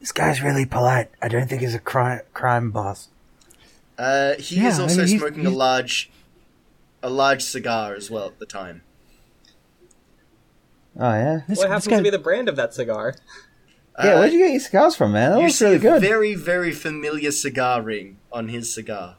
This 0.00 0.12
guy's 0.12 0.42
really 0.42 0.66
polite. 0.66 1.10
I 1.22 1.28
don't 1.28 1.48
think 1.48 1.62
he's 1.62 1.74
a 1.74 1.80
crime 1.80 2.20
crime 2.34 2.70
boss. 2.70 3.08
Uh, 3.98 4.34
he 4.38 4.56
Yeah, 4.56 4.68
is 4.68 4.78
I 4.78 4.82
also 4.82 4.96
mean, 4.98 5.06
he's- 5.08 5.20
smoking 5.20 5.46
a 5.46 5.50
large, 5.50 6.10
a 7.02 7.10
large 7.10 7.42
cigar 7.42 7.94
as 7.94 8.10
well 8.10 8.26
at 8.26 8.38
the 8.38 8.46
time. 8.46 8.82
Oh 10.98 11.10
yeah. 11.12 11.40
This, 11.48 11.58
what 11.58 11.64
this 11.64 11.70
happens 11.72 11.86
guy, 11.88 11.96
to 11.98 12.02
be 12.02 12.10
the 12.10 12.18
brand 12.18 12.48
of 12.48 12.56
that 12.56 12.72
cigar? 12.74 13.14
Yeah, 14.02 14.14
Uh, 14.14 14.18
where'd 14.20 14.32
you 14.32 14.38
get 14.38 14.50
your 14.50 14.60
cigars 14.60 14.96
from, 14.96 15.12
man? 15.12 15.32
That 15.32 15.38
looks 15.38 15.60
really 15.62 15.78
good. 15.78 16.00
very, 16.02 16.34
very 16.34 16.72
familiar 16.72 17.30
cigar 17.30 17.80
ring 17.82 18.18
on 18.32 18.48
his 18.48 18.72
cigar. 18.72 19.16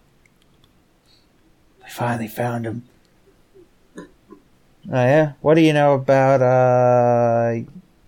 I 1.86 1.90
finally 1.90 2.28
found 2.28 2.66
him. 2.66 2.84
Oh 3.98 4.04
yeah. 4.94 5.34
What 5.42 5.56
do 5.56 5.62
you 5.62 5.74
know 5.74 5.94
about 5.96 6.42
uh? 6.42 7.62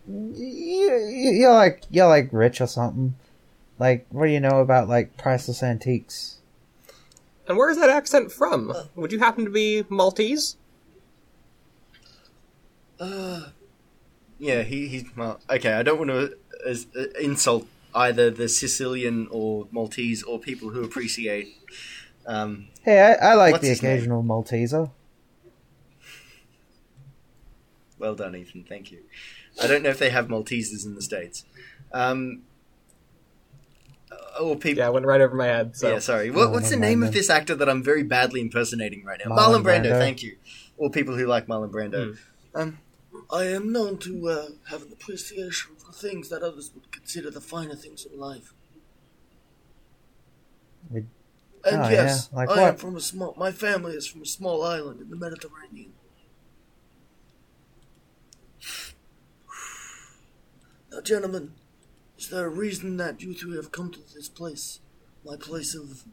You, 0.07 0.95
you're 0.95 1.53
like 1.53 1.83
you're 1.89 2.07
like 2.07 2.29
rich 2.31 2.61
or 2.61 2.67
something. 2.67 3.15
Like, 3.79 4.05
what 4.09 4.25
do 4.25 4.31
you 4.31 4.39
know 4.39 4.59
about 4.59 4.87
like 4.89 5.15
priceless 5.17 5.61
antiques? 5.63 6.38
And 7.49 7.57
where 7.57 7.69
is 7.71 7.77
that 7.79 7.89
accent 7.89 8.31
from? 8.31 8.71
Would 8.95 9.11
you 9.11 9.17
happen 9.19 9.43
to 9.43 9.49
be 9.51 9.83
Maltese? 9.89 10.55
Uh, 12.99 13.49
Yeah, 14.37 14.61
he, 14.61 14.87
he's 14.87 15.03
well, 15.17 15.39
okay. 15.49 15.73
I 15.73 15.81
don't 15.83 15.97
want 15.97 16.11
to 16.11 16.37
uh, 16.65 16.75
uh, 16.95 17.03
insult 17.19 17.67
either 17.95 18.29
the 18.29 18.47
Sicilian 18.47 19.27
or 19.31 19.67
Maltese 19.71 20.21
or 20.23 20.39
people 20.39 20.69
who 20.69 20.83
appreciate. 20.83 21.47
Um, 22.27 22.67
Hey, 22.83 22.99
I, 23.19 23.31
I 23.31 23.33
like 23.33 23.59
the 23.61 23.67
his 23.67 23.81
name? 23.81 23.93
occasional 23.93 24.23
Malteser. 24.23 24.91
well 27.97 28.15
done, 28.15 28.35
Ethan. 28.35 28.63
Thank 28.63 28.91
you. 28.91 28.99
I 29.61 29.67
don't 29.67 29.81
know 29.83 29.89
if 29.89 29.97
they 29.99 30.11
have 30.11 30.27
Maltesers 30.27 30.85
in 30.85 30.93
the 30.95 31.01
states. 31.01 31.43
Um, 31.91 32.43
or 34.39 34.55
people. 34.55 34.79
Yeah, 34.79 34.87
it 34.87 34.93
went 34.93 35.05
right 35.05 35.21
over 35.21 35.35
my 35.35 35.45
head. 35.47 35.75
So 35.75 35.91
Yeah, 35.93 35.99
sorry. 35.99 36.31
What, 36.31 36.47
Oh, 36.47 36.51
what's 36.51 36.69
the 36.69 36.77
name 36.77 37.03
of 37.03 37.13
this 37.13 37.29
actor 37.29 37.55
that 37.55 37.69
I'm 37.69 37.83
very 37.83 38.03
badly 38.03 38.41
impersonating 38.41 39.03
right 39.03 39.19
now? 39.23 39.31
Marlon 39.35 39.61
Marlon, 39.61 39.63
Brando, 39.63 39.85
Brando. 39.91 39.99
thank 39.99 40.23
you. 40.23 40.37
Or 40.77 40.89
people 40.89 41.15
who 41.15 41.25
like 41.27 41.47
Marlon 41.47 41.71
Brando. 41.71 42.15
Hmm. 42.53 42.59
Um, 42.61 42.79
I 43.31 43.45
am 43.45 43.71
known 43.71 43.97
to 43.99 44.27
uh, 44.29 44.45
have 44.69 44.83
an 44.83 44.91
appreciation 44.91 45.75
for 45.77 45.91
things 45.91 46.29
that 46.29 46.41
others 46.41 46.71
would 46.73 46.91
consider 46.91 47.29
the 47.29 47.41
finer 47.41 47.75
things 47.75 48.05
in 48.05 48.19
life. 48.19 48.53
We- 50.89 51.05
And 51.65 51.81
Oh, 51.83 51.89
yes, 51.89 52.29
yeah? 52.31 52.37
Like 52.37 52.49
I 52.49 52.61
am 52.69 52.77
from 52.77 52.95
a 52.95 53.01
small. 53.01 53.35
My 53.37 53.51
family 53.51 53.93
is 53.93 54.07
from 54.07 54.21
a 54.21 54.25
small 54.25 54.63
island 54.63 55.01
in 55.01 55.09
the 55.09 55.15
Mediterranean. 55.17 55.93
Now, 60.91 61.01
gentlemen, 61.01 61.53
is 62.19 62.27
there 62.27 62.45
a 62.45 62.49
reason 62.49 62.97
that 62.97 63.21
you 63.21 63.33
two 63.33 63.51
have 63.51 63.71
come 63.71 63.91
to 63.91 63.99
this 64.13 64.27
place, 64.27 64.81
my 65.25 65.37
place 65.37 65.73
of 65.73 66.03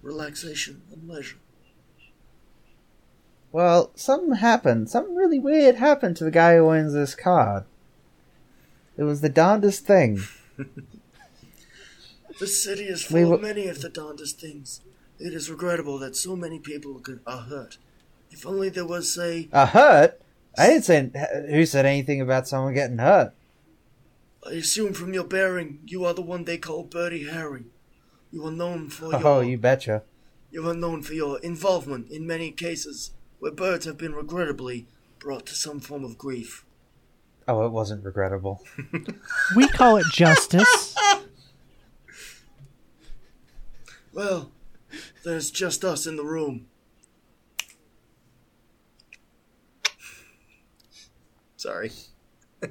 relaxation 0.00 0.80
and 0.90 1.06
leisure? 1.06 1.36
Well, 3.52 3.92
something 3.94 4.36
happened. 4.36 4.88
Something 4.88 5.14
really 5.14 5.38
weird 5.38 5.76
happened 5.76 6.16
to 6.16 6.24
the 6.24 6.30
guy 6.30 6.56
who 6.56 6.70
owns 6.70 6.94
this 6.94 7.14
card. 7.14 7.64
It 8.96 9.02
was 9.02 9.20
the 9.20 9.28
darndest 9.28 9.86
thing. 9.86 10.20
The 12.40 12.48
city 12.48 12.86
is 12.86 13.04
full 13.04 13.28
We 13.28 13.34
of 13.34 13.40
many 13.40 13.68
of 13.68 13.80
the 13.80 13.88
darndest 13.88 14.40
things. 14.40 14.80
It 15.20 15.32
is 15.32 15.48
regrettable 15.48 16.00
that 16.00 16.16
so 16.16 16.34
many 16.34 16.58
people 16.58 17.00
are 17.28 17.42
hurt. 17.42 17.78
If 18.32 18.44
only 18.44 18.70
there 18.70 18.84
was, 18.84 19.14
say, 19.14 19.48
A 19.52 19.66
hurt? 19.66 20.20
I 20.58 20.66
didn't 20.66 20.84
say 20.84 21.10
who 21.48 21.64
said 21.64 21.86
anything 21.86 22.20
about 22.20 22.48
someone 22.48 22.74
getting 22.74 22.98
hurt. 22.98 23.34
I 24.46 24.52
assume 24.52 24.92
from 24.92 25.14
your 25.14 25.24
bearing, 25.24 25.80
you 25.86 26.04
are 26.04 26.14
the 26.14 26.22
one 26.22 26.44
they 26.44 26.58
call 26.58 26.84
Birdie 26.84 27.28
Harry. 27.28 27.64
You 28.30 28.46
are 28.46 28.50
known 28.52 28.88
for 28.90 29.06
oh, 29.06 29.10
your 29.10 29.26
Oh, 29.26 29.40
you 29.40 29.56
betcha. 29.58 30.02
you 30.50 30.68
are 30.68 30.74
known 30.74 31.02
for 31.02 31.14
your 31.14 31.38
involvement 31.40 32.10
in 32.10 32.26
many 32.26 32.50
cases 32.50 33.12
where 33.38 33.52
birds 33.52 33.86
have 33.86 33.96
been 33.96 34.14
regrettably 34.14 34.86
brought 35.18 35.46
to 35.46 35.54
some 35.54 35.80
form 35.80 36.04
of 36.04 36.18
grief. 36.18 36.64
Oh, 37.46 37.64
it 37.66 37.72
wasn't 37.72 38.04
regrettable. 38.04 38.62
We 39.54 39.68
call 39.68 39.96
it 39.96 40.06
justice. 40.12 40.94
Well, 44.12 44.52
there's 45.24 45.50
just 45.50 45.84
us 45.84 46.06
in 46.06 46.14
the 46.14 46.22
room. 46.22 46.66
sorry. 51.56 51.90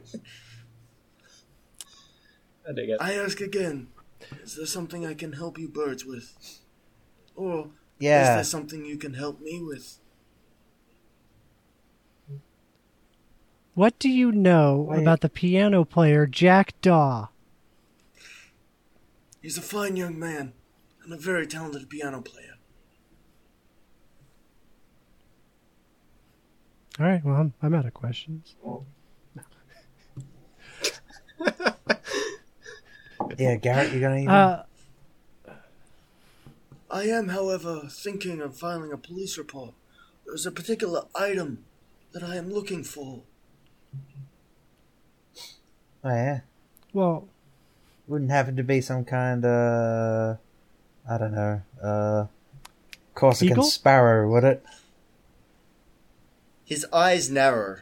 I 2.67 2.73
dig 2.73 2.89
it. 2.89 2.97
I 2.99 3.13
ask 3.13 3.41
again, 3.41 3.87
is 4.43 4.55
there 4.55 4.65
something 4.65 5.05
I 5.05 5.13
can 5.13 5.33
help 5.33 5.57
you 5.57 5.67
birds 5.67 6.05
with? 6.05 6.59
Or 7.35 7.69
is 7.99 8.27
there 8.27 8.43
something 8.43 8.85
you 8.85 8.97
can 8.97 9.13
help 9.15 9.41
me 9.41 9.61
with? 9.61 9.99
What 13.75 13.97
do 13.97 14.07
you 14.07 14.31
know 14.31 14.87
Wait. 14.89 15.01
about 15.01 15.21
the 15.21 15.29
piano 15.29 15.83
player 15.83 16.27
Jackdaw? 16.27 17.29
He's 19.41 19.57
a 19.57 19.61
fine 19.61 19.95
young 19.95 20.19
man 20.19 20.53
and 21.03 21.11
a 21.11 21.17
very 21.17 21.47
talented 21.47 21.89
piano 21.89 22.21
player. 22.21 22.53
All 26.99 27.07
right, 27.07 27.25
well, 27.25 27.35
I'm, 27.35 27.53
I'm 27.61 27.73
out 27.73 27.87
of 27.87 27.93
questions. 27.95 28.55
Yeah, 33.39 33.55
Garrett, 33.55 33.93
you 33.93 33.99
got 33.99 34.11
anything? 34.11 34.29
Uh, 34.29 34.63
I 36.89 37.03
am, 37.03 37.29
however, 37.29 37.87
thinking 37.89 38.41
of 38.41 38.57
filing 38.57 38.91
a 38.91 38.97
police 38.97 39.37
report. 39.37 39.73
There's 40.25 40.45
a 40.45 40.51
particular 40.51 41.03
item 41.15 41.65
that 42.11 42.23
I 42.23 42.35
am 42.35 42.51
looking 42.51 42.83
for. 42.83 43.23
oh, 46.03 46.09
yeah. 46.09 46.41
well, 46.93 47.27
Wouldn't 48.07 48.31
happen 48.31 48.55
to 48.57 48.63
be 48.63 48.81
some 48.81 49.05
kind 49.05 49.43
of. 49.45 50.37
I 51.09 51.17
don't 51.17 51.33
know. 51.33 51.61
Uh. 51.81 52.25
Corsican 53.13 53.53
Eagle? 53.53 53.63
sparrow, 53.63 54.29
would 54.29 54.43
it? 54.43 54.65
His 56.65 56.85
eyes 56.91 57.29
narrow. 57.29 57.79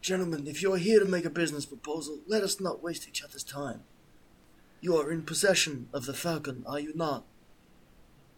Gentlemen, 0.00 0.46
if 0.46 0.62
you 0.62 0.72
are 0.72 0.78
here 0.78 0.98
to 0.98 1.04
make 1.04 1.24
a 1.24 1.30
business 1.30 1.66
proposal, 1.66 2.20
let 2.26 2.42
us 2.42 2.60
not 2.60 2.82
waste 2.82 3.06
each 3.08 3.22
other's 3.22 3.44
time. 3.44 3.82
You 4.82 4.96
are 4.96 5.12
in 5.12 5.22
possession 5.22 5.88
of 5.94 6.06
the 6.06 6.12
falcon, 6.12 6.64
are 6.66 6.80
you 6.80 6.92
not? 6.96 7.24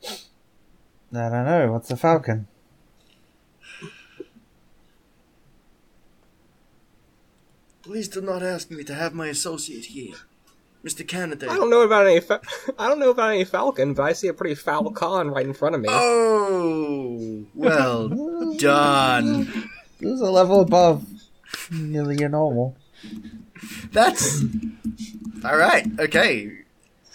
I 0.07 1.31
don't 1.31 1.47
know. 1.47 1.73
What's 1.73 1.91
a 1.91 1.97
falcon? 1.97 2.47
Please 7.83 8.09
do 8.09 8.21
not 8.21 8.43
ask 8.43 8.71
me 8.71 8.85
to 8.85 8.95
have 8.95 9.15
my 9.15 9.29
associate 9.29 9.87
here. 9.87 10.17
Mr. 10.85 11.07
Canada. 11.09 11.51
I 11.51 11.57
don't 11.57 11.71
know 11.71 11.81
about 11.81 12.07
any. 12.07 12.21
Fa- 12.21 12.43
I 12.79 12.89
don't 12.89 12.99
know 12.99 13.09
about 13.11 13.31
any 13.31 13.45
falcon, 13.45 13.95
but 13.95 14.03
I 14.03 14.13
see 14.13 14.29
a 14.29 14.35
pretty 14.35 14.55
foul 14.55 14.91
con 14.91 15.31
right 15.31 15.47
in 15.47 15.55
front 15.55 15.75
of 15.75 15.81
me. 15.81 15.89
Oh, 15.91 17.47
well 17.55 18.55
done. 18.59 19.45
This 19.99 20.11
is 20.13 20.21
a 20.21 20.31
level 20.31 20.61
above 20.61 21.07
nearly 21.71 22.17
your 22.19 22.29
normal. 22.29 22.77
That's 23.93 24.45
all 25.45 25.57
right. 25.57 25.87
Okay, 25.99 26.51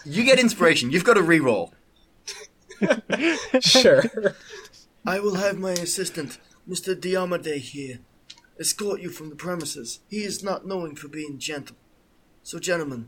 you 0.06 0.24
get 0.24 0.40
inspiration. 0.40 0.92
You've 0.92 1.04
got 1.04 1.18
a 1.18 1.22
reroll. 1.22 1.72
sure. 3.62 4.04
I 5.06 5.20
will 5.20 5.36
have 5.36 5.58
my 5.58 5.72
assistant, 5.72 6.38
Mr. 6.70 7.00
Diomede, 7.00 7.58
here, 7.62 8.00
escort 8.60 9.02
you 9.02 9.10
from 9.10 9.30
the 9.30 9.36
premises. 9.36 10.00
He 10.10 10.24
is 10.24 10.44
not 10.44 10.66
known 10.68 10.96
for 10.96 11.08
being 11.08 11.40
gentle. 11.40 11.76
So, 12.44 12.60
gentlemen, 12.60 13.08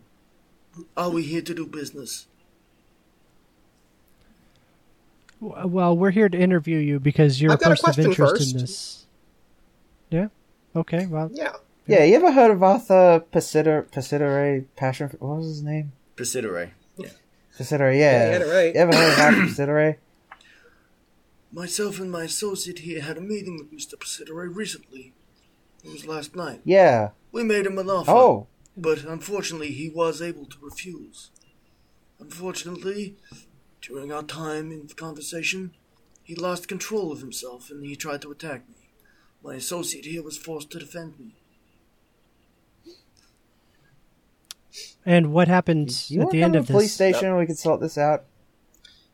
are 0.98 1.10
we 1.10 1.24
here 1.24 1.42
to 1.42 1.54
do 1.54 1.66
business? 1.66 2.28
well, 5.42 5.98
we're 5.98 6.12
here 6.12 6.30
to 6.30 6.38
interview 6.38 6.78
you 6.78 7.00
because 7.00 7.42
you're 7.42 7.52
I've 7.52 7.62
a 7.62 7.70
person 7.76 7.90
of 7.90 8.00
interest 8.00 8.34
first. 8.34 8.54
in 8.54 8.60
this. 8.62 9.06
Yeah. 10.12 10.28
Okay. 10.76 11.08
Well, 11.08 11.32
Yeah. 11.34 11.54
Yeah, 11.92 12.04
you 12.06 12.16
ever 12.16 12.32
heard 12.32 12.52
of 12.52 12.64
Arthur 12.64 13.24
Pacitor 13.34 13.92
Pacitere 13.92 14.66
Passion? 14.78 15.10
What 15.20 15.38
was 15.40 15.48
his 15.48 15.64
name? 15.64 15.92
Pacidere. 16.16 16.72
Pacitere, 17.58 17.98
Yeah, 18.00 18.30
yeah. 18.32 18.46
you 18.46 18.52
right. 18.54 18.74
You 18.74 18.80
ever 18.82 18.96
heard 18.96 19.12
of 19.14 19.20
Arthur 19.20 19.48
Pacitere? 19.48 19.98
Myself 21.52 22.00
and 22.00 22.10
my 22.10 22.24
associate 22.24 22.80
here 22.80 23.02
had 23.02 23.18
a 23.18 23.22
meeting 23.22 23.58
with 23.58 23.74
Mr. 23.74 23.96
Pacidere 24.00 24.48
recently. 24.56 25.14
It 25.84 25.92
was 25.92 26.06
last 26.08 26.34
night. 26.34 26.62
Yeah. 26.64 27.10
We 27.34 27.44
made 27.44 27.66
him 27.66 27.78
an 27.78 27.90
offer. 27.90 28.10
Oh, 28.12 28.48
But 28.78 29.04
unfortunately, 29.04 29.74
he 29.74 29.90
was 29.90 30.22
able 30.22 30.46
to 30.46 30.58
refuse. 30.62 31.32
Unfortunately, 32.22 33.18
during 33.82 34.14
our 34.14 34.24
time 34.24 34.72
in 34.72 34.88
conversation, 34.96 35.72
he 36.24 36.36
lost 36.36 36.70
control 36.70 37.12
of 37.12 37.20
himself 37.20 37.70
and 37.70 37.84
he 37.86 37.96
tried 37.98 38.22
to 38.22 38.32
attack 38.32 38.70
me. 38.70 38.76
My 39.44 39.56
associate 39.56 40.06
here 40.06 40.24
was 40.24 40.38
forced 40.38 40.70
to 40.72 40.80
defend 40.80 41.20
me. 41.20 41.36
And 45.06 45.34
what 45.34 45.48
happens 45.48 46.10
you 46.12 46.22
at 46.22 46.30
the 46.32 46.44
end 46.44 46.56
of 46.56 46.66
to 46.68 46.72
the 46.74 46.78
police 46.78 46.90
this? 46.98 47.16
station 47.16 47.30
and 47.30 47.38
we 47.38 47.46
can 47.46 47.56
sort 47.56 47.80
this 47.82 47.98
out? 47.98 48.24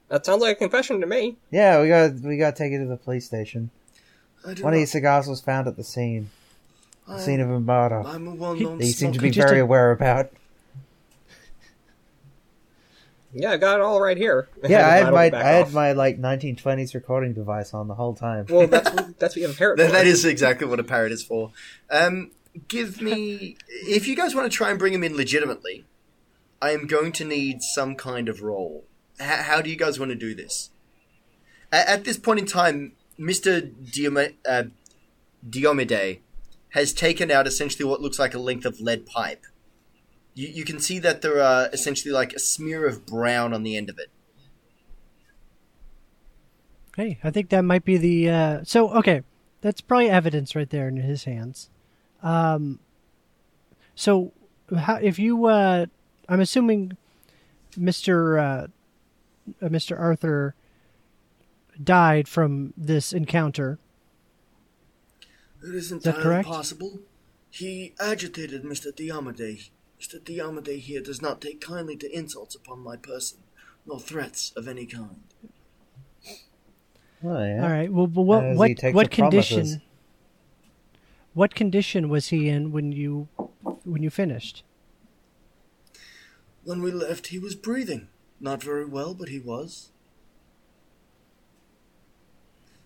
That 0.10 0.26
sounds 0.26 0.42
like 0.42 0.56
a 0.56 0.60
confession 0.60 1.02
to 1.02 1.08
me. 1.08 1.38
Yeah, 1.52 1.82
we 1.82 1.90
got 1.90 2.14
we 2.22 2.38
got 2.38 2.56
to 2.56 2.64
take 2.64 2.72
it 2.74 2.80
to 2.80 2.86
the 2.86 2.98
police 2.98 3.26
station. 3.26 3.72
I 4.46 4.54
do 4.54 4.64
One 4.64 4.74
of 4.74 4.78
not- 4.78 4.80
your 4.80 4.88
cigars 4.88 5.28
was 5.28 5.42
found 5.42 5.68
at 5.68 5.76
the 5.76 5.84
scene, 5.84 6.30
the 7.08 7.16
I 7.16 7.20
scene 7.20 7.42
of 7.42 7.50
a 7.50 7.60
murder. 7.60 8.02
I'm 8.06 8.28
a 8.28 8.36
well-known 8.36 8.78
That 8.78 8.86
you 8.86 8.92
seem 8.94 9.12
to 9.14 9.20
be 9.20 9.30
very 9.32 9.60
a- 9.60 9.64
aware 9.64 9.92
about. 9.92 10.30
Yeah, 13.34 13.52
I 13.52 13.58
got 13.58 13.80
it 13.80 13.82
all 13.84 14.02
right 14.02 14.18
here. 14.18 14.48
Yeah, 14.68 14.88
I 14.88 14.92
had 14.96 15.14
my 15.14 15.30
back 15.30 15.46
I 15.46 15.50
had 15.50 15.62
off. 15.68 15.74
my 15.74 15.92
like 15.92 16.18
1920s 16.20 16.96
recording 16.96 17.34
device 17.34 17.74
on 17.74 17.88
the 17.90 17.94
whole 17.94 18.16
time. 18.16 18.46
Well, 18.50 18.68
that's 18.68 18.90
what, 18.90 19.20
that's 19.20 19.36
what 19.36 19.42
you 19.42 19.48
have 19.48 19.56
a 19.56 19.58
parrot 19.58 19.78
That, 19.78 19.88
for. 19.88 19.92
that 19.94 20.08
is 20.08 20.24
exactly 20.26 20.66
what 20.66 20.80
a 20.80 20.84
parrot 20.84 21.12
is 21.12 21.24
for. 21.24 21.52
Um, 21.92 22.32
give 22.68 23.02
me 23.02 23.58
if 23.70 24.08
you 24.08 24.16
guys 24.16 24.36
want 24.36 24.52
to 24.52 24.56
try 24.56 24.70
and 24.70 24.80
bring 24.80 24.94
him 24.94 25.04
in 25.04 25.16
legitimately. 25.16 25.86
I 26.62 26.72
am 26.72 26.88
going 26.88 27.12
to 27.14 27.26
need 27.26 27.62
some 27.62 27.96
kind 27.96 28.28
of 28.28 28.42
role. 28.42 28.86
H- 29.20 29.46
how 29.46 29.62
do 29.62 29.70
you 29.70 29.76
guys 29.76 30.00
want 30.00 30.10
to 30.10 30.16
do 30.16 30.34
this? 30.34 30.72
At, 31.72 31.88
at 31.88 32.04
this 32.04 32.18
point 32.18 32.40
in 32.40 32.46
time, 32.46 32.94
Diome- 33.20 34.36
uh, 34.48 34.64
Diomede 35.48 36.22
has 36.70 36.94
taken 36.94 37.32
out 37.32 37.48
essentially 37.48 37.86
what 37.86 38.02
looks 38.02 38.20
like 38.20 38.34
a 38.34 38.40
length 38.40 38.66
of 38.66 38.80
lead 38.80 39.06
pipe. 39.06 39.46
You, 40.34 40.48
you 40.48 40.66
can 40.66 40.80
see 40.80 41.00
that 41.00 41.22
there 41.22 41.42
are 41.42 41.70
essentially 41.72 42.12
like 42.12 42.34
a 42.34 42.40
smear 42.40 42.88
of 42.88 43.06
brown 43.06 43.54
on 43.54 43.64
the 43.64 43.78
end 43.78 43.90
of 43.90 44.00
it. 44.00 44.10
Hey, 46.96 47.20
I 47.24 47.30
think 47.30 47.50
that 47.50 47.62
might 47.62 47.86
be 47.86 47.98
the. 47.98 48.30
Uh, 48.30 48.60
so 48.64 48.90
okay, 48.96 49.22
that's 49.62 49.82
probably 49.82 50.10
evidence 50.10 50.56
right 50.56 50.70
there 50.70 50.88
in 50.88 50.98
his 50.98 51.26
hands. 51.26 51.70
Um. 52.24 52.80
So, 53.96 54.32
how, 54.76 54.96
if 54.96 55.18
you, 55.18 55.46
uh, 55.46 55.88
I'm 56.30 56.40
assuming, 56.40 56.98
Mister 57.76 58.38
uh, 58.38 58.68
uh, 59.62 59.70
Mister 59.70 59.98
Arthur 59.98 60.56
died 61.84 62.28
from 62.28 62.74
this 62.78 63.14
encounter. 63.14 63.80
It 65.64 65.76
is 65.76 65.90
that 65.90 65.96
entirely 66.06 66.24
correct? 66.24 66.48
possible. 66.48 67.00
He 67.50 67.94
agitated 68.00 68.64
Mr. 68.64 68.96
Diomede. 68.96 69.70
Mr. 70.00 70.24
Diomede 70.24 70.80
here 70.80 71.02
does 71.02 71.22
not 71.22 71.42
take 71.42 71.60
kindly 71.60 71.96
to 71.98 72.16
insults 72.16 72.56
upon 72.56 72.80
my 72.80 72.98
person, 72.98 73.40
nor 73.86 74.00
threats 74.00 74.52
of 74.56 74.68
any 74.68 74.86
kind. 74.86 75.22
Oh, 77.24 77.44
yeah. 77.44 77.64
All 77.64 77.70
right. 77.70 77.92
Well, 77.92 78.06
but 78.06 78.22
what 78.22 78.44
As 78.44 78.58
what 78.58 78.78
takes 78.78 78.96
what 78.96 79.10
the 79.10 79.18
promises. 79.18 79.78
Condition? 81.38 81.38
What 81.38 81.56
condition 81.56 82.10
was 82.10 82.28
he 82.30 82.50
in 82.50 82.72
when 82.72 82.92
you 82.92 83.28
when 83.84 84.04
you 84.04 84.10
finished? 84.10 84.64
When 86.64 86.82
we 86.82 86.92
left, 86.92 87.28
he 87.28 87.40
was 87.40 87.56
breathing. 87.56 88.08
Not 88.40 88.62
very 88.62 88.86
well, 88.86 89.14
but 89.14 89.30
he 89.30 89.40
was. 89.40 89.92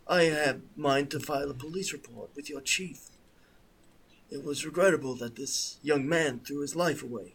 I 0.07 0.23
had 0.23 0.61
mind 0.75 1.09
to 1.11 1.19
file 1.19 1.49
a 1.49 1.53
police 1.53 1.93
report 1.93 2.29
with 2.35 2.49
your 2.49 2.61
chief. 2.61 3.09
It 4.29 4.43
was 4.43 4.65
regrettable 4.65 5.15
that 5.15 5.35
this 5.35 5.77
young 5.81 6.07
man 6.07 6.39
threw 6.39 6.61
his 6.61 6.75
life 6.75 7.03
away. 7.03 7.33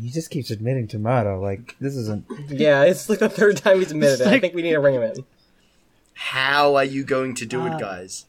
He 0.00 0.10
just 0.10 0.30
keeps 0.30 0.50
admitting 0.50 0.88
to 0.88 0.98
murder. 0.98 1.36
Like 1.36 1.76
this 1.80 1.96
isn't. 1.96 2.26
Yeah, 2.48 2.82
it's 2.84 3.08
like 3.08 3.20
the 3.20 3.28
third 3.28 3.56
time 3.56 3.78
he's 3.78 3.92
admitted 3.92 4.20
it. 4.20 4.26
I 4.26 4.38
think 4.38 4.54
we 4.54 4.62
need 4.62 4.74
to 4.74 4.80
bring 4.80 4.94
him 4.94 5.02
in. 5.02 5.24
How 6.14 6.74
are 6.76 6.84
you 6.84 7.04
going 7.04 7.34
to 7.36 7.46
do 7.46 7.62
Uh, 7.62 7.66
it, 7.76 7.80
guys? 7.80 8.26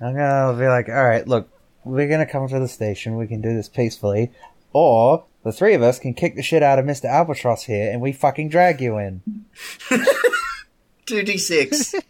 I'm 0.00 0.14
gonna 0.14 0.58
be 0.58 0.66
like, 0.68 0.88
all 0.88 1.04
right, 1.04 1.26
look, 1.26 1.48
we're 1.84 2.08
gonna 2.08 2.26
come 2.26 2.46
to 2.48 2.58
the 2.58 2.68
station. 2.68 3.16
We 3.16 3.26
can 3.26 3.40
do 3.40 3.54
this 3.54 3.68
peacefully, 3.68 4.30
or 4.72 5.24
the 5.42 5.52
three 5.52 5.74
of 5.74 5.82
us 5.82 5.98
can 5.98 6.12
kick 6.14 6.36
the 6.36 6.42
shit 6.42 6.62
out 6.62 6.78
of 6.78 6.84
Mister 6.84 7.08
Albatross 7.08 7.64
here, 7.64 7.90
and 7.90 8.00
we 8.02 8.12
fucking 8.12 8.48
drag 8.50 8.80
you 8.80 8.98
in. 8.98 9.22
Two 11.06 11.22
d 11.22 11.38
six. 11.38 11.94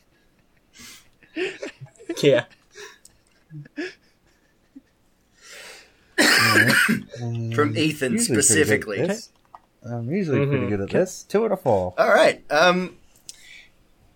Yeah. 2.23 2.45
from 7.55 7.77
Ethan 7.77 7.77
Usually 7.77 7.77
pretty 7.77 8.01
good 8.07 8.11
at 8.11 8.17
specifically. 8.17 9.11
I'm 9.85 10.11
usually 10.11 10.47
pretty 10.47 10.65
Mhm. 10.67 10.69
good 10.71 10.81
at 10.81 10.91
this. 10.91 11.23
Two 11.25 11.45
out 11.45 11.53
of 11.53 11.61
four. 11.61 11.95
All 11.99 12.09
right. 12.09 12.43
Um, 12.51 12.97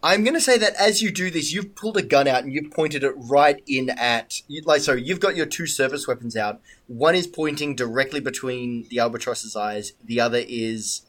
I'm 0.03 0.25
going 0.25 0.35
to 0.35 0.41
say 0.41 0.57
that 0.57 0.75
as 0.77 1.03
you 1.03 1.11
do 1.11 1.31
this, 1.31 1.53
you've 1.53 1.75
pulled 1.75 1.99
a 1.99 2.03
gun 2.03 2.27
out 2.27 2.43
and 2.43 2.53
you've 2.53 2.71
pointed 2.71 3.05
it 3.05 3.13
right 3.17 3.63
in 3.67 3.91
at. 3.91 4.41
Like, 4.65 4.81
sorry, 4.81 5.03
you've 5.03 5.21
got 5.21 5.37
your 5.37 5.47
two 5.47 5.67
service 5.67 6.09
weapons 6.09 6.37
out. 6.37 6.61
One 6.87 7.15
is 7.15 7.27
pointing 7.27 7.77
directly 7.77 8.21
between 8.21 8.87
the 8.89 8.99
albatross's 8.99 9.57
eyes. 9.57 9.93
The 10.03 10.21
other 10.21 10.43
is 10.49 11.03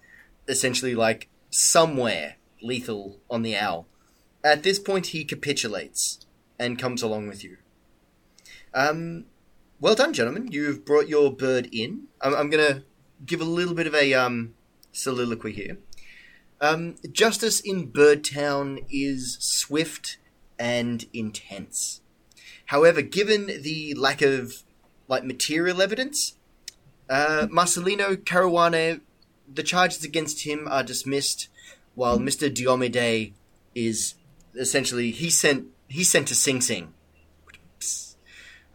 essentially 0.48 0.94
like 0.94 1.30
somewhere 1.50 2.36
lethal 2.62 3.18
on 3.30 3.44
the 3.44 3.56
owl. 3.56 3.88
At 4.44 4.64
this 4.64 4.80
point, 4.80 5.08
he 5.08 5.24
capitulates 5.24 6.26
and 6.60 6.78
comes 6.78 7.02
along 7.02 7.28
with 7.28 7.44
you. 7.44 7.58
Um, 8.74 9.26
well 9.80 9.96
done, 9.96 10.14
gentlemen. 10.14 10.52
You've 10.52 10.84
brought 10.84 11.08
your 11.08 11.32
bird 11.32 11.70
in. 11.72 12.08
I'm, 12.22 12.36
I'm 12.36 12.50
going 12.50 12.74
to 12.74 12.84
give 13.26 13.39
a 13.39 13.46
little 13.46 13.74
bit 13.74 13.88
of 13.88 13.96
a 13.96 14.14
um, 14.14 14.54
soliloquy 14.92 15.54
here. 15.54 15.78
Um, 16.64 16.95
justice 17.12 17.59
in 17.59 17.91
Birdtown 17.91 18.86
is 18.91 19.38
swift 19.39 20.18
and 20.59 21.03
intense. 21.12 22.01
However, 22.68 23.01
given 23.01 23.47
the 23.47 23.95
lack 23.97 24.22
of 24.22 24.62
like 25.07 25.24
material 25.24 25.82
evidence, 25.82 26.36
uh, 27.09 27.47
Marcelino 27.51 28.16
Caruana, 28.16 29.01
the 29.51 29.64
charges 29.64 30.03
against 30.03 30.45
him 30.45 30.68
are 30.70 30.84
dismissed, 30.84 31.47
while 31.95 32.20
Mister 32.20 32.47
Diomede 32.47 33.34
is 33.74 34.14
essentially 34.55 35.09
he 35.09 35.32
sent 35.32 35.66
he 35.88 36.03
sent 36.03 36.28
to 36.28 36.36
Sing 36.36 36.62
Sing, 36.62 36.93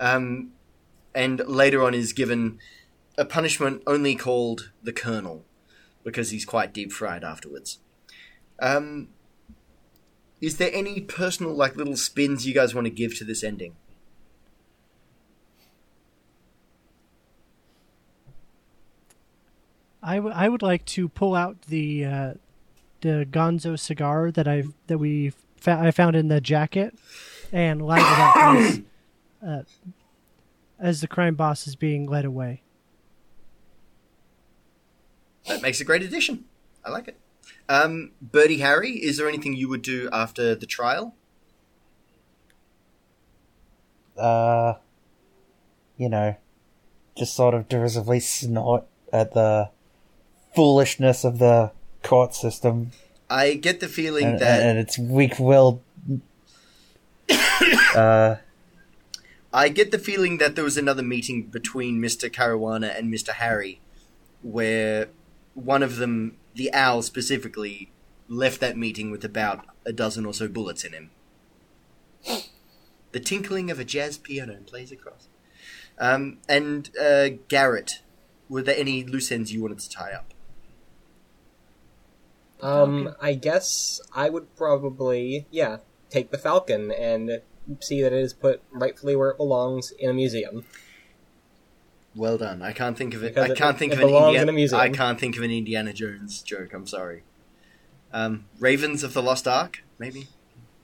um, 0.01 0.51
and 1.15 1.39
later 1.47 1.85
on 1.85 1.95
is 1.95 2.13
given 2.13 2.59
a 3.17 3.25
punishment 3.25 3.83
only 3.87 4.17
called 4.17 4.73
the 4.83 4.93
Colonel 4.93 5.45
because 6.07 6.31
he's 6.31 6.45
quite 6.45 6.73
deep 6.73 6.93
fried 6.93 7.25
afterwards. 7.25 7.81
Um, 8.61 9.09
is 10.41 10.57
there 10.57 10.71
any 10.73 11.01
personal, 11.01 11.53
like, 11.53 11.75
little 11.75 11.97
spins 11.97 12.47
you 12.47 12.55
guys 12.55 12.75
want 12.75 12.87
to 12.87 12.91
give 12.91 13.19
to 13.19 13.25
this 13.25 13.43
ending? 13.43 13.75
I, 20.01 20.17
w- 20.17 20.35
I 20.35 20.49
would 20.49 20.63
like 20.63 20.85
to 20.87 21.09
pull 21.09 21.35
out 21.35 21.63
the 21.63 22.05
uh, 22.05 22.35
the 23.01 23.27
Gozo 23.29 23.77
cigar 23.77 24.31
that 24.31 24.47
I 24.47 24.63
that 24.87 24.99
we 24.99 25.33
fa- 25.57 25.81
I 25.81 25.91
found 25.91 26.15
in 26.15 26.29
the 26.29 26.41
jacket 26.41 26.97
and 27.51 27.83
light 27.83 28.03
it 28.03 28.19
up 28.19 28.37
as, 28.37 28.81
uh, 29.45 29.63
as 30.79 31.01
the 31.01 31.09
crime 31.09 31.35
boss 31.35 31.67
is 31.67 31.75
being 31.75 32.07
led 32.07 32.25
away. 32.25 32.63
That 35.47 35.63
makes 35.63 35.81
a 35.81 35.85
great 35.85 36.03
addition. 36.03 36.45
I 36.85 36.91
like 36.91 37.09
it. 37.09 37.19
Um, 37.69 38.13
Birdie 38.21 38.59
Harry, 38.59 38.93
is 38.93 39.17
there 39.17 39.29
anything 39.29 39.55
you 39.55 39.69
would 39.69 39.83
do 39.83 40.09
after 40.13 40.55
the 40.55 40.67
trial? 40.67 41.15
Uh, 44.17 44.75
you 45.97 46.09
know, 46.09 46.37
just 47.17 47.35
sort 47.35 47.55
of 47.55 47.69
derisively 47.69 48.21
snort 48.21 48.85
at 49.13 49.35
the 49.35 49.71
foolishness 50.55 51.25
of 51.25 51.39
the 51.39 51.71
court 52.03 52.35
system 52.35 52.93
I 53.29 53.55
get 53.55 53.81
the 53.81 53.89
feeling 53.89 54.27
and, 54.27 54.39
that 54.39 54.63
and 54.63 54.79
its 54.79 54.99
weak-willed. 54.99 55.83
uh, 57.97 58.37
I 59.53 59.69
get 59.69 59.91
the 59.91 59.99
feeling 59.99 60.39
that 60.39 60.55
there 60.55 60.65
was 60.65 60.77
another 60.77 61.03
meeting 61.03 61.45
between 61.45 62.01
Mr. 62.01 62.31
Caruana 62.31 62.97
and 62.97 63.13
Mr. 63.13 63.31
Harry, 63.31 63.81
where 64.43 65.09
one 65.57 65.83
of 65.83 65.97
them, 65.97 66.37
the 66.55 66.73
owl 66.73 67.03
specifically, 67.03 67.91
left 68.29 68.61
that 68.61 68.77
meeting 68.77 69.11
with 69.11 69.25
about 69.25 69.65
a 69.85 69.93
dozen 69.93 70.27
or 70.27 70.35
so 70.35 70.47
bullets 70.47 70.85
in 70.85 70.93
him. 70.93 71.11
The 73.13 73.21
tinkling 73.21 73.71
of 73.71 73.81
a 73.81 73.85
jazz 73.85 74.19
piano 74.19 74.59
plays 74.67 74.93
across. 74.93 75.29
Um, 75.99 76.39
and 76.49 76.91
uh, 77.01 77.29
Garrett, 77.49 78.03
were 78.49 78.63
there 78.63 78.77
any 78.77 79.03
loose 79.05 79.33
ends 79.33 79.53
you 79.53 79.63
wanted 79.63 79.79
to 79.79 79.91
tie 79.91 80.13
up? 80.13 80.35
Um, 82.61 83.15
I 83.21 83.35
guess 83.35 84.01
I 84.15 84.29
would 84.29 84.55
probably, 84.57 85.47
yeah, 85.51 85.79
take 86.11 86.31
the 86.31 86.39
Falcon 86.39 86.91
and 86.91 87.41
see 87.81 88.03
that 88.03 88.13
it 88.13 88.21
is 88.21 88.33
put 88.33 88.63
rightfully 88.71 89.17
where 89.17 89.31
it 89.31 89.37
belongs 89.37 89.93
in 89.99 90.11
a 90.11 90.15
museum. 90.15 90.65
Well 92.17 92.39
done. 92.39 92.63
I 92.63 92.73
can't 92.73 92.97
think 92.97 93.15
of 93.15 93.23
it. 93.23 93.35
Because 93.35 93.51
I 93.51 93.55
can't 93.55 93.79
think 93.79 93.93
it 93.93 93.99
of 94.03 94.09
an 94.09 94.15
Indiana. 94.49 94.77
I 94.79 94.89
can't 94.89 95.21
think 95.21 95.37
of 95.37 95.43
an 95.43 95.51
Indiana 95.51 95.93
Jones 95.93 96.43
joke. 96.43 96.73
I'm 96.73 96.87
sorry. 96.87 97.23
Um, 98.13 98.47
Ravens 98.59 99.03
of 99.03 99.13
the 99.13 99.23
Lost 99.23 99.47
Ark, 99.47 99.85
maybe. 99.99 100.29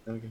Okay. 0.06 0.30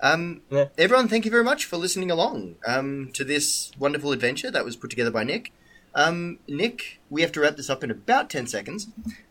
Um, 0.00 0.42
Yeah. 0.50 0.66
Everyone, 0.78 1.08
thank 1.08 1.24
you 1.24 1.30
very 1.30 1.42
much 1.44 1.64
for 1.64 1.76
listening 1.76 2.10
along 2.10 2.56
um, 2.66 3.10
to 3.14 3.24
this 3.24 3.72
wonderful 3.78 4.12
adventure 4.12 4.50
that 4.50 4.64
was 4.64 4.76
put 4.76 4.88
together 4.90 5.10
by 5.10 5.24
Nick. 5.24 5.52
Um, 5.94 6.38
Nick, 6.46 7.00
we 7.10 7.22
have 7.22 7.32
to 7.32 7.40
wrap 7.40 7.56
this 7.56 7.68
up 7.68 7.82
in 7.82 7.90
about 7.90 8.30
ten 8.30 8.46
seconds. 8.46 8.86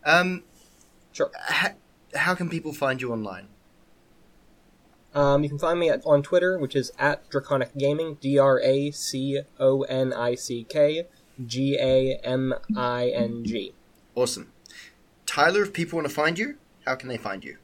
Um, 0.06 0.43
Sure. 1.14 1.32
ha- 1.36 1.74
how 2.14 2.36
can 2.36 2.50
people 2.50 2.74
find 2.74 3.02
you 3.02 3.12
online? 3.12 3.47
Um, 5.14 5.43
you 5.43 5.49
can 5.49 5.57
find 5.57 5.80
me 5.80 5.89
at, 5.89 6.01
on 6.05 6.22
Twitter, 6.22 6.57
which 6.57 6.76
is 6.76 6.91
at 6.99 7.28
Draconic 7.30 7.76
Gaming, 7.78 8.16
D 8.22 8.38
R 8.38 8.60
A 8.62 8.91
C 8.91 9.41
O 9.60 9.82
N 9.84 10.14
I 10.14 10.36
C 10.36 10.66
K 10.68 11.07
G 11.45 11.78
A 11.80 12.18
M 12.24 12.53
I 12.76 13.10
N 13.10 13.43
G. 13.43 13.74
Awesome. 14.16 14.51
Tyler, 15.26 15.64
if 15.64 15.74
people 15.74 15.97
want 15.97 16.07
to 16.07 16.14
find 16.14 16.38
you, 16.38 16.57
how 16.86 16.95
can 16.95 17.10
they 17.10 17.18
find 17.18 17.43
you? 17.43 17.57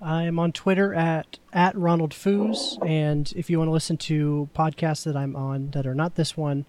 I'm 0.00 0.38
on 0.38 0.52
Twitter 0.52 0.94
at 0.94 1.38
at 1.52 1.76
Ronald 1.76 2.12
Foos, 2.12 2.78
and 2.86 3.30
if 3.36 3.50
you 3.50 3.58
want 3.58 3.68
to 3.68 3.72
listen 3.72 3.98
to 3.98 4.48
podcasts 4.54 5.04
that 5.04 5.16
I'm 5.16 5.36
on 5.36 5.72
that 5.72 5.86
are 5.86 5.94
not 5.94 6.14
this 6.14 6.36
one, 6.36 6.64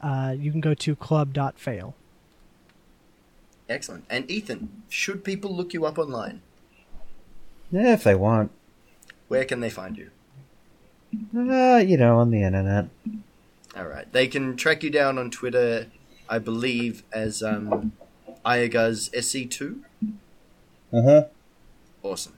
uh, 0.00 0.34
you 0.36 0.52
can 0.52 0.62
go 0.62 0.72
to 0.72 0.96
club.fail. 0.96 1.94
Excellent. 3.68 4.04
And 4.08 4.30
Ethan, 4.30 4.84
should 4.88 5.24
people 5.24 5.54
look 5.54 5.74
you 5.74 5.84
up 5.84 5.98
online? 5.98 6.40
Yeah, 7.70 7.92
if 7.94 8.04
they 8.04 8.14
want. 8.14 8.50
Where 9.28 9.44
can 9.44 9.60
they 9.60 9.70
find 9.70 9.96
you? 9.96 10.10
Uh, 11.36 11.78
you 11.78 11.96
know, 11.96 12.18
on 12.18 12.30
the 12.30 12.42
internet. 12.42 12.88
All 13.76 13.86
right. 13.86 14.10
They 14.12 14.28
can 14.28 14.56
track 14.56 14.82
you 14.82 14.90
down 14.90 15.18
on 15.18 15.30
Twitter, 15.30 15.86
I 16.28 16.38
believe, 16.38 17.02
as 17.12 17.42
um, 17.42 17.92
Iaguz 18.44 19.10
SC2. 19.10 19.80
Uh 20.92 21.02
huh. 21.02 21.24
Awesome. 22.02 22.34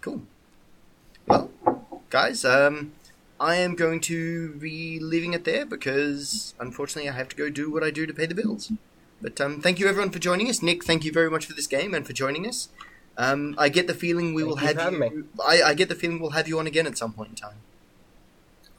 Cool. 0.00 0.22
Well, 1.26 1.50
guys, 2.10 2.44
um, 2.44 2.92
I 3.40 3.56
am 3.56 3.74
going 3.74 4.00
to 4.02 4.50
be 4.54 5.00
leaving 5.00 5.32
it 5.34 5.44
there 5.44 5.66
because 5.66 6.54
unfortunately 6.60 7.08
I 7.08 7.14
have 7.14 7.28
to 7.30 7.36
go 7.36 7.50
do 7.50 7.72
what 7.72 7.82
I 7.82 7.90
do 7.90 8.06
to 8.06 8.14
pay 8.14 8.26
the 8.26 8.34
bills. 8.34 8.70
But 9.20 9.40
um, 9.40 9.60
thank 9.60 9.80
you 9.80 9.88
everyone 9.88 10.10
for 10.10 10.18
joining 10.18 10.48
us. 10.48 10.62
Nick, 10.62 10.84
thank 10.84 11.04
you 11.04 11.10
very 11.10 11.30
much 11.30 11.46
for 11.46 11.54
this 11.54 11.66
game 11.66 11.94
and 11.94 12.06
for 12.06 12.12
joining 12.12 12.46
us. 12.46 12.68
Um, 13.18 13.54
I 13.58 13.68
get 13.68 13.86
the 13.86 13.94
feeling 13.94 14.34
we 14.34 14.42
Thank 14.42 14.50
will 14.50 14.60
you 14.60 14.66
have 14.66 14.76
for 14.76 14.82
having 14.82 15.12
you. 15.12 15.28
I, 15.44 15.62
I 15.62 15.74
get 15.74 15.88
the 15.88 15.94
feeling 15.94 16.20
we'll 16.20 16.30
have 16.30 16.48
you 16.48 16.58
on 16.58 16.66
again 16.66 16.86
at 16.86 16.98
some 16.98 17.12
point 17.12 17.30
in 17.30 17.34
time. 17.36 17.56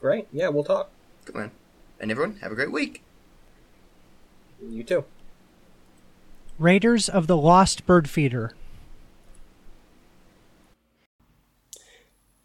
Great. 0.00 0.28
Yeah, 0.32 0.48
we'll 0.48 0.64
talk. 0.64 0.90
Good 1.24 1.34
man. 1.34 1.50
And 1.98 2.10
everyone, 2.10 2.36
have 2.36 2.52
a 2.52 2.54
great 2.54 2.70
week. 2.70 3.02
You 4.62 4.84
too. 4.84 5.04
Raiders 6.58 7.08
of 7.08 7.26
the 7.26 7.36
Lost 7.36 7.86
Bird 7.86 8.08
Feeder. 8.08 8.52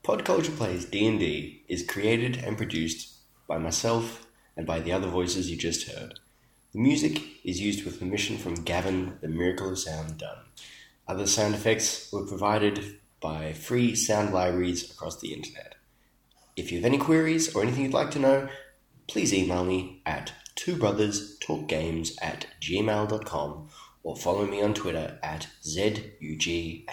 Pod 0.03 0.25
Culture 0.25 0.51
Plays 0.51 0.85
D&D 0.85 1.63
is 1.67 1.85
created 1.85 2.37
and 2.37 2.57
produced 2.57 3.13
by 3.47 3.57
myself 3.57 4.27
and 4.57 4.67
by 4.67 4.79
the 4.79 4.91
other 4.91 5.07
voices 5.07 5.49
you 5.49 5.57
just 5.57 5.89
heard. 5.89 6.19
The 6.73 6.79
music 6.79 7.21
is 7.43 7.61
used 7.61 7.85
with 7.85 7.99
permission 7.99 8.37
from 8.37 8.55
Gavin, 8.55 9.17
the 9.21 9.27
Miracle 9.27 9.69
of 9.69 9.79
Sound 9.79 10.17
Dunne. 10.17 10.45
Other 11.07 11.27
sound 11.27 11.55
effects 11.55 12.11
were 12.11 12.25
provided 12.25 12.99
by 13.21 13.53
free 13.53 13.95
sound 13.95 14.33
libraries 14.33 14.89
across 14.91 15.19
the 15.19 15.33
internet. 15.33 15.75
If 16.55 16.71
you 16.71 16.77
have 16.77 16.85
any 16.85 16.97
queries 16.97 17.55
or 17.55 17.61
anything 17.63 17.83
you'd 17.83 17.93
like 17.93 18.11
to 18.11 18.19
know, 18.19 18.49
please 19.07 19.33
email 19.33 19.63
me 19.63 20.01
at 20.05 20.33
twobrotherstalkgames 20.55 22.15
at 22.21 22.47
gmail.com 22.61 23.69
or 24.03 24.15
follow 24.15 24.45
me 24.45 24.61
on 24.61 24.73
Twitter 24.73 25.19
at 25.23 25.47
ZUGAI. 25.63 26.85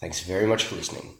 Thanks 0.00 0.22
very 0.22 0.46
much 0.46 0.64
for 0.64 0.76
listening. 0.76 1.18